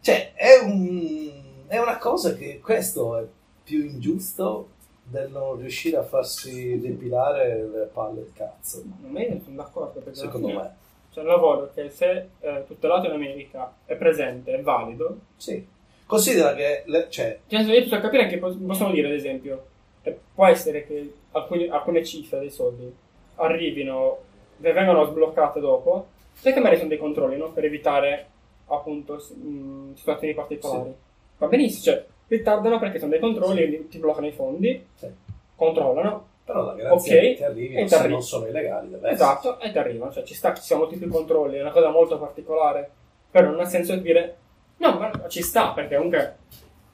[0.00, 1.30] cioè, è, un-
[1.66, 3.24] è una cosa che questo è
[3.64, 4.68] più ingiusto
[5.04, 10.18] del non riuscire a farsi depilare le palle del cazzo, Non me sono d'accordo perché
[10.18, 10.74] secondo fine me.
[11.12, 15.18] c'è un lavoro che se eh, tutelato in America è presente, è valido.
[15.36, 15.66] Sì.
[16.06, 19.64] Considera che, le- cioè, Cioè, io posso capire che pos- possiamo dire, ad esempio,
[20.34, 22.92] può essere che alcuni- alcune cifre dei soldi
[23.36, 24.18] arrivino,
[24.58, 26.06] ve- vengano sbloccate dopo,
[26.40, 27.50] perché magari sono dei controlli, no?
[27.50, 28.26] Per evitare
[28.66, 30.94] appunto mh, situazioni particolari.
[31.38, 35.08] Va benissimo, cioè, ritardano perché sono dei controlli, quindi ti bloccano i fondi, sì.
[35.56, 38.12] controllano, però la garanzia Ok, che ti arrivi, e se arrivi.
[38.12, 40.12] non sono illegali, deve esatto, e ti arrivano.
[40.12, 42.88] Cioè, ci sta che ci siano molti più controlli, è una cosa molto particolare,
[43.30, 44.36] però non ha senso dire,
[44.78, 46.36] no, ma ci sta, perché comunque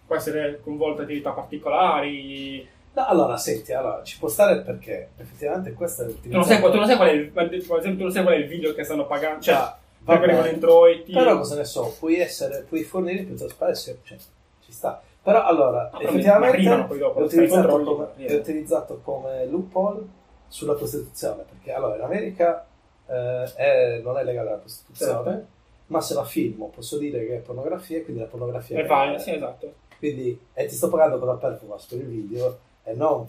[0.07, 2.67] può essere coinvolta attività particolari,
[2.99, 7.29] No, allora, senti, allora, ci può stare perché effettivamente questa è Tu tu è il,
[7.31, 10.25] per esempio, tu non sai qual è il video che stanno pagando, cioè, Ah, vabbè.
[10.25, 11.13] arrivano introiti.
[11.13, 14.19] Però cosa ne so, puoi essere, puoi fornire più trasparenza, cioè,
[14.65, 15.01] ci sta.
[15.23, 16.63] Però allora, No, effettivamente
[16.99, 20.01] dopo, è, utilizzato come, è utilizzato come loophole
[20.49, 22.67] sulla prostituzione, perché allora in America
[23.07, 25.47] eh, è- non è legale la prostituzione, Certo.
[25.87, 29.23] ma se la filmo posso dire che è pornografia, quindi la pornografia è vai, legale.
[29.23, 29.73] sì, esatto.
[29.99, 32.59] Quindi, e ti sto pagando con la performance per il video
[32.89, 33.27] e non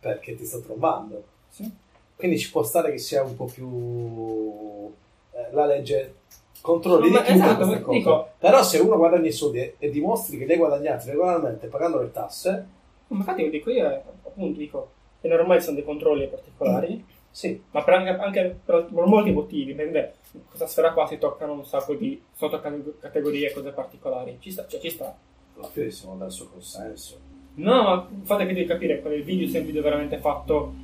[0.00, 1.22] perché ti sto trombando.
[1.50, 1.70] Sì.
[2.16, 4.92] Quindi ci può stare che sia un po' più
[5.32, 6.14] eh, la legge
[6.60, 7.98] controlli di più esatto, queste cose.
[7.98, 11.66] dico- Però se uno guadagna i soldi e, e dimostri che li hai guadagnati regolarmente
[11.68, 12.66] pagando le tasse,
[13.08, 14.90] Ma Infatti, io dico, io eh, appunto dico,
[15.20, 19.74] che normali sono dei controlli particolari, sì, ma per anche, anche per, per molti motivi,
[19.74, 24.36] perché in questa sfera qua si toccano un sacco di sottocategorie, cose particolari.
[24.40, 25.16] Ci sta, cioè, ci sta.
[25.56, 27.18] alla fine siamo dal suo consenso.
[27.58, 30.18] No, ma fate che devi capire qual è il video, se è un video veramente
[30.18, 30.74] fatto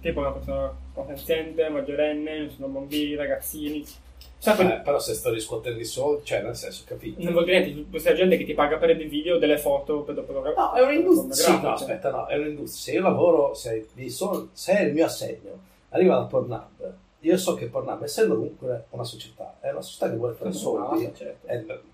[0.00, 3.84] tipo una persona consenziente, maggiorenne, sono bambini, ragazzini.
[4.38, 7.22] Sai, Eh, però se sto riscuotendo i soldi, cioè nel senso, capito?
[7.22, 10.14] non vuol dire niente, questa gente che ti paga per dei video, delle foto, per
[10.14, 11.32] dopo No, è un'industria.
[11.34, 11.92] Sì, no, pornografiche.
[11.92, 12.82] aspetta, no, è un'industria.
[12.82, 15.58] Se io lavoro, se, sono- se il mio assegno
[15.90, 20.16] arriva da Pornhub, io so che Pornhub, essendo comunque una società, è una società che
[20.16, 21.46] vuole fare soldi certo.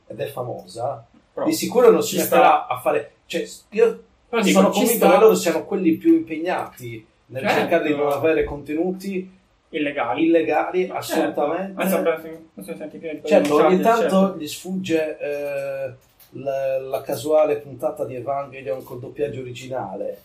[0.09, 3.13] ed è famosa, Però, di sicuro non si ci metterà a fare.
[3.31, 7.59] Cioè, io però dico, sono ci convinto che loro siano quelli più impegnati nel Certo.
[7.61, 9.31] cercare di non avere contenuti
[9.69, 10.25] illegali.
[10.25, 11.81] illegali, Ma assolutamente.
[11.89, 12.63] Certo.
[12.63, 14.37] Si sente più di Certo, ogni tanto certo.
[14.37, 15.93] gli sfugge eh,
[16.31, 20.23] la, la casuale puntata di Evangelion col doppiaggio originale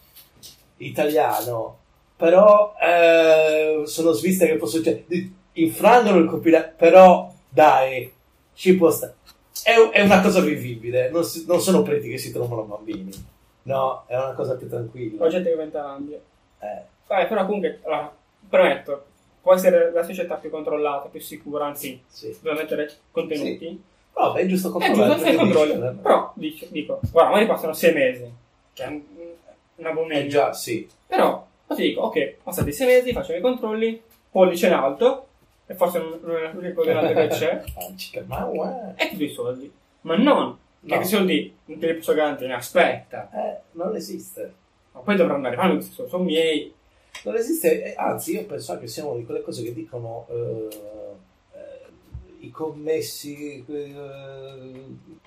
[0.77, 1.77] italiano,
[2.15, 8.11] però eh, sono sviste che possono cioè, di- infrangono il copyright, però dai,
[8.55, 9.13] ci può stare.
[9.63, 13.11] È, è una cosa vivibile, non, si- non sono preti che si trovano bambini,
[13.63, 15.23] no, è una cosa più tranquilla.
[15.23, 16.19] Ho gente che venta l'ambio.
[16.59, 18.13] Eh, Vabbè, però comunque, allora,
[18.49, 19.05] premetto,
[19.41, 22.35] può essere la società più controllata, più sicura, anzi, sì.
[22.41, 23.81] deve mettere contenuti.
[24.13, 25.07] Però è giusto È controllare.
[25.13, 25.73] giusto fare i perché controlli.
[25.73, 28.31] dice, eh, Però, dico, dico, guarda, magari passano sei mesi,
[28.73, 29.01] che è un-
[29.75, 30.27] una Eh bombetta.
[30.27, 30.87] già, sì.
[31.07, 34.01] Però, ti dico, ok, passati sei mesi, facciamo i controlli,
[34.31, 35.27] pollice in alto,
[35.67, 37.63] e forse non è in alto che c'è,
[38.95, 39.71] e ti do i soldi.
[40.01, 41.01] Ma non, che No.
[41.01, 43.29] i soldi non te li posso garantire, aspetta.
[43.31, 44.53] Eh, non esiste.
[44.91, 46.71] Ma poi dovrò andare avanti, senso, sono miei.
[47.23, 50.67] Non esiste, eh, anzi, io penso che siano di quelle cose che dicono eh,
[51.53, 51.89] eh,
[52.41, 54.83] i commessi eh,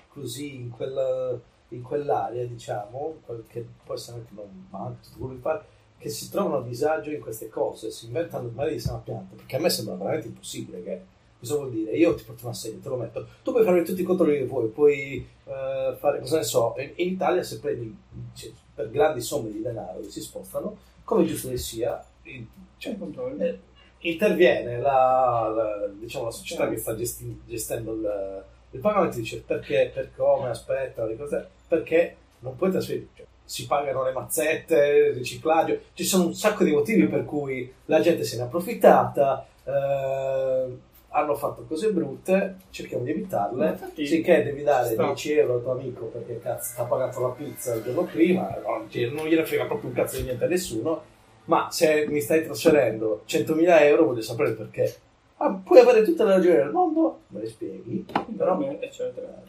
[0.07, 1.37] così in, quella,
[1.69, 3.17] in quell'area, diciamo,
[3.47, 5.63] che può essere anche un banco, tutto quello che pare,
[5.99, 9.57] che si trovano a disagio in queste cose, si inventano magari di sana pianta, perché
[9.57, 11.01] a me sembra veramente impossibile che.
[11.39, 11.91] Cosa vuol dire?
[11.95, 13.25] Io ti porto un assegno, te lo metto.
[13.43, 16.91] Tu puoi fare tutti i controlli che vuoi, puoi eh, fare, cosa ne so, in,
[16.95, 17.95] in Italia se prendi
[18.33, 22.45] cioè, per grandi somme di denaro che si spostano, come giusto che sia, in-
[22.77, 22.93] cioè,
[23.39, 23.59] eh,
[23.99, 29.41] interviene la, la- diciamo, la società che sta gesti- gestendo il, il pagamento e dice
[29.41, 33.07] perché, per come, aspetta, le cose, perché non puoi trasferire.
[33.15, 37.73] Cioè, si pagano le mazzette, il riciclaggio, ci sono un sacco di motivi per cui
[37.85, 40.77] la gente se ne è approfittata, eh,
[41.09, 43.69] hanno fatto cose brutte, cerchiamo di evitarle.
[43.69, 45.03] Infatti, Sicché devi dare sta.
[45.03, 48.55] 10 euro al tuo amico perché cazzo ti ha pagato la pizza il giorno prima,
[48.63, 51.01] non, cioè, non gliene frega proprio un cazzo di niente a nessuno.
[51.45, 54.95] Ma se mi stai trasferendo 100.000 euro voglio sapere perché.
[55.37, 58.05] Ah, puoi avere tutte le ragioni del mondo, me le spieghi,
[58.37, 58.61] però...
[58.79, 59.41] Eccetera.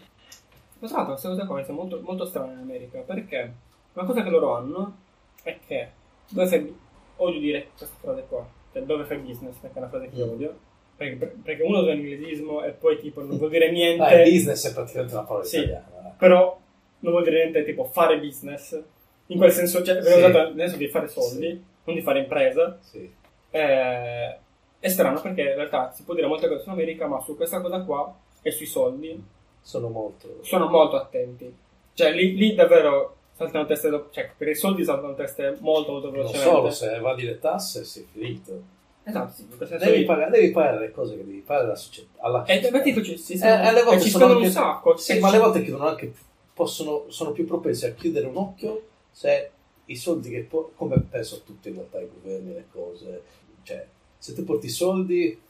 [0.79, 3.53] Tra l'altro questa cosa qua è molto, molto strana in America, perché
[4.01, 4.97] una cosa che loro hanno
[5.43, 5.89] è che
[6.29, 6.77] dove fai,
[7.17, 10.27] odio dire questa frase qua, cioè dove fai business, perché è una frase che io
[10.27, 10.31] Mm.
[10.31, 10.59] odio,
[10.97, 14.73] perché, perché uno usa l'inglesismo e poi tipo non vuol dire niente, Ah, business è
[14.75, 15.57] praticamente una parola Sì.
[15.59, 16.15] italiana.
[16.19, 16.59] però
[17.01, 18.79] non vuol dire niente tipo fare business,
[19.27, 20.13] in quel senso, cioè, Sì.
[20.19, 23.11] usato nel senso di fare soldi, non di fare impresa, Sì.
[23.53, 24.39] Eh,
[24.79, 27.61] è strano perché in realtà si può dire molte cose in America, ma su questa
[27.61, 29.23] cosa qua e sui soldi
[29.63, 30.39] Sono molto...
[30.43, 31.53] sono molto attenti.
[31.95, 36.07] Cioè, lì, lì davvero saltano teste, do- cioè, per i soldi saltano teste molto, molto
[36.11, 36.51] Non velocemente.
[36.51, 38.79] solo, se evadi le tasse sei finito.
[39.03, 39.47] Esatto, sì,
[39.79, 42.09] Devi pagare, devi pagare le cose che devi pagare alla società.
[42.23, 42.77] Alla E società.
[42.77, 44.97] infatti ci, si, Eh, alle volte e ci sono anche- un sacco.
[44.97, 46.13] Sì, E ma alle volte chiudono anche,
[46.53, 49.51] possono, sono più propensi a chiudere un occhio se
[49.87, 53.23] i soldi che, po- come penso a tutti in realtà i governi, le cose,
[53.63, 53.87] cioè
[54.19, 55.41] se tu porti soldi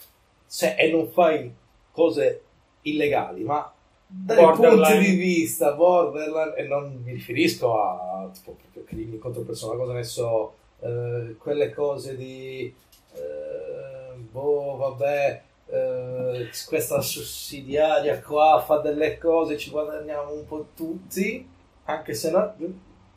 [0.46, 1.52] se, e non fai
[1.90, 2.42] cose
[2.82, 3.70] illegali, ma
[4.12, 9.76] dai punti di vista borderline, e non mi riferisco a tipo, proprio crimini contro persone,
[9.76, 12.74] cosa ne so, eh, quelle cose di,
[13.14, 21.48] eh, boh, vabbè, eh, questa sussidiaria qua fa delle cose, ci guadagniamo un po' tutti,
[21.84, 22.54] anche se no,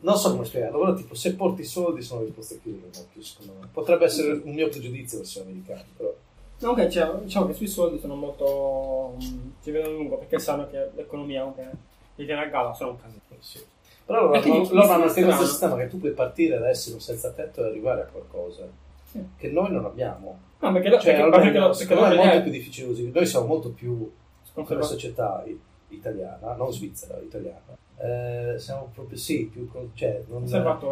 [0.02, 3.68] non so come spiegarlo, però tipo se porti soldi sono un occhio, secondo me.
[3.72, 6.14] Potrebbe essere un mio pregiudizio verso gli americani, però
[6.64, 9.16] Ok, cioè, diciamo che sui soldi sono molto.
[9.22, 11.70] mm, ci vedono lungo perché sanno che l'economia, anche
[12.16, 13.22] li tiene a galla, sono un casino.
[13.40, 13.60] sì.
[14.06, 17.30] Però loro, hanno- loro hanno questo sistema che tu puoi partire da essere un senza
[17.32, 18.64] tetto e arrivare a qualcosa
[19.10, 19.24] Sì.
[19.38, 20.40] che noi non abbiamo.
[20.60, 23.12] No, perché, lo, Cioè, perché, almeno, perché, lo- perché è molto idea- più difficile così.
[23.14, 24.12] Noi siamo molto più
[24.54, 25.44] come società
[25.90, 27.78] italiana, non svizzera, italiana.
[27.98, 30.44] Eh, siamo proprio sì, più con- cioè, non-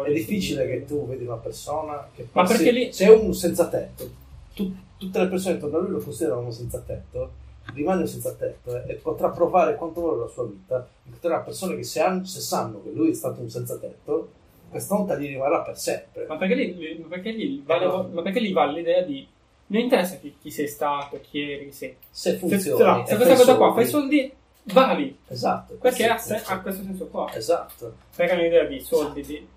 [0.06, 0.68] è difficile sì.
[0.70, 4.08] che tu vedi una persona che Ma passi- perché lì- se è un senza tetto,
[4.54, 4.74] tu-
[5.06, 7.30] tutte le persone intorno a lui lo considerano senza tetto,
[7.74, 11.82] rimane senza tetto eh, e potrà provare quanto vuole la sua vita, incontrerà persone che
[11.84, 14.30] se, han- se sanno che lui è stato un senza tetto,
[14.70, 16.24] questa onta gli rimarrà per sempre.
[16.26, 18.08] Ma perché ma perché lì vale, Eh, no.
[18.12, 19.26] ma perché lì vale l'idea di.
[19.66, 21.96] Non interessa chi, chi sei stato, chi eri, se.
[22.10, 24.32] Se funziona, se, se questa cosa qua fai soldi,
[24.64, 25.18] vali.
[25.28, 25.74] Esatto.
[25.74, 27.30] Perché ha, se- ha questo senso qua.
[27.34, 27.94] Esatto.
[28.16, 29.48] Perché hanno un'idea di soldi, di.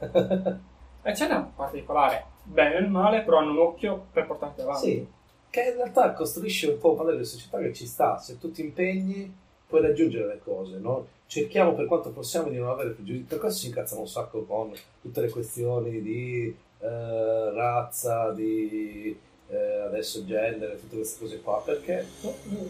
[1.02, 4.86] E c'è da particolare, bene e male, però hanno un occhio per portarti avanti.
[4.86, 5.06] Sì,
[5.48, 8.50] che in realtà costruisce un po' un modello di società che ci sta, se tu
[8.50, 9.32] ti impegni
[9.66, 11.06] puoi raggiungere le cose, no?
[11.26, 14.72] Cerchiamo per quanto possiamo di non avere pregiudizi, per questo si incazzano un sacco con
[15.00, 19.16] tutte le questioni di eh, razza, di
[19.48, 22.04] eh, adesso gender, tutte queste cose qua, perché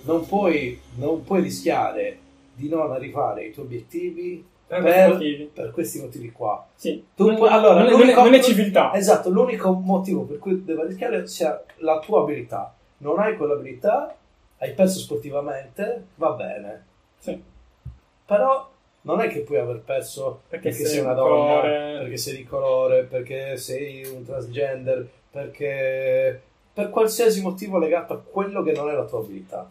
[0.03, 2.19] non puoi, non puoi rischiare
[2.55, 5.45] di non arrivare ai tuoi obiettivi Per per, questi motivi.
[5.53, 6.65] per questi motivi qua.
[6.77, 7.05] Sì.
[7.17, 8.95] Tu non, allora, non l'unico- non è civiltà.
[8.95, 12.73] Esatto, l'unico motivo per cui devo rischiare sia la tua abilità.
[12.99, 14.15] Non hai quell'abilità,
[14.59, 16.85] hai perso sportivamente, va bene.
[17.19, 17.43] Sì.
[18.27, 18.71] Però
[19.03, 21.29] non è che puoi aver perso Perché perché, sei sei una donna,
[21.61, 21.99] colore.
[21.99, 26.43] perché sei di colore, perché sei un transgender, perché
[26.73, 29.69] per qualsiasi motivo legato a quello che non è la tua abilità.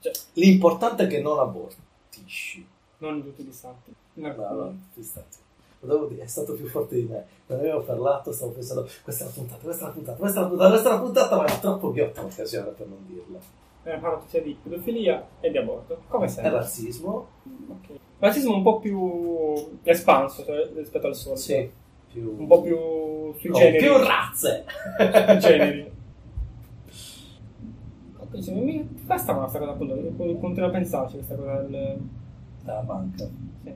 [0.00, 2.64] Cioè, L'importante è che non abortisci.
[3.10, 3.94] Non tutti gli stati.
[4.14, 5.36] No, no, ti stati.
[5.80, 7.24] Lo devo dire, è stato più forte di me.
[7.46, 10.42] Quando abbiamo parlato stavo pensando, questa è la puntata, questa è la puntata, questa è
[10.42, 13.38] la puntata, questa è la puntata, ma è troppo ghiotta l'occasione per non dirla.
[13.82, 16.02] Abbiamo parlato sia di pedofilia e di aborto.
[16.08, 16.52] Come È sempre.
[16.52, 17.28] razzismo?
[17.68, 17.98] Ok.
[18.18, 21.40] Razzismo un po' più espanso cioè, rispetto al solito.
[21.40, 21.70] Sì.
[22.10, 22.34] Più...
[22.38, 23.84] Un po' più sui con generi.
[23.84, 24.64] più razze!
[24.96, 25.92] sui generi.
[28.42, 31.98] Cioè, mi- Questa è una cosa continuo a pensarci questa cosa del...
[32.64, 33.24] Dalla banca.
[33.62, 33.72] Sì.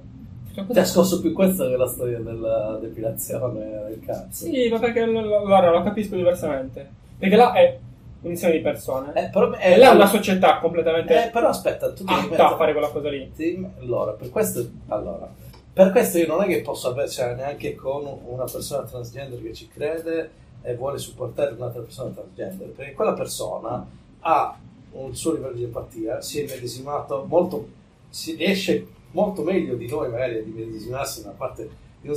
[0.73, 4.47] Ti ha scosso più questo che la storia della depilazione del cazzo.
[4.47, 6.89] Sì, ma perché lo- lo- allora lo capisco diversamente.
[7.19, 7.79] Perché là è
[8.23, 9.13] un insieme di persone.
[9.15, 12.29] Eh, però, e là è una società completamente eh, però aspetta, tu devi atta a
[12.31, 13.31] mettere- fare quella cosa lì.
[13.35, 15.29] Sì, Allora, per questo, allora,
[15.73, 19.53] per questo io non è che posso avere, cioè, neanche con una persona transgender che
[19.55, 20.31] ci crede
[20.63, 23.87] e vuole supportare un'altra persona transgender, perché quella persona
[24.21, 24.59] ha
[24.91, 27.69] un suo livello di empatia, si è medesimato molto,
[28.09, 31.69] si riesce molto meglio di noi magari a medesimarsi in una parte
[32.01, 32.17] di un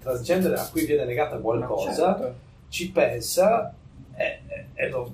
[0.00, 2.34] transgender a cui viene negata qualcosa, Certo.
[2.68, 3.72] ci pensa
[4.16, 5.10] e, e- e lo,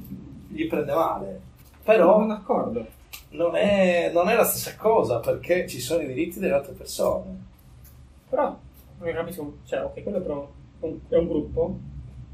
[0.49, 1.41] gli prende male.
[1.85, 2.87] Però d'accordo.
[3.31, 7.45] non è, non è la stessa cosa perché ci sono i diritti delle altre persone.
[8.29, 8.57] Però
[8.99, 10.51] non capisco, cioè, ok, quello però
[10.81, 11.79] un- è un gruppo,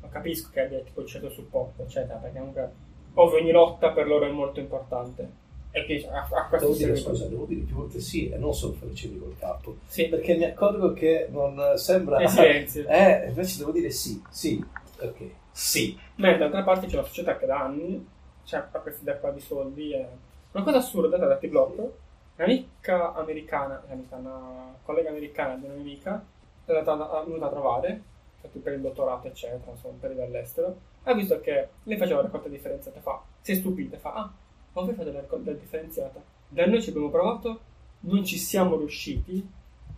[0.01, 2.71] ma capisco che abbia tipo un certo supporto, eccetera, perché comunque
[3.15, 5.41] ovvio ogni lotta per loro è molto importante.
[5.73, 8.95] A, a questo Devo dire, scusa, devo dire più volte sì e non solo fare
[8.95, 9.77] cenni col capo.
[9.87, 12.19] Sì, Perché mi accorgo che non sembra...
[12.19, 12.85] e silenzio.
[12.93, 14.63] Eh, invece devo dire sì, sì,
[15.01, 15.99] ok, sì.
[16.17, 18.07] Mentre d'altra parte c'è una società che da anni
[18.45, 19.93] c'è questa idea qua di soldi.
[19.93, 20.09] È
[20.53, 21.97] una cosa assurda da dati blocco.
[22.37, 26.25] Un'amica americana, amica, una collega americana di una mia amica,
[26.65, 28.03] è andata è venuta a trovare,
[28.41, 30.77] fatto per il dottorato, eccetera, insomma, per ir all'estero.
[31.05, 34.33] Ha visto che lei faceva la raccolta differenziata, fa, si è stupita, fa, ah,
[34.73, 36.21] ma voi fate la raccolta differenziata?
[36.49, 37.61] Da noi ci abbiamo provato,
[38.01, 39.47] non ci siamo riusciti,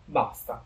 [0.04, 0.62] basta.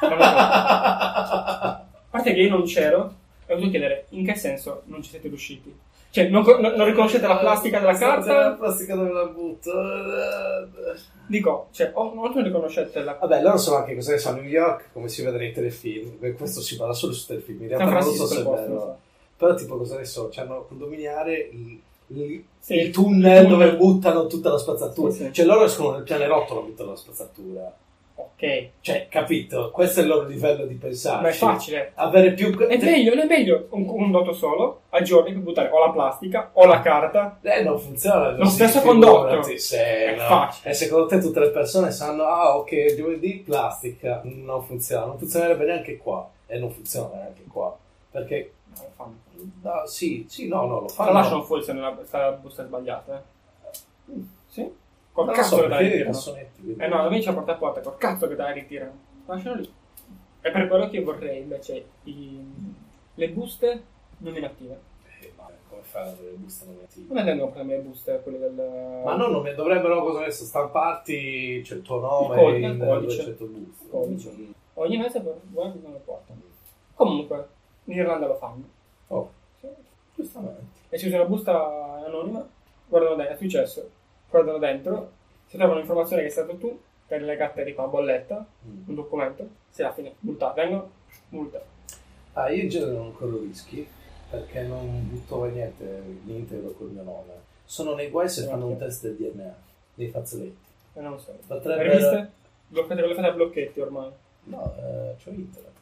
[0.00, 3.14] A parte che io non c'ero, ho
[3.54, 5.74] dovuto chiedere in che senso non ci siete riusciti.
[6.10, 8.52] Cioè, non, non- non riconoscete la plastica della La carta?
[8.52, 9.72] plastica dove la butto?
[11.26, 14.44] Dico, cioè, o non riconoscete la Vabbè, loro sono anche cosa ne so, a New
[14.44, 16.18] York, come si vede nei telefilm.
[16.18, 18.98] Beh, Questo si parla solo su telefilm, in realtà non lo so se è so.
[19.36, 21.80] Però tipo cosa ne so, c'hanno condominiare il,
[22.16, 23.76] il- Sì, il tunnel il dove tunnel.
[23.76, 25.10] buttano tutta la spazzatura.
[25.10, 25.32] Sì, sì.
[25.32, 27.72] Cioè loro escono nel pianerottolo e buttano la spazzatura.
[28.16, 29.70] Ok, Cioè, capito?
[29.72, 31.20] Questo è il loro livello di pensare.
[31.22, 31.92] ma è facile.
[31.94, 32.56] Avere più...
[32.56, 36.50] È meglio, non è meglio un, doto solo al giorno per buttare o la plastica
[36.52, 37.38] o la carta.
[37.42, 38.30] Eh, non funziona.
[38.36, 39.42] Lo stesso condotto.
[39.56, 40.22] Se, È no.
[40.26, 40.70] facile.
[40.70, 44.20] E secondo te tutte le persone sanno, ah, ok, giovedì plastica.
[44.24, 45.06] Non funziona.
[45.06, 46.28] Non funzionerebbe neanche qua.
[46.46, 47.76] E non funziona neanche qua.
[48.10, 49.14] Perché, No, lo fanno.
[49.62, 51.12] no, sì, sì, no, no, lo fanno.
[51.12, 53.22] lasciano fuori se nella la busta sbagliata.
[53.66, 54.12] eh.
[54.48, 54.72] Sì?
[55.12, 56.84] Col Non lo cazzo che te la perché i ritirano.
[56.84, 58.92] Eh no, la mia c'è porta a porta, col cazzo che la ritirano.
[59.26, 59.72] Lascialo lì.
[60.40, 62.74] È per quello che io vorrei invece i-
[63.14, 63.82] le buste
[64.18, 64.78] non inattive.
[65.20, 67.06] Eh, ma come fai avere le buste nominative?
[67.06, 68.54] Come tengono per me le buste quelle del...
[69.04, 72.66] Ma no, non mi- dovrebbero cosa ne so, stamparti c'è il tuo nome Il codice,
[72.66, 73.22] in il codice.
[73.22, 74.30] Il codice.
[74.36, 74.50] Mm.
[74.74, 76.40] Ogni mese guarda non lo portano.
[76.94, 77.48] Comunque,
[77.84, 78.64] in Irlanda lo fanno.
[79.08, 79.30] Oh,
[80.14, 80.62] giustamente.
[80.88, 82.46] E si usa una busta anonima,
[82.86, 83.90] guardano dentro, è successo,
[84.30, 85.10] guardano dentro,
[85.46, 88.82] si trovano l'informazione che è stato tu, per le carte tipo a bolletta, Mm.
[88.88, 90.90] un documento, se alla fine multato, vengono,
[91.30, 91.60] multa.
[92.34, 93.86] Ah, io in genere non corro rischi
[94.30, 97.32] perché non butto mai niente di integro col mio nome.
[97.64, 99.54] Sono nei guai se fanno un test del DNA,
[99.94, 100.56] dei fazzoletti.
[100.94, 101.36] E non so.
[101.46, 102.30] Potrebbe- Le viste?
[102.68, 104.10] Bloccate, le fate a blocchetti ormai.
[104.44, 105.72] No, eh, c'ho internet.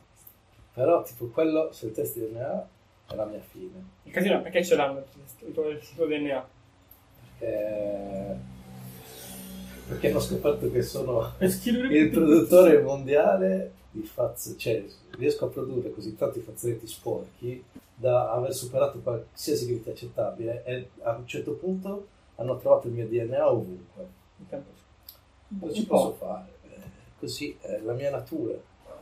[0.75, 2.69] Però, tipo, quello, se il test di DNA
[3.09, 3.85] è la mia fine.
[4.05, 5.05] Il casino perché ce l'hanno
[5.41, 6.49] il tuo, il tuo DNA?
[7.39, 8.37] Perché,
[9.89, 14.61] perché hanno scoperto che sono il produttore mondiale di fazzoletti.
[14.61, 14.85] Cioè,
[15.19, 17.63] riesco a produrre così tanti fazzoletti sporchi
[17.95, 23.07] da aver superato qualsiasi limite accettabile e a un certo punto hanno trovato il mio
[23.07, 24.07] DNA ovunque.
[25.61, 26.27] Cosa ci posso po'.
[26.27, 26.49] fare?
[26.69, 26.81] Eh,
[27.19, 28.55] Così è la mia natura.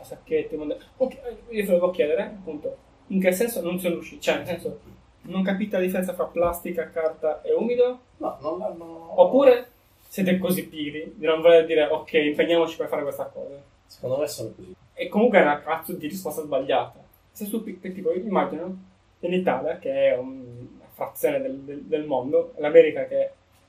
[0.04, 1.16] Sacchetti, monda- ok,
[1.50, 2.76] io devo chiedere, appunto,
[3.08, 4.20] in che senso non sono riusciti?
[4.22, 4.80] Cioè, nel senso,
[5.22, 7.98] non capite la differenza tra plastica, carta e umido?
[8.18, 9.12] No, non l'hanno.
[9.20, 9.68] Oppure
[10.08, 13.60] siete così pigri di non voler dire ok, impegniamoci per fare questa cosa.
[13.86, 14.74] Secondo me sono così.
[14.94, 16.98] E comunque è una cazzo di risposta sbagliata.
[17.32, 18.76] Se tu, pi- tipo, io immagino
[19.20, 23.16] in Italia, che è un- una frazione del, del- del mondo, l'America che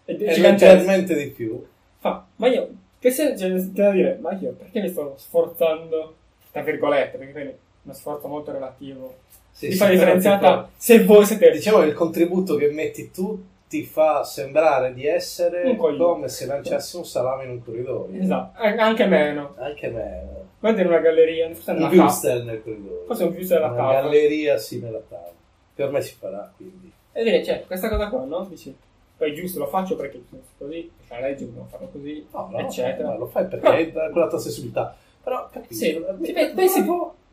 [0.05, 1.63] è, è leggermente di più.
[1.99, 6.15] fa, ma io, che se, cioè, c'è da dire, ma io perché mi sto sforzando,
[6.51, 7.53] tra virgolette, perché quindi
[7.83, 9.15] uno sforzo molto relativo,
[9.51, 11.51] Sì, di sì, fare differenziata tipo, se voi siete...
[11.51, 16.97] Diciamo che il contributo che metti tu ti fa sembrare di essere come se lanciassi
[16.97, 18.21] un salame in un corridoio.
[18.21, 19.55] Esatto, anche meno.
[19.57, 20.39] Anche meno.
[20.59, 23.05] Guarda in una galleria, forse Un viewster nel corridoio.
[23.07, 24.01] Forse un viewster alla Una tavola.
[24.01, 25.31] galleria sì nella tavola.
[25.73, 26.91] Per me si farà quindi.
[27.13, 28.45] E dire, cioè, questa cosa qua, no?
[28.45, 28.75] Dici,
[29.17, 30.21] poi giusto lo faccio perché
[30.57, 33.07] così, la legge dobbiamo farlo così, No, no, eccetera.
[33.09, 34.95] no, lo fai perché hai quella tua sensibilità.
[35.23, 35.73] Però capisco.
[35.83, 36.83] Sì, mi, ti pe- pensi,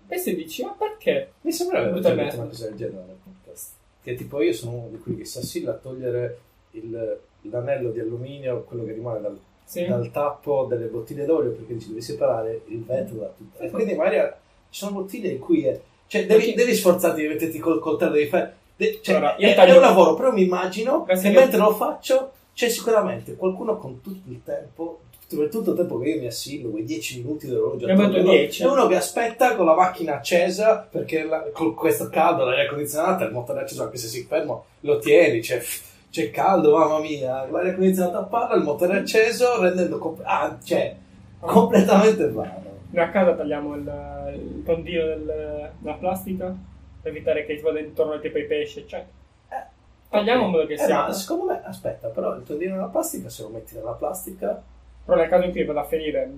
[0.07, 1.33] pensi e dici, ma perché?
[1.43, 3.71] mi sembra aver già detto una cosa del genere nel podcast.
[4.03, 6.39] Che tipo io sono uno di quelli che si assilla a togliere
[6.73, 9.85] il- l'anello di alluminio, quello che rimane dal Sì.
[9.87, 13.59] dal tappo delle bottiglie d'olio perché dici devi separare il vetro da tutto.
[13.63, 14.33] E quindi magari
[14.71, 18.13] ci sono bottiglie in cui è, cioè, devi, Perché- devi sforzarti di metterti col coltello,
[18.13, 18.55] devi fare.
[18.77, 21.75] de- cioè, Allora, è, taglio- è un lavoro, però mi immagino Grazie che mentre lo
[21.75, 25.03] faccio c'è sicuramente qualcuno con tutto il tempo.
[25.29, 27.87] Per tutto il tempo che io mi assillo, quei 10 minuti dell'orologio
[28.17, 28.63] attorno, 10.
[28.65, 33.25] è uno che aspetta con la macchina accesa perché la- con questo caldo, l'aria condizionata,
[33.27, 35.63] il motore acceso, anche se si fermo, lo tieni, c'è,
[36.11, 40.97] c'è caldo, mamma mia, l'aria condizionata parla, il motore acceso, rendendo comp- ah, cioè,
[41.39, 42.67] completamente vano.
[42.91, 46.53] Noi a casa tagliamo il, il tondino del- della plastica
[47.03, 49.17] per evitare che ti vada intorno tipo ai pesci, eccetera.
[50.11, 51.03] Tagliamo in modo che Eh, sia.
[51.07, 54.63] ma secondo me, aspetta, però il tondino nella plastica, se lo metti nella plastica,
[55.05, 56.31] Però nel caso in cui vada a finire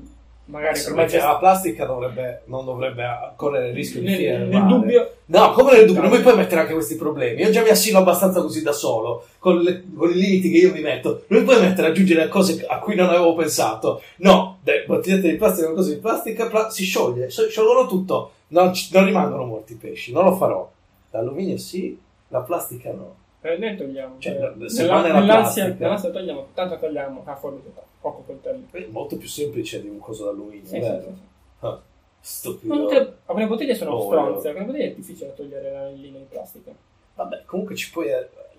[0.44, 3.04] magari Se per invece mezzo la plastica dovrebbe, non dovrebbe
[3.36, 6.08] correre il rischio di nel, finire nel dubbio No, come nel dubbio, No.
[6.08, 7.40] non mi puoi mettere anche questi problemi.
[7.40, 10.72] Io già mi assino abbastanza così da solo, con, le- con i limiti che io
[10.72, 11.22] mi metto.
[11.28, 14.02] Non mi puoi mettere a aggiungere cose a cui non avevo pensato.
[14.18, 18.30] No, bottigliette di plastica, una cosa di plastica, pla- si scioglie, sciolgono tutto.
[18.48, 20.68] Non, non rimangono molti pesci, non lo farò.
[21.10, 21.96] L'alluminio sì,
[22.28, 23.14] la plastica no.
[23.42, 25.74] Eh, noi togliamo Cioè, eh, se nella- nell'ansia, plastica.
[25.78, 30.24] nell'ansia togliamo tanto togliamo a forbice poco coltello È molto più semplice di un coso
[30.26, 31.00] d'alluminio, sì, sì, vero?
[31.02, 31.66] sì, sì.
[31.66, 31.80] Ah,
[32.20, 32.88] stupido.
[33.26, 36.72] Alcune bottiglie sono Oh, stronze alcune bottiglie è difficile togliere l'anellino di plastica
[37.14, 38.08] Vabbè, comunque ci puoi.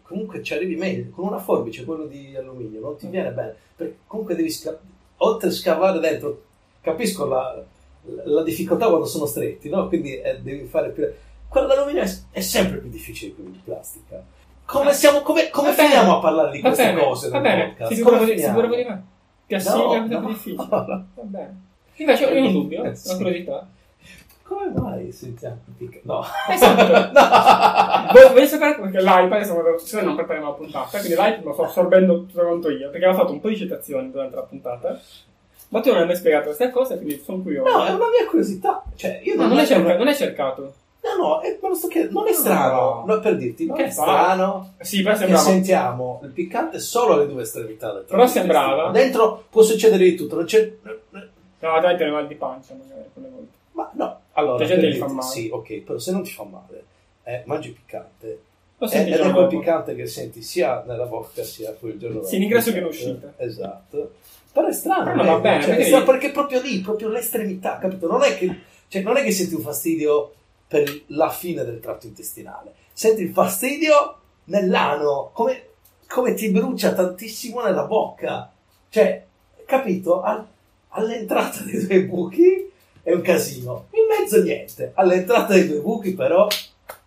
[0.03, 1.09] Comunque ci arrivi meglio.
[1.11, 3.55] Con una forbice, quello di alluminio, non ti viene bene.
[3.75, 4.77] Perché comunque devi sca-
[5.17, 6.43] oltre a scavare dentro,
[6.81, 7.63] capisco la,
[8.25, 9.87] la difficoltà quando sono stretti, no?
[9.87, 11.07] Quindi eh, devi fare più.
[11.47, 14.23] Quello d'alluminio è, è sempre più difficile di quello di plastica.
[14.71, 17.29] Come, siamo, come, come finiamo a parlare di queste bene cose?
[17.29, 17.93] va bene podcast?
[17.93, 18.59] sicuro Come di, finiamo?
[18.61, 19.03] sicuro di me
[19.47, 20.27] ti assina No, è più no.
[20.27, 21.55] difficile va bene
[21.95, 23.67] invece io ho un dubbio Eh, una curiosità
[24.43, 25.57] Come mai sentiamo
[26.03, 26.23] No.
[26.49, 26.83] Esatto.
[28.21, 28.29] no.
[28.33, 32.25] Voglio sapere perché l'iPad, insomma, se non prepariamo la puntata, quindi l'iPad lo sto assorbendo
[32.25, 34.99] tutto quanto io, perché avevo fatto un po' di citazioni durante la puntata,
[35.69, 37.69] ma tu non hai mai spiegato queste cose, quindi sono curioso.
[37.71, 38.83] No, è una mia curiosità.
[38.95, 40.73] Cioè, io No, non, non, è hai che- cerca- non hai cercato.
[41.03, 42.37] No, no, è, ma lo sto chiedendo, non è No.
[42.37, 45.43] strano, no, per dirti, non Che è strano Sì, però che sembrava...
[45.43, 50.35] sentiamo il piccante solo alle due estremità del Però sembrava- Dentro può succedere di tutto,
[50.35, 50.71] non c'è...
[51.11, 53.49] No, dai, te ne mal di pancia, magari, quelle volte.
[53.73, 55.31] Ma no, allora, La gente per gli fa dirti, male.
[55.31, 56.83] Sì, ok, però se non ti fa male,
[57.23, 58.41] eh, mangi piccante,
[58.77, 61.97] Lo eh, senti ed il è quel piccante che senti sia nella bocca sia quel
[61.99, 63.33] giorno Sì, in ingresso che in uscita.
[63.37, 64.13] Esatto.
[64.51, 65.41] Però è strano, Però vedi?
[65.41, 68.07] bene, Cioè, perché- è strano perché è proprio lì, proprio l'estremità, capito?
[68.07, 70.33] Non è che, cioè, non è che senti un fastidio
[70.71, 74.15] per la fine del tratto intestinale, senti il fastidio
[74.45, 75.65] nell'ano, come,
[76.07, 78.49] come ti brucia tantissimo nella bocca.
[78.87, 79.25] Cioè,
[79.65, 80.21] capito?
[80.21, 80.47] Al-
[80.89, 82.71] all'entrata dei due buchi
[83.03, 84.93] è un casino, in mezzo niente.
[84.95, 86.47] All'entrata dei due buchi però,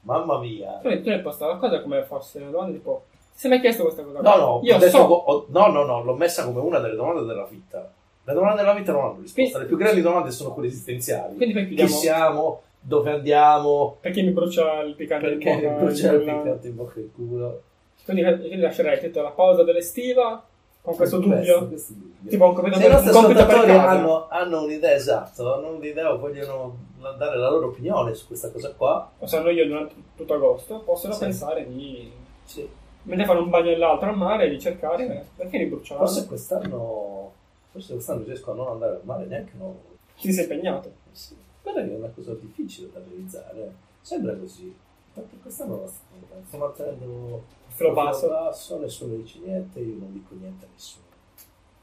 [0.02, 0.80] mamma mia.
[0.82, 3.04] Tu, tu hai posto la cosa come fosse una domanda tipo...
[3.32, 4.20] Ti sei mai chiesto questa cosa?
[4.20, 4.98] No, no, Io so...
[4.98, 7.90] ho- no, no, no, l'ho messa come una delle domande della vita.
[8.26, 11.36] Le domande della vita non hanno risposta, le più grandi domande sono quelle esistenziali.
[11.36, 12.60] Quindi poi Chi siamo?
[12.86, 13.96] Dove andiamo?
[14.00, 15.70] Perché mi brucia il piccante Perché in bocca?
[15.72, 17.62] mi brucia il piccante in bocca e il culo?
[18.04, 20.44] Quindi, quindi lascerei tutta la pausa dell'estiva
[20.82, 21.66] con questo Questo- dubbio.
[21.68, 22.28] questo dubbio.
[22.30, 26.76] Tipo un compito Se i nostri ascoltatori hanno, hanno un'idea esatta, hanno un'idea o vogliono
[27.16, 31.14] dare la loro opinione su questa cosa qua, O sanno io durante tutto agosto, possono
[31.14, 31.20] Sì.
[31.20, 32.12] pensare di...
[32.44, 32.68] sì.
[33.04, 36.00] Mentre fanno un bagno nell'altro al mare, di cercare eh, perché mi bruciano.
[36.00, 37.32] forse quest'anno
[37.72, 39.74] forse quest'anno riesco a non andare al mare neanche no.
[40.20, 40.90] Ti sei impegnato.
[41.12, 41.34] Sì,
[41.64, 43.72] quella è una cosa difficile da realizzare.
[44.02, 44.74] Sembra così.
[45.14, 47.44] Ma per questa non la stanno Stiamo attendendo
[47.78, 48.28] il basso.
[48.28, 51.04] basso, nessuno dice niente, io non dico niente a nessuno.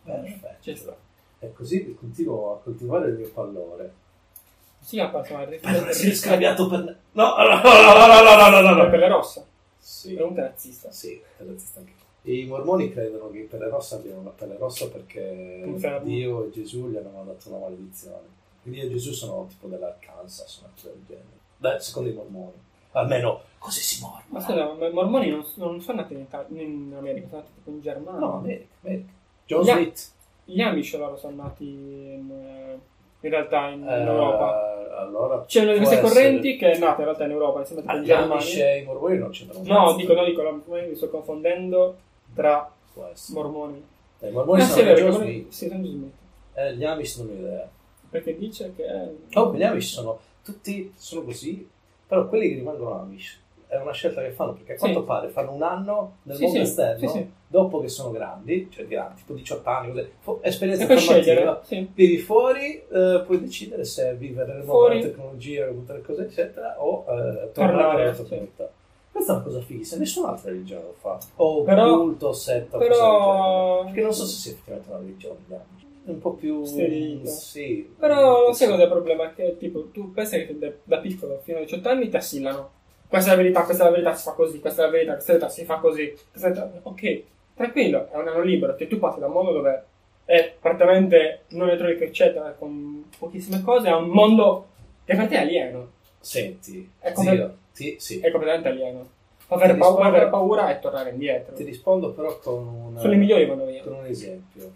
[0.04, 0.98] Perfetto.
[1.40, 3.94] E così continuo a coltivare il mio pallore.
[4.80, 5.94] Sì, a fatto una riflessione.
[5.94, 6.80] Si è scambiato per...
[7.14, 9.44] No, no, no, no, no, no, Per la rossa?
[9.80, 10.14] Sì.
[10.14, 10.92] Per un razzista.
[10.92, 14.88] Sì, è razzista anche i mormoni credono che i pelle rossa abbiano una pelle rossa
[14.90, 15.64] perché
[16.04, 18.40] Dio e Gesù gli hanno mandato una maledizione.
[18.62, 21.40] Quindi Dio e Gesù sono tipo dell'Arkansas, una cosa del genere.
[21.58, 22.54] Beh, secondo i mormoni.
[22.94, 24.24] Almeno così si muore.
[24.28, 27.54] Ma scusa, ma i mormoni non, non sono nati in, Italia, in America, sono nati
[27.56, 28.20] tipo in Germania.
[28.20, 29.12] No, America, America.
[29.46, 30.12] John Gli- Smith.
[30.44, 32.80] Gli Amish loro sono nati in, eh,
[33.22, 34.98] in realtà in, eh, Europa.
[34.98, 38.02] Allora, C'è una di queste correnti che è nata in realtà in Europa, insieme a
[38.02, 38.70] Germania.
[38.74, 41.96] e i mormoni non c'entrano No, dico, no, dico, mi sto confondendo
[42.36, 42.70] tra
[43.30, 43.84] mormoni.
[44.20, 45.50] Eh, I mormoni Ah, sì, è sono vero, John Smith.
[45.50, 46.14] sì, sono Smith.
[46.54, 47.70] Eh, gli Amish non ho idea.
[48.12, 48.86] Perché dice che...
[49.34, 51.68] Oh, gli Amish sono tutti sono così,
[52.08, 54.82] però quelli che rimangono Amish è una scelta che fanno perché a Sì.
[54.82, 57.32] quanto pare fanno un anno nel Sì, mondo sì, esterno, sì, sì.
[57.48, 61.90] dopo che sono grandi, cioè grandi, tipo 18 anni, così, fo- esperienza formativa, sì.
[61.94, 66.84] vivi fuori, eh, puoi decidere se vivere nel mondo della tecnologia, tutte le cose eccetera,
[66.84, 68.30] o eh, tornare alla tua sì.
[68.32, 68.70] comunità.
[69.10, 71.18] Questa è una cosa fighissima, nessun'altra religione lo fa.
[71.38, 73.84] O Però- culto, setta, Però...
[73.86, 75.38] Perché non so se sia effettivamente una religione,
[76.06, 76.64] un po' più...
[76.66, 77.30] Sterita.
[77.30, 77.94] Sì.
[77.98, 79.34] Però sai cos'è il problema?
[79.34, 82.72] Che tipo, tu pensi che da, da piccolo fino a 18 anni ti assillano.
[83.08, 85.14] Questa è la verità, questa è la verità, si fa così, questa è la verità,
[85.14, 86.14] questa è la verità, si fa così.
[86.34, 86.72] Verità.
[86.84, 87.24] Ok,
[87.56, 89.84] tranquillo, è un anno libero, che tu passi da un mondo dove
[90.26, 94.68] è praticamente non elettronico, eccetera, con pochissime cose, a un mondo
[95.04, 95.90] che per te è alieno.
[96.22, 98.20] Senti, È zio, ti, sì.
[98.20, 99.10] È completamente alieno.
[99.48, 101.54] Avere, Ti paura, rispondo- avere paura e tornare indietro.
[101.56, 103.84] Ti rispondo però con un, Sono i migliori vanno via.
[103.84, 104.72] con un esempio.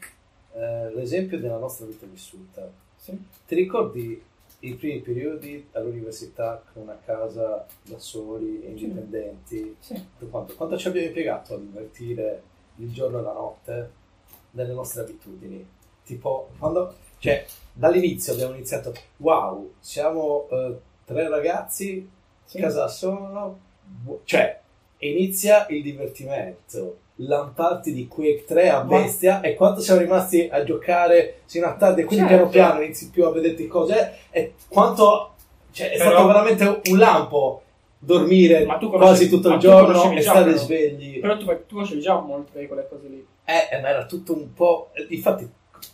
[0.57, 2.69] Eh, l'esempio della nostra vita vissuta.
[2.95, 3.11] Sì.
[3.45, 4.22] Ti ricordi
[4.60, 9.76] i primi periodi all'università con una casa da soli e indipendenti?
[9.80, 9.94] Sì.
[10.18, 12.41] Tu Quanto, quanto ci abbiamo impiegato ad invertire
[12.77, 13.91] il giorno e la notte
[14.52, 15.68] nelle nostre abitudini?
[16.06, 22.10] Tipo, quando Cioè, dall'inizio abbiamo iniziato, wow, siamo eh, tre ragazzi,
[22.45, 22.60] Sì.
[22.60, 24.61] casa sono, bu- cioè,
[24.99, 26.99] inizia il divertimento.
[27.18, 31.74] Lamparti di Quake 3 a Ma- bestia e quanto siamo rimasti a giocare sino a
[31.76, 32.48] tardi e quindi Certo.
[32.50, 35.32] piano piano inizi più a vederti cose e quanto
[35.72, 37.62] cioè, è Però- stato veramente un lampo
[37.98, 40.58] dormire Ma tu conosci- quasi tutto ma il giorno conoscevi e stare però.
[40.58, 43.26] svegli Però tu, tu facevi già molte di quelle cose lì.
[43.46, 44.90] eh, eh, ma era tutto un po'.
[45.10, 45.50] Infatti,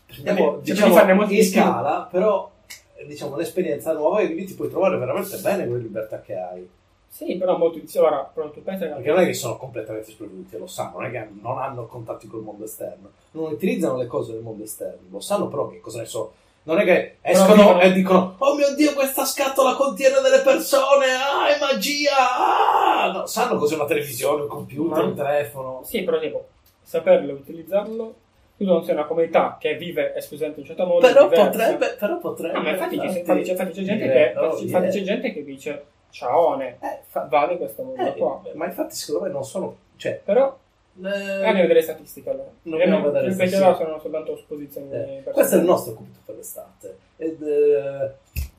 [0.08, 1.60] prendiamo Cioè, diciamo, farne molti in di più.
[1.62, 2.50] scala, però
[2.98, 6.36] eh, diciamo l'esperienza nuova e lì ti puoi trovare veramente bene con le libertà che
[6.36, 6.68] hai.
[7.12, 10.12] Sì, però molto di ora, però tu pensi che Perché non è che sono completamente
[10.12, 14.08] sprovveduti, lo sanno, non è che non hanno contatti col mondo esterno, non utilizzano le
[14.08, 16.32] cose del mondo esterno, lo sanno però che cosa ne so.
[16.64, 21.08] Non è che escono vivono- e dicono Oh mio dio, questa scatola contiene delle persone,
[21.08, 22.12] ah, è magia!
[22.38, 23.12] Ah!
[23.12, 25.82] No, sanno cos'è una televisione, un computer, Ma- un telefono.
[25.84, 26.48] Sì, però tipo,
[26.82, 28.16] saperlo utilizzarlo,
[28.56, 31.06] tu non sei una comunità che vive esclusivamente in un certo modo.
[31.06, 31.50] Però diversa.
[31.50, 32.58] potrebbe, però potrebbe.
[32.58, 34.92] Ah, ma infatti, farti infatti, c'è, infatti c'è gente dire, che, oh, infatti yeah.
[34.92, 38.42] c'è gente che dice ciaone, Eh, fa- vale questo mondo eh, qua.
[38.54, 39.76] ma infatti secondo me non sono...
[39.96, 40.58] Cioè, Però
[41.04, 42.50] eh, andiamo a vedere statistiche allora.
[42.64, 43.66] Non andiamo a vedere statistiche.
[43.66, 46.98] vecchio sono soltanto esposizioni eh, questo è il nostro compito per l'estate.
[47.18, 48.12] Ed, eh,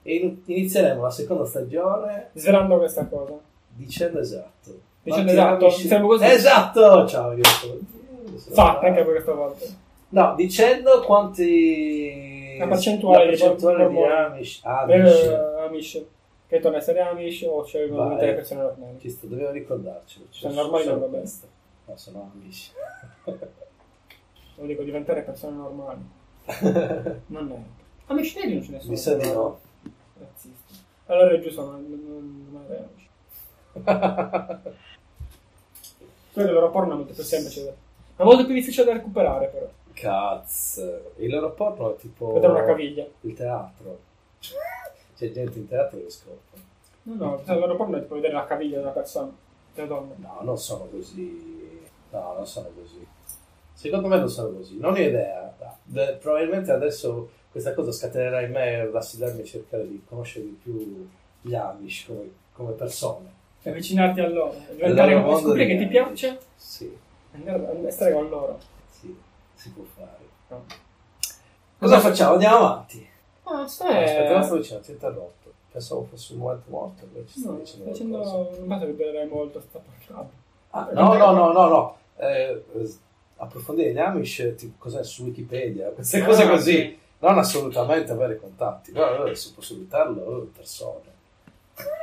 [0.04, 3.34] in- inizieremo la seconda stagione Svelando questa cosa.
[3.68, 4.70] dicendo esatto.
[5.02, 6.24] Dicendo esatto, amici- siamo così.
[6.24, 7.06] Esatto!
[7.06, 7.78] Ciao, io sono-
[8.52, 9.64] Fatta anche per questa volta.
[10.10, 12.56] No, dicendo quanti...
[12.58, 14.12] La percentuale la di percentuale di ormoni.
[14.12, 14.60] Amish.
[14.64, 15.22] Amish.
[15.24, 16.04] Eh, Amish.
[16.52, 18.08] Che torna a essere Amish o scelgono Vai.
[18.10, 18.98] diventare persone normali.
[19.00, 20.26] Ci sto, dobbiamo ricordarcelo.
[20.28, 21.30] Cioè, Sono normali, non va bene.
[21.86, 22.72] No, sono Amish.
[24.56, 26.06] Lo dico diventare persone normali.
[27.28, 27.56] Non è.
[28.04, 28.90] Amish neri non ce ne sono.
[28.90, 29.60] Mi sa di no.
[30.18, 30.74] Razzisti.
[31.06, 33.08] Allora è giusto, non, non, è Amish.
[36.34, 37.76] Quello del loro porno è molto più semplice.
[38.14, 39.70] È molto più difficile da recuperare, però.
[39.94, 41.12] Cazzo.
[41.16, 42.34] Il loro porno è tipo...
[42.34, 43.06] Vedere una caviglia.
[43.22, 44.10] Il teatro.
[45.22, 46.60] C'è gente in teatro che scopre.
[47.04, 49.30] No, no, il loro porno è tipo vedere la caviglia di una persona.
[49.72, 50.14] Delle donne.
[50.16, 51.80] No, non sono così.
[52.10, 53.06] No, non sono così.
[53.72, 54.78] Secondo me non sono così.
[54.80, 55.54] Non ho idea.
[55.84, 61.08] Beh, probabilmente adesso questa cosa scatenerà in me l'assidarmi a cercare di conoscere di più
[61.40, 63.32] gli Amish come, come persone.
[63.62, 64.56] Avvicinarti a loro.
[64.74, 66.40] Diventare loro scoprire che ti piace.
[66.56, 66.92] Sì,
[67.32, 68.58] Andare a stare con loro.
[68.90, 69.16] sì,
[69.54, 70.18] si può fare.
[70.48, 70.64] No.
[71.78, 72.32] Cosa facciamo?
[72.32, 73.10] Andiamo avanti.
[73.44, 74.04] Ah, stai.
[74.04, 75.50] Aspetta, non sto dicendo, ti interrotto.
[75.72, 78.58] Pensavo fosse un momento morto, invece stai No, dicendo sto dicendo.
[78.58, 80.30] Non penso che beverai molto, sta parlando.
[80.70, 81.96] Ah, no, no, no, no, no.
[82.16, 82.94] Eh, eh,
[83.36, 86.72] approfondire gli Amish, tipo, cos'è su Wikipedia, queste Ah, cose così.
[86.72, 86.98] sì.
[87.20, 88.90] Non assolutamente avere contatti.
[88.92, 91.10] No, allora se posso evitarlo, persone.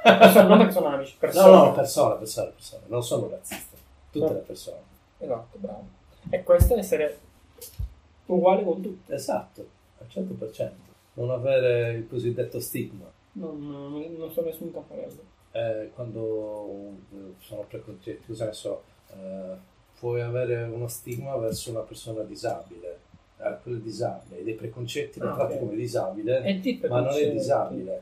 [0.03, 1.52] Non sono amici, No, persone.
[1.52, 2.82] no, persone, persone, persone.
[2.88, 3.76] Non sono razzista.
[4.11, 4.34] Tutte No.
[4.34, 4.78] le persone.
[5.20, 5.84] Esatto, bravo.
[6.30, 7.20] E questo è essere
[8.28, 9.14] uguale con tutti.
[9.14, 9.66] Esatto,
[9.99, 10.88] al 100%.
[11.19, 13.11] Non avere il cosiddetto stigma.
[13.33, 15.21] Non, non, non sono nessun campanello.
[15.51, 19.55] Eh, quando eh, sono preconcetti, cosa ne so, eh,
[19.99, 22.99] puoi avere uno stigma verso una persona disabile.
[23.37, 25.59] Eh, quello è disabile, dei preconcetti, lo Ah, tratti ok.
[25.59, 26.39] come disabile,
[26.87, 28.01] ma non è disabile.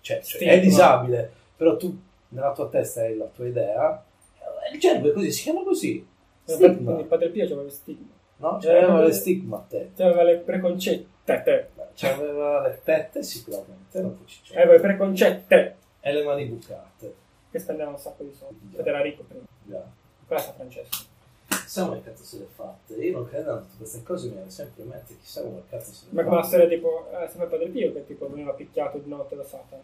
[0.00, 1.98] Cioè, cioè, è disabile, però tu
[2.28, 4.04] nella tua testa hai la tua idea.
[4.38, 6.06] eh, Il gergo è così, si chiama così.
[6.44, 6.98] Quindi Stigma.
[7.00, 8.06] il padre Pio aveva le stigma.
[8.36, 8.58] No?
[8.58, 9.90] Eh, Cioè, aveva eh, le stigma te.
[9.98, 11.14] Aveva le preconcette.
[11.24, 11.68] Te.
[11.96, 14.56] Cioè, aveva le tette sicuramente, non ci c'è.
[14.56, 15.76] Aveva le preconcette.
[16.00, 17.14] E le mani bucate.
[17.50, 18.70] Che spendeva un sacco di soldi.
[18.70, 18.84] Già.
[18.84, 19.44] Era ricco prima.
[19.64, 19.82] Già.
[20.26, 21.04] Quella Francesco.
[21.48, 22.94] Chissà come cazzo se le fatte.
[22.94, 25.16] Io non credo a tutte queste cose, mi viene sempre in mente.
[25.18, 26.54] Chissà come cazzo se le Ma come la fatte.
[26.56, 29.82] storia tipo, eh, sempre padre Pio che tipo veniva picchiato di notte da Satana.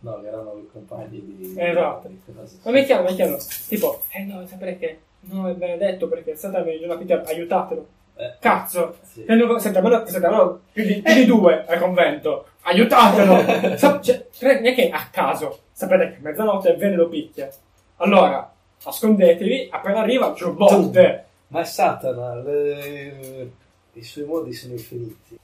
[0.00, 1.54] No, che erano i compagni di.
[1.56, 2.08] Esatto.
[2.08, 2.20] di.
[2.62, 3.38] Ma mi chiamano, mi chiamano.
[3.68, 7.86] Tipo, eh no, sapere che no, è benedetto perché Satana mi viene a picchiare, aiutatelo.
[8.18, 8.96] Eh, Cazzo!
[9.02, 9.24] sì.
[9.24, 12.46] E noi- Senta, ma no- senta, ma no, più di, più di due al convento.
[12.62, 13.76] Aiutatelo!
[13.76, 15.60] Sa- cioè, cre- neanche a caso.
[15.72, 17.48] Sapete che a mezzanotte viene lo picchia.
[17.96, 18.50] Allora,
[18.84, 21.24] nascondetevi, appena arriva, giù botte.
[21.48, 23.50] Ma è Satana, le-
[23.92, 25.38] i suoi modi sono infiniti.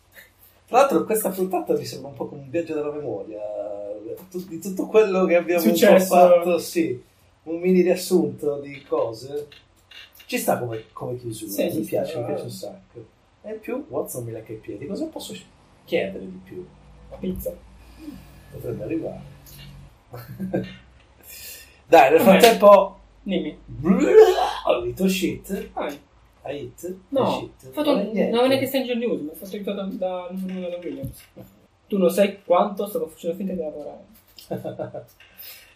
[0.66, 3.38] Tra l'altro, questa puntata mi sembra un po' come un viaggio della memoria.
[4.30, 7.02] Di tutto quello che abbiamo un fatto, sì.
[7.44, 9.46] Un mini riassunto di cose.
[10.26, 13.06] Ci sta come, come chiusura, Sì, mi piace, mi piace un sacco.
[13.42, 14.86] E in più, Watson mi lecca i piedi.
[14.86, 15.34] Cosa posso
[15.84, 16.66] chiedere di più?
[17.10, 17.52] La pizza.
[18.52, 19.20] Potrebbe arrivare.
[21.86, 22.98] Dai, nel frattempo...
[23.22, 23.56] Dimmi.
[24.66, 25.70] Ho detto shit.
[25.72, 25.98] Vai.
[26.42, 26.96] A hit?
[27.10, 27.72] No, shit.
[27.72, 30.76] fatto, Non è non è neanche Stranger News, ma è stato aiutato da, da, da
[30.82, 31.22] Williams.
[31.86, 34.04] Tu non sai quanto stavo facendo finta di lavorare.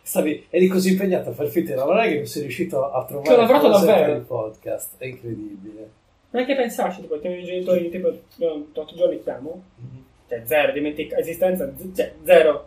[0.06, 3.26] Stavi, eri così impegnato a far finta di lavorare che non sei riuscito a trovare
[3.28, 4.12] Che ho lavorato davvero.
[4.14, 4.92] il podcast.
[4.98, 5.90] È incredibile.
[6.30, 9.62] Neanche pensarci, tipo, i miei genitori, tipo, io, tot giorni chiamo,
[10.44, 12.66] zero, dimentica esistenza, z- cioè, zero.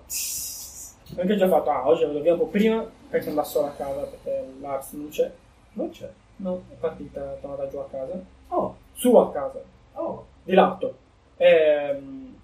[1.17, 3.67] Anche ho già fatto, ah, oggi vado via un po' prima perché sono da sola
[3.67, 5.31] a casa perché Lars non c'è.
[5.73, 6.09] Non c'è.
[6.37, 8.21] No, è partita, è tornata giù a casa.
[8.49, 9.61] Oh, Su a casa,
[9.93, 10.25] oh.
[10.43, 10.93] di lato.
[11.37, 12.35] Ehm,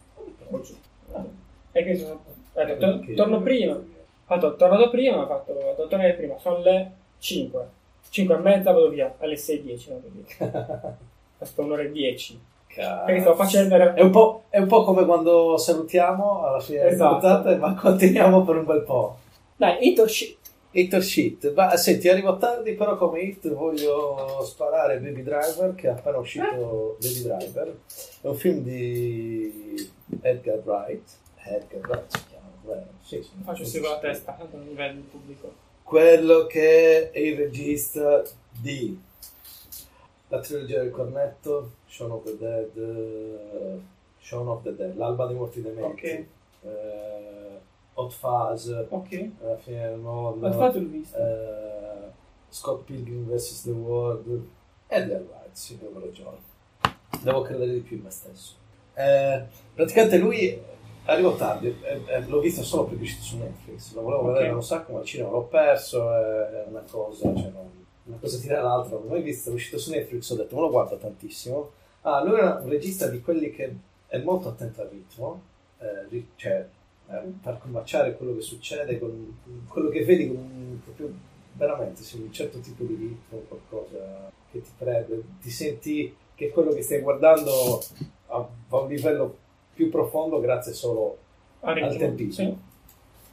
[0.51, 0.77] oggi.
[1.73, 2.22] E quindi sono,
[2.53, 3.93] detto, to- Perché- torno prima.
[4.27, 7.68] Ho fatto, tornato prima, ho fatto, devo tornare prima, sono le 5.
[8.10, 10.97] 5 e mezza vado via, alle 6.10 vado via.
[11.38, 12.41] Aspetta un'ora e 10.
[12.76, 13.76] Perché stavo facendo...
[13.76, 17.19] È un, po', è un po' come quando salutiamo alla fine Esatto.
[17.19, 19.18] puntata, ma continuiamo per un bel po'.
[19.56, 20.38] Dai, hit or shit.
[20.72, 21.53] Hit or shit.
[21.53, 26.97] Ma senti, arrivo tardi, però come hit voglio sparare Baby Driver, che è appena uscito
[26.99, 27.77] Baby Driver.
[28.22, 29.89] È un film di
[30.22, 31.10] Edgar Wright.
[31.45, 32.34] Edgar Wright
[33.01, 33.29] Sì, sì.
[33.43, 35.53] Faccio con la testa, tanto non vedo il pubblico.
[35.83, 38.99] Quello che è il regista di
[40.29, 43.79] La trilogia del cornetto, Shaun of the Dead, eh,
[44.19, 46.25] Shaun of the Dead, L'alba dei morti dementi, Ok.
[46.63, 47.59] eh,
[47.93, 49.29] Hot Fuzz, Ok.
[49.41, 51.15] alla fine del mondo, Ho fatto il visto.
[51.17, 52.09] eh,
[52.49, 53.63] Scott Pilgrim vs.
[53.63, 54.47] The World,
[54.87, 56.37] Edgar Wright, sì, avevo ragione.
[57.21, 58.55] Devo credere di più in me stesso.
[58.95, 59.43] Eh,
[59.75, 60.59] praticamente lui
[61.06, 64.34] arrivò tardi, eh, eh, l'ho visto solo perché è uscito su Netflix, lo volevo Ok.
[64.34, 67.52] vedere un sacco, ma al cinema l'ho perso, è una cosa, cioè
[68.03, 70.61] una cosa tira l'altra, non l'ho mai visto, è uscito su Netflix, ho detto, me
[70.61, 71.72] lo guardo tantissimo.
[72.02, 73.76] Ah, lui era un regista di quelli che
[74.07, 75.41] è molto attento al ritmo,
[75.80, 76.68] eh, cioè
[77.41, 79.38] far combaciare quello che succede con
[79.68, 81.14] quello che vedi con proprio
[81.53, 86.72] veramente sì, un certo tipo di ritmo, qualcosa che ti prende, ti senti che quello
[86.73, 87.52] che stai guardando
[88.27, 89.38] va a un livello
[89.76, 91.18] più profondo grazie solo
[91.60, 92.45] Ha al tempismo.
[92.45, 92.57] Sì.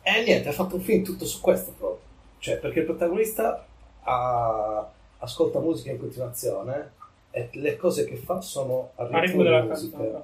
[0.02, 2.00] E niente, ha fatto un film tutto su questo proprio.
[2.38, 3.64] Cioè, perché il protagonista
[4.02, 6.92] ha- ascolta musica in continuazione
[7.30, 9.96] e le cose che fa sono a ritmo, ritmo della musica.
[9.96, 10.22] canzone.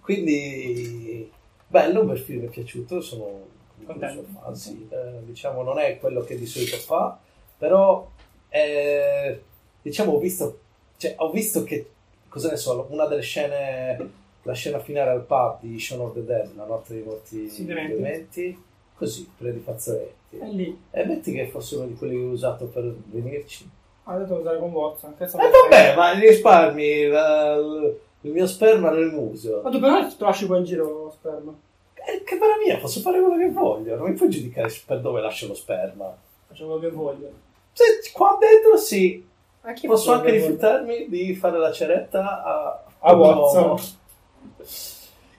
[0.00, 1.32] Quindi,
[1.66, 3.46] bello, un bel film, mi è piaciuto, sono
[3.86, 4.26] Contento.
[4.40, 4.86] fan, sì.
[4.90, 7.18] Eh, diciamo, non è quello che di solito fa,
[7.56, 8.06] però,
[8.50, 9.40] eh,
[9.80, 10.58] diciamo, ho visto,
[10.98, 11.90] cioè, ho visto che,
[12.28, 14.10] cosa ne so, una delle scene,
[14.44, 17.64] la scena finale al pub di Shaun of the Dead, la notte dei morti Sì,
[17.64, 18.62] dementi,
[18.96, 20.38] così, per i fazzoletti.
[20.38, 23.68] E lì, E metti che fosse uno di quelli che ho usato per venirci.
[24.04, 25.14] ha detto usare con Watson.
[25.18, 29.60] E vabbè, ma risparmi la- l- il mio sperma nel muso.
[29.62, 31.52] Ma tu però ti lasci qua in giro sperma.
[31.94, 35.20] Eh, che bella mia, posso fare quello che voglio, non mi puoi giudicare per dove
[35.22, 36.14] lascio lo sperma.
[36.48, 37.30] Faccio quello che voglio.
[37.72, 39.26] Se qua dentro sì,
[39.86, 43.76] posso anche rifiutarmi di fare la ceretta a, A Watson.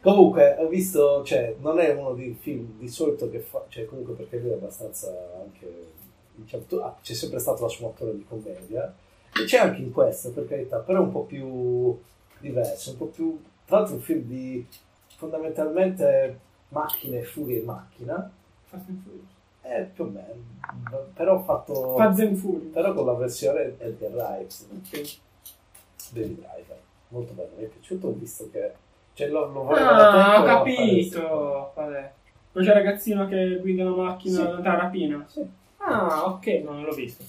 [0.01, 4.13] Comunque, ho visto, cioè, non è uno dei film di solito che fa, cioè, comunque
[4.13, 5.11] perché lui è abbastanza
[5.41, 5.93] anche,
[6.35, 8.93] diciamo, ah, c'è sempre stato la sua motore di commedia,
[9.33, 11.99] e c'è anche in questo, per carità, però è un po' più
[12.37, 14.67] diverso, un po' più, tra l'altro un film di
[15.17, 18.31] fondamentalmente macchine, furie e macchina,
[18.65, 19.29] Fast and Furious.
[19.63, 22.71] eh, più o meno, però fatto, Fast and Furious.
[22.71, 24.65] però con la versione Edgar Wright.
[26.11, 28.83] Baby Driver, molto bello, mi è piaciuto, ho visto che
[29.15, 31.71] cioè, lo, lo da Ah, ho capito.
[31.73, 32.11] Vabbè.
[32.51, 34.61] Poi c'è il ragazzino che guida una macchina Sì.
[34.61, 35.25] la rapina.
[35.27, 35.43] Sì.
[35.77, 37.23] Ah, ok, no, non l'ho visto.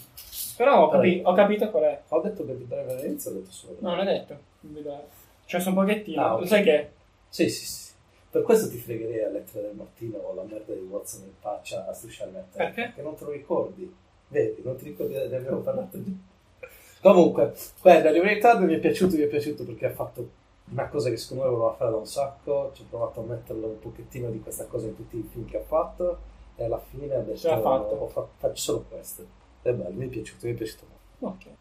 [0.56, 2.00] Però ho, capi- ho capito qual è.
[2.08, 3.76] Ho detto Baby Driver all'inizio, ho detto solo.
[3.80, 4.38] No, non l'hai detto.
[5.46, 6.22] Cioè, sono un pochettino.
[6.22, 6.40] Ah, ok.
[6.40, 6.90] Lo sai che?
[7.28, 7.92] Sì, sì, sì.
[8.30, 11.86] Per questo ti fregherei a lettere del mattino o la merda di Watson in faccia
[11.86, 12.56] a strisciarmi a te.
[12.58, 13.02] Perché?
[13.02, 13.94] non te lo ricordi.
[14.28, 16.10] Vedi, non ti ricordi ne abbiamo parlato già.
[17.00, 20.28] Comunque, guarda, di verità mi è piaciuto, mi è piaciuto perché ha fatto
[20.72, 22.70] una cosa che secondo me voleva fare da un sacco.
[22.74, 25.58] Ci ho provato a metterlo un pochettino di questa cosa in tutti i film che
[25.58, 26.18] ha fatto.
[26.56, 27.94] E alla fine ha detto: fatto.
[27.94, 29.24] "Ho fa- faccio solo questo.
[29.62, 30.84] È bello, mi è piaciuto, mi è piaciuto
[31.18, 31.36] molto.
[31.48, 31.54] Ok.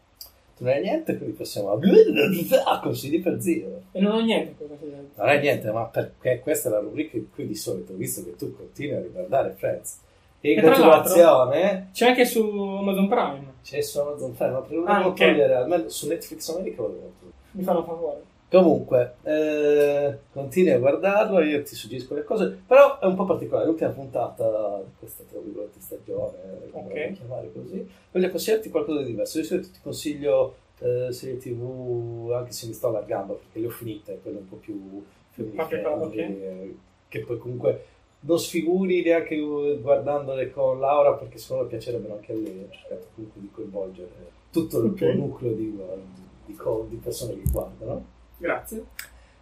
[0.56, 1.78] Tu non hai niente, quindi possiamo.
[2.64, 3.82] Ah, consigli per zio.
[3.92, 5.08] E non ho niente si deve.
[5.14, 8.36] Non è niente, ma perché questa è la rubrica in cui di solito, visto che
[8.36, 9.98] tu continui a riguardare Friends,
[10.40, 13.52] e in E continuazione C'è anche su Amazon Prime.
[13.62, 15.16] c'è su Amazon Prime, ma prima Ah, devo ok.
[15.18, 17.36] togliere, almeno su Netflix America lo devo togliere.
[17.50, 18.22] Mi fanno favore.
[18.48, 23.66] Comunque, eh, continui a guardarlo, io ti suggerisco le cose, però è un po' particolare,
[23.66, 26.38] l'ultima puntata di questa, tra virgolette, stagione,
[26.70, 26.92] come Ok.
[26.92, 29.38] vogliamo chiamare così, voglio consigliarti qualcosa di diverso.
[29.38, 33.70] Di solito ti consiglio eh, serie tv, anche se mi sto allargando, perché le ho
[33.70, 36.14] finite, quelle un po' più family Ok, friendly, ok.
[36.16, 36.76] eh,
[37.08, 37.84] che poi comunque
[38.20, 39.36] non sfiguri neanche
[39.80, 44.08] guardandole con Laura, perché secondo me piacerebbero anche a lei, ho cercato comunque di coinvolgere
[44.52, 44.96] tutto il Ok.
[44.98, 45.76] tuo nucleo di,
[46.46, 46.56] di,
[46.88, 48.14] di persone che guardano.
[48.38, 48.84] Grazie.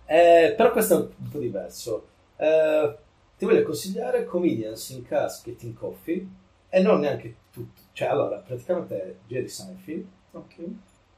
[0.06, 2.06] Eh, però questo è un po' diverso.
[2.36, 2.96] Eh,
[3.38, 6.26] ti voglio consigliare Comedians in Cars Getting Coffee
[6.68, 7.80] e non neanche tutto.
[7.92, 10.54] Cioè, allora, praticamente è Jerry Seinfeld Ok.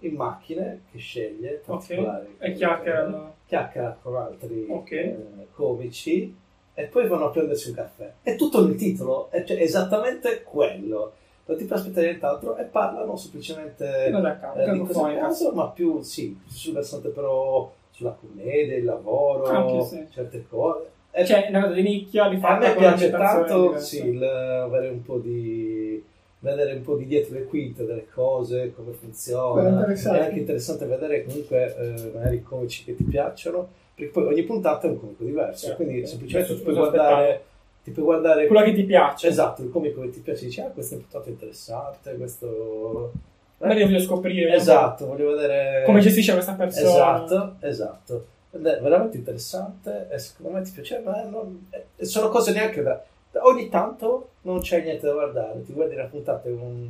[0.01, 1.79] in macchine che sceglie Ok.
[1.87, 2.37] particolari.
[2.39, 3.35] E chiacchierano.
[3.47, 4.91] chiacchiera con altri Ok.
[4.93, 6.35] eh, comici
[6.75, 8.13] e poi vanno a prendersi un caffè.
[8.23, 11.15] È tutto nel titolo, è cioè, esattamente quello.
[11.49, 15.69] Non ti puoi aspettare nient'altro e parlano semplicemente a eh, di cose a caso, ma
[15.69, 20.07] più sì, sul versante però sulla commedia, il lavoro, Anche sì.
[20.11, 20.91] certe cose.
[21.13, 24.89] E Cioè, una cosa di nicchia, di a fatto me piace tanto sì, il avere
[24.89, 26.03] un po' di
[26.41, 29.87] vedere un po' di dietro le quinte delle cose, come funziona.
[29.87, 34.43] È anche interessante vedere comunque eh, magari i comici che ti piacciono, perché poi ogni
[34.43, 35.83] puntata è un comico diverso, Certo.
[35.83, 37.45] quindi semplicemente puoi guardare,
[37.87, 39.29] ti puoi guardare Quello che ti piace.
[39.29, 43.13] esatto, il comico che ti piace, dici ah questo è puntata interessante, questo
[43.59, 46.89] Magari io voglio scoprire esatto, voglio vedere come gestisce questa persona.
[47.25, 48.27] Esatto, esatto.
[48.51, 53.01] È veramente interessante e secondo me ti piace, ma non- e sono cose neanche da...
[53.43, 56.89] Ogni tanto non c'è niente da guardare, ti guardi la puntata un...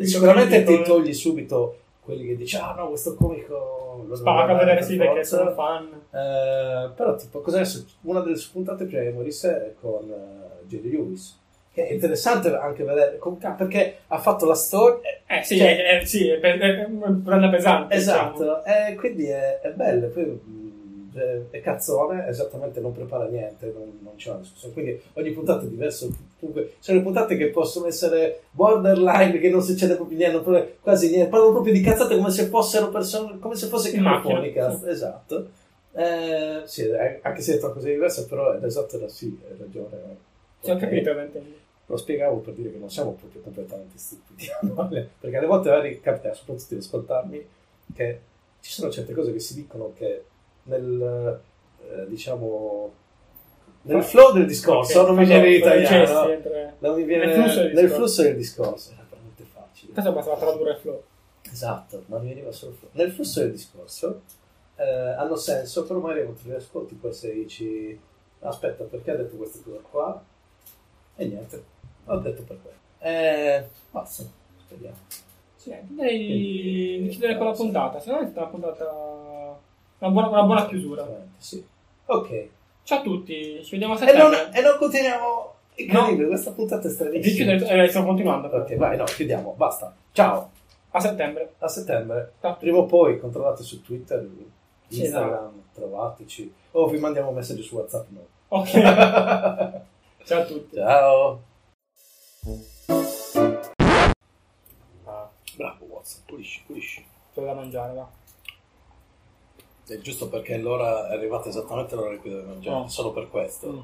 [0.00, 4.80] Sicuramente ti togli subito quelli che dici ah no questo comico lo Spacca a vedere
[4.82, 5.36] sì perché forza".
[5.36, 5.88] sono fan.
[6.10, 10.90] Eh, però tipo adesso una delle sue puntate prima di morisse è con uh, Jerry
[10.90, 11.38] Lewis
[11.72, 15.98] che è interessante anche vedere com- perché ha fatto la storia Eh sì, Cioè- è,
[16.00, 17.96] è- sì, è, è un prenda pesante.
[17.96, 18.32] diciamo.
[18.32, 20.40] Esatto, e quindi è, è bello, poi
[21.50, 25.68] è cazzone, esattamente non prepara niente, non, non c'è una discussione, quindi ogni puntata è
[25.68, 26.06] diversa,
[26.38, 31.28] comunque sono puntate che possono essere borderline, che non succede proprio niente, proprio- quasi niente,
[31.28, 35.48] parlano proprio di cazzate come se fossero persone, come se fosse Cacofonicast, esatto.
[35.92, 36.90] Eh, sì,
[37.22, 40.16] anche se è una cosa diversa, però è esatto, era sì, hai ragione.
[40.60, 41.14] Ho capito.
[41.88, 44.88] Lo spiegavo per dire che non siamo proprio completamente stupidi, no?
[45.20, 47.46] perché alle volte magari capita, soprattutto di ascoltarmi,
[47.94, 48.20] che
[48.60, 50.24] ci sono certe cose che si dicono che
[50.66, 51.40] nel,
[51.82, 52.92] eh, diciamo,
[53.82, 56.38] nel flow del discorso, Ok, non mi viene in italiano,
[56.78, 57.96] non mi viene nel flusso del nel discorso.
[57.96, 59.92] flusso del discorso, era veramente facile.
[59.92, 61.02] Tanto basta tradurre il flow.
[61.50, 62.90] Esatto, non mi veniva solo flow.
[62.92, 64.22] Nel flusso del discorso
[64.76, 67.98] eh, hanno senso, però magari quando li ascolti poi se dici
[68.40, 70.22] aspetta perché ha detto questa cosa qua
[71.16, 71.64] e niente,
[72.06, 72.76] ho detto per quello.
[72.98, 74.24] Eh, basta,
[74.58, 74.96] speriamo.
[75.54, 77.98] Sì, direi di chiudere con la puntata.
[78.00, 79.35] Secondo me è stata una puntata.
[79.98, 81.06] Una buona, una buona chiusura.
[81.38, 81.64] Sì.
[82.06, 82.30] Ok.
[82.30, 82.50] E
[82.82, 84.50] Ciao a tutti, ci vediamo a non, settembre.
[84.52, 85.54] e non continuiamo.
[85.78, 87.52] Incredibile, questa puntata è stranissima.
[87.52, 88.48] eh, sto continuando.
[88.48, 89.94] Ok, vai, no, chiudiamo, basta.
[90.12, 90.50] Ciao,
[90.90, 91.54] A settembre.
[91.58, 92.32] a settembre.
[92.40, 92.56] Ciao.
[92.56, 94.26] Prima o poi controllate su Twitter,
[94.88, 96.54] Sì, Instagram, trovateci.
[96.72, 98.08] O vi mandiamo un messaggio su WhatsApp.
[98.10, 98.26] No.
[98.48, 98.70] Ok.
[100.24, 100.76] Ciao a tutti.
[100.76, 101.42] Ciao.
[105.04, 107.04] Ah, bravo Watson, pulisci, pulisci.
[107.34, 108.08] C'ho da mangiare, va.
[109.88, 112.88] È giusto perché l'ora è arrivata esattamente all'ora in cui deve mangiare, Oh.
[112.88, 113.70] solo per questo.
[113.72, 113.80] Mm.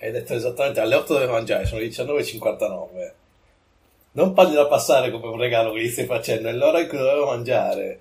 [0.00, 3.14] Hai detto esattamente alle 8 deve mangiare, sono le 19.59.
[4.12, 7.26] Non fargliela passare come un regalo che gli stai facendo, è l'ora in cui dovevo
[7.26, 8.00] mangiare.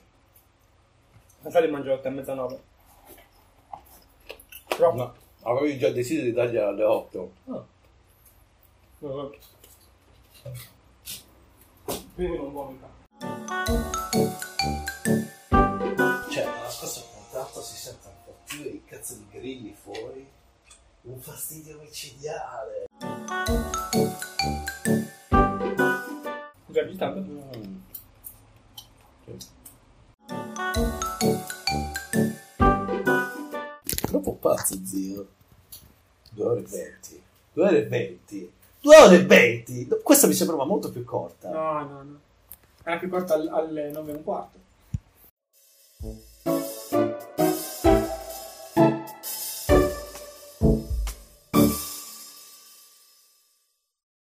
[1.42, 2.60] Mangiare alle 8 e mezza 9.
[4.68, 4.94] Però.
[4.94, 5.14] No,
[5.44, 7.32] avevi già deciso di dargliela alle 8.
[12.14, 12.96] Quindi non vomita.
[19.08, 20.28] Cazzo di grilli fuori.
[21.04, 22.88] Un fastidio micidiale.
[26.66, 27.22] Scusa, agitando?
[27.56, 27.78] Mm.
[34.08, 35.28] Troppo pazzo, zio.
[36.32, 37.22] 2 ore e 20.
[37.54, 38.52] 2 ore e 20.
[38.82, 39.88] 2 ore e 20.
[40.04, 41.50] Questa mi sembrava molto più corta.
[41.50, 42.20] No, no, no.
[42.84, 44.66] Era più corta al- alle 9 e un quarto.